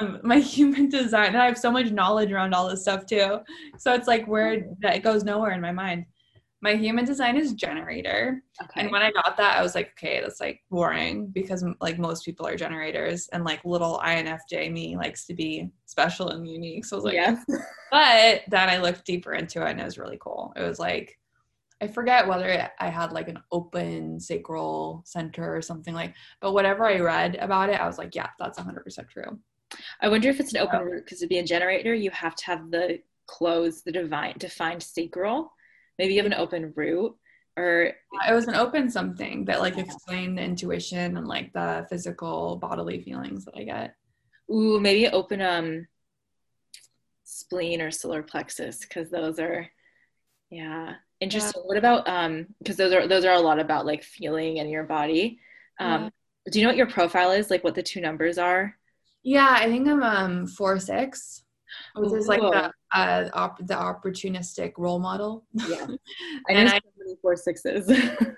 [0.00, 1.36] um my human design.
[1.36, 3.38] I have so much knowledge around all this stuff too.
[3.78, 6.06] So it's like where that goes nowhere in my mind
[6.60, 8.42] my human design is generator.
[8.60, 8.80] Okay.
[8.80, 12.24] And when I got that, I was like, okay, that's like boring because like most
[12.24, 16.84] people are generators and like little INFJ me likes to be special and unique.
[16.84, 17.36] So I was like, yeah.
[17.92, 20.52] but then I looked deeper into it and it was really cool.
[20.56, 21.18] It was like,
[21.80, 26.86] I forget whether I had like an open sacral center or something like, but whatever
[26.86, 29.38] I read about it, I was like, yeah, that's 100% true.
[30.00, 32.46] I wonder if it's an open root because to be a generator, you have to
[32.46, 35.52] have the closed, the divine, defined sacral
[35.98, 37.14] maybe you have an open root
[37.58, 37.92] or
[38.28, 43.00] it was an open something that like explained the intuition and like the physical bodily
[43.02, 43.94] feelings that I get.
[44.50, 45.86] Ooh, maybe open um
[47.24, 49.68] spleen or solar plexus because those are
[50.50, 51.60] yeah interesting.
[51.62, 51.66] Yeah.
[51.66, 54.84] What about um because those are those are a lot about like feeling in your
[54.84, 55.40] body.
[55.80, 56.08] Um yeah.
[56.52, 57.50] do you know what your profile is?
[57.50, 58.76] Like what the two numbers are?
[59.24, 61.42] Yeah, I think I'm um four six
[61.94, 65.44] which is like the uh, op- the opportunistic role model.
[65.54, 65.86] Yeah,
[66.48, 66.80] I and I
[67.20, 67.88] four sixes.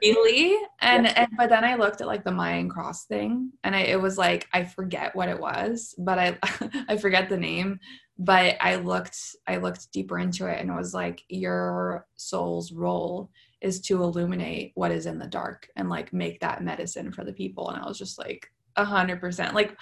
[0.03, 3.81] Really, and and but then I looked at like the Mayan cross thing, and I,
[3.81, 6.39] it was like I forget what it was, but I
[6.89, 7.79] I forget the name,
[8.19, 13.31] but I looked I looked deeper into it, and it was like your soul's role
[13.61, 17.33] is to illuminate what is in the dark and like make that medicine for the
[17.33, 19.55] people, and I was just like a hundred percent.
[19.55, 19.77] Like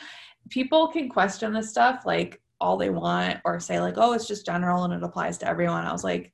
[0.50, 4.46] people can question this stuff like all they want or say like oh it's just
[4.46, 5.84] general and it applies to everyone.
[5.84, 6.32] I was like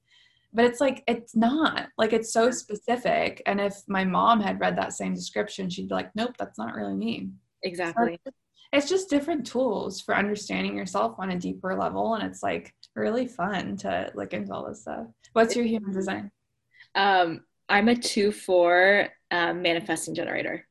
[0.53, 1.89] but it's like it's not.
[1.99, 3.43] Like it's so specific.
[3.45, 6.75] And if my mom had read that same description she'd be like nope that's not
[6.75, 7.31] really me.
[7.63, 8.19] Exactly.
[8.25, 8.33] so
[8.73, 12.15] it's just different tools for understanding yourself on a deeper level.
[12.15, 15.07] And it's like really fun to look into all this stuff.
[15.33, 16.31] What's your human design?
[16.95, 20.67] Um i'm a 2-4 um, manifesting generator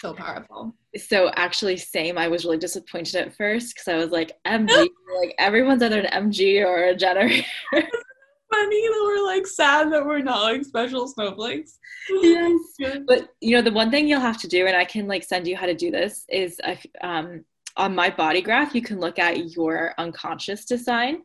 [0.00, 0.74] so powerful.
[0.96, 2.18] So actually same.
[2.18, 4.68] I was really disappointed at first because i was like mg
[5.20, 10.18] like everyone's either an mg or a generator funny that we're like sad that we're
[10.20, 11.78] not like special snowflakes.
[12.10, 12.60] Yes.
[13.06, 15.46] But you know the one thing you'll have to do and i can like send
[15.46, 16.60] you how to do this is
[17.00, 17.44] um,
[17.76, 21.22] on my body graph you can look at your unconscious design.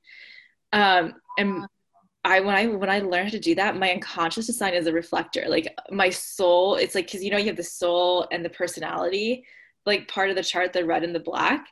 [0.73, 1.65] Um, and
[2.27, 4.91] I when I when I learned how to do that, my unconscious design is a
[4.91, 5.45] reflector.
[5.47, 9.45] Like my soul, it's like because you know you have the soul and the personality,
[9.85, 11.67] like part of the chart, the red and the black.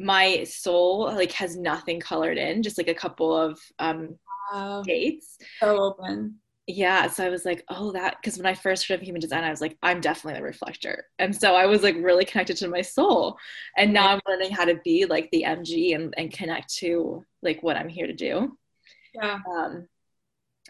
[0.00, 4.18] My soul like has nothing colored in, just like a couple of um
[4.52, 4.82] wow.
[4.84, 5.38] dates.
[5.60, 6.40] So open.
[6.66, 9.44] Yeah, so I was like, oh, that because when I first heard of human design,
[9.44, 12.68] I was like, I'm definitely the reflector, and so I was like really connected to
[12.68, 13.38] my soul,
[13.76, 17.62] and now I'm learning how to be like the MG and and connect to like
[17.62, 18.56] what I'm here to do.
[19.14, 19.38] Yeah.
[19.52, 19.88] Um,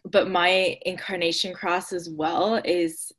[0.04, 3.12] but my incarnation cross as well is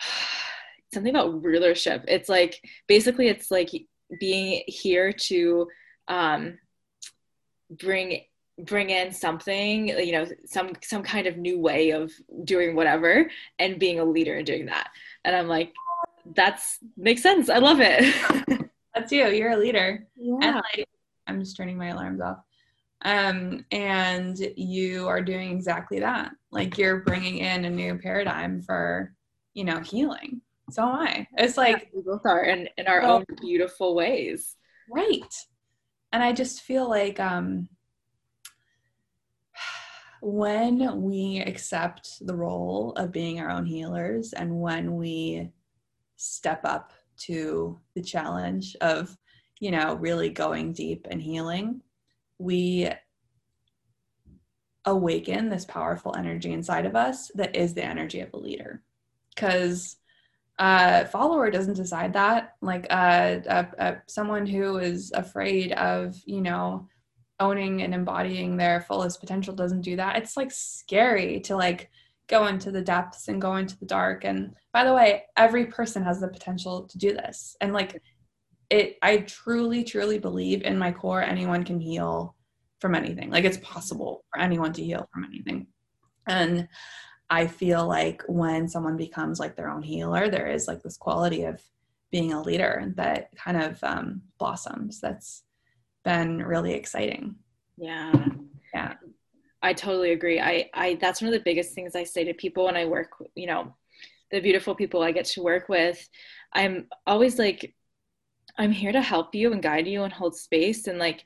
[0.94, 2.04] something about rulership.
[2.08, 3.70] It's like basically it's like
[4.20, 5.68] being here to
[6.08, 6.58] um,
[7.70, 8.22] bring
[8.64, 12.12] bring in something you know some some kind of new way of
[12.44, 13.28] doing whatever
[13.58, 14.90] and being a leader and doing that.
[15.24, 15.72] And i'm like
[16.36, 17.48] that's makes sense.
[17.48, 18.70] I love it.
[18.94, 19.26] That's you.
[19.28, 20.06] You're a leader.
[20.16, 20.38] Yeah.
[20.40, 20.88] and like
[21.26, 22.38] i'm just turning my alarms off
[23.04, 26.32] um and you are doing exactly that.
[26.50, 29.14] Like you're bringing in a new paradigm for
[29.54, 30.40] you know healing.
[30.70, 31.26] So am i.
[31.36, 34.56] It's like yeah, we both are in, in our well, own beautiful ways.
[34.90, 35.34] Right.
[36.12, 37.68] And i just feel like um
[40.22, 45.50] when we accept the role of being our own healers and when we
[46.16, 49.16] step up to the challenge of
[49.58, 51.80] you know really going deep and healing
[52.42, 52.90] we
[54.84, 58.82] awaken this powerful energy inside of us that is the energy of a leader.
[59.34, 59.96] Because
[60.58, 62.56] uh follower doesn't decide that.
[62.60, 66.88] Like uh, uh, uh someone who is afraid of you know
[67.40, 70.16] owning and embodying their fullest potential doesn't do that.
[70.16, 71.90] It's like scary to like
[72.28, 74.24] go into the depths and go into the dark.
[74.24, 77.56] And by the way every person has the potential to do this.
[77.60, 78.02] And like
[78.72, 82.34] it i truly truly believe in my core anyone can heal
[82.80, 85.66] from anything like it's possible for anyone to heal from anything
[86.26, 86.68] and
[87.30, 91.44] i feel like when someone becomes like their own healer there is like this quality
[91.44, 91.62] of
[92.12, 95.42] being a leader that kind of um, blossoms that's
[96.04, 97.34] been really exciting.
[97.76, 98.12] Yeah.
[98.72, 98.94] Yeah.
[99.62, 100.38] I totally agree.
[100.38, 103.10] I, I, that's one of the biggest things I say to people when I work,
[103.34, 103.74] you know,
[104.30, 106.06] the beautiful people I get to work with.
[106.52, 107.74] I'm always like,
[108.58, 111.24] I'm here to help you and guide you and hold space and like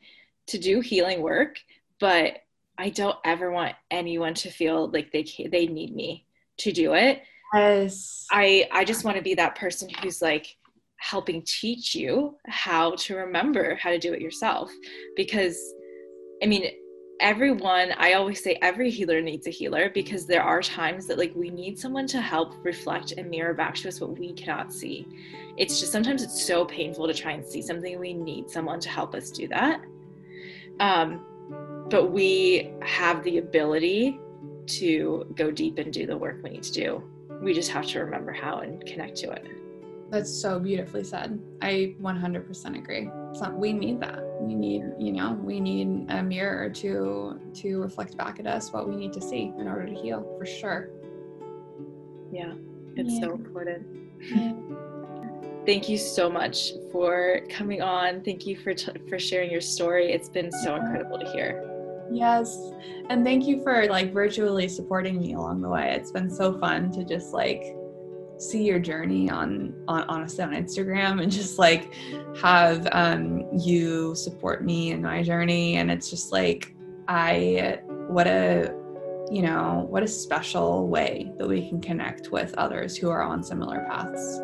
[0.48, 1.58] to do healing work,
[1.98, 2.38] but
[2.78, 6.26] I don't ever want anyone to feel like they they need me
[6.58, 7.22] to do it.
[7.54, 8.26] Yes.
[8.30, 10.56] I I just want to be that person who's like,
[10.98, 14.70] helping teach you how to remember how to do it yourself
[15.14, 15.74] because
[16.42, 16.70] i mean
[17.20, 21.32] everyone i always say every healer needs a healer because there are times that like
[21.34, 25.06] we need someone to help reflect and mirror back to us what we cannot see
[25.56, 28.88] it's just sometimes it's so painful to try and see something we need someone to
[28.88, 29.80] help us do that
[30.80, 31.24] um,
[31.88, 34.20] but we have the ability
[34.66, 37.02] to go deep and do the work we need to do
[37.42, 39.46] we just have to remember how and connect to it
[40.10, 41.40] that's so beautifully said.
[41.62, 43.10] I 100% agree.
[43.34, 44.25] So we need that.
[44.40, 48.88] We need, you know, we need a mirror to to reflect back at us what
[48.88, 50.90] we need to see in order to heal, for sure.
[52.30, 52.52] Yeah,
[52.96, 53.20] it's yeah.
[53.20, 53.86] so important.
[54.20, 54.52] Yeah.
[55.64, 58.22] Thank you so much for coming on.
[58.22, 60.12] Thank you for t- for sharing your story.
[60.12, 61.72] It's been so incredible to hear.
[62.10, 62.70] Yes.
[63.10, 65.92] And thank you for like virtually supporting me along the way.
[65.94, 67.76] It's been so fun to just like
[68.38, 71.94] see your journey on on honestly on Instagram and just like
[72.40, 76.74] have um you support me in my journey and it's just like
[77.08, 78.74] I what a
[79.30, 83.42] you know what a special way that we can connect with others who are on
[83.42, 84.40] similar paths.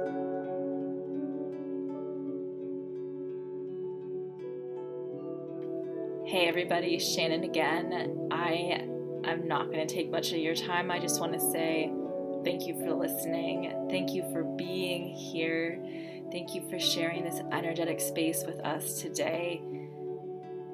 [6.27, 8.29] Hey everybody, Shannon again.
[8.33, 8.87] I
[9.25, 10.91] I'm not going to take much of your time.
[10.91, 11.93] I just want to say
[12.45, 13.87] Thank you for listening.
[13.89, 15.79] Thank you for being here.
[16.31, 19.63] Thank you for sharing this energetic space with us today.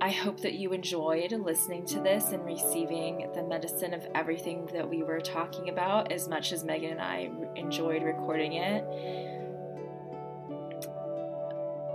[0.01, 4.89] I hope that you enjoyed listening to this and receiving the medicine of everything that
[4.89, 8.85] we were talking about as much as Megan and I enjoyed recording it.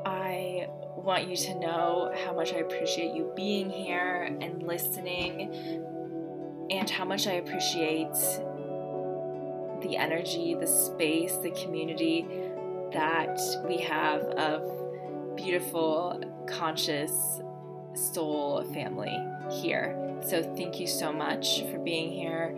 [0.06, 0.68] I
[0.98, 5.86] want you to know how much I appreciate you being here and listening,
[6.70, 8.16] and how much I appreciate
[9.84, 12.26] the energy, the space, the community
[12.92, 17.42] that we have of beautiful, conscious
[17.94, 19.18] soul family
[19.62, 20.00] here.
[20.26, 22.56] So, thank you so much for being here.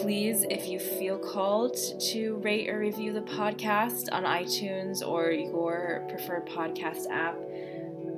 [0.00, 1.76] Please, if you feel called
[2.12, 7.36] to rate or review the podcast on iTunes or your preferred podcast app,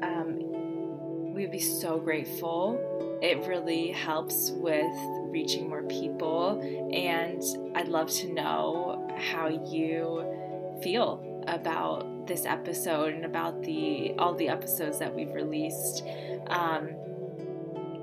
[0.03, 2.81] um, we'd be so grateful.
[3.23, 4.93] It really helps with
[5.31, 6.61] reaching more people.
[6.93, 7.43] And
[7.75, 14.49] I'd love to know how you feel about this episode and about the all the
[14.49, 16.03] episodes that we've released.
[16.49, 16.91] Um,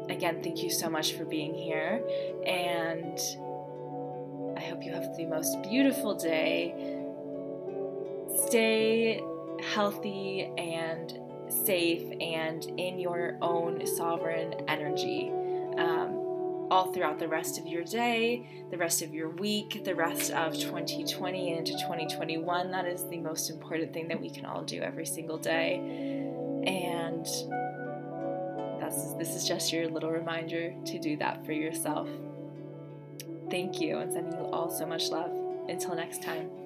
[0.10, 2.02] again, thank you so much for being here,
[2.45, 3.19] and
[4.57, 6.73] I hope you have the most beautiful day.
[8.48, 9.22] Stay
[9.73, 11.19] healthy and
[11.53, 15.31] safe and in your own sovereign energy.
[15.77, 16.19] Um,
[16.71, 20.53] all throughout the rest of your day, the rest of your week, the rest of
[20.53, 22.71] 2020 and into 2021.
[22.71, 25.75] That is the most important thing that we can all do every single day.
[26.65, 27.25] And
[28.81, 32.09] that's this is just your little reminder to do that for yourself.
[33.51, 35.31] Thank you and sending you all so much love.
[35.69, 36.62] Until next time.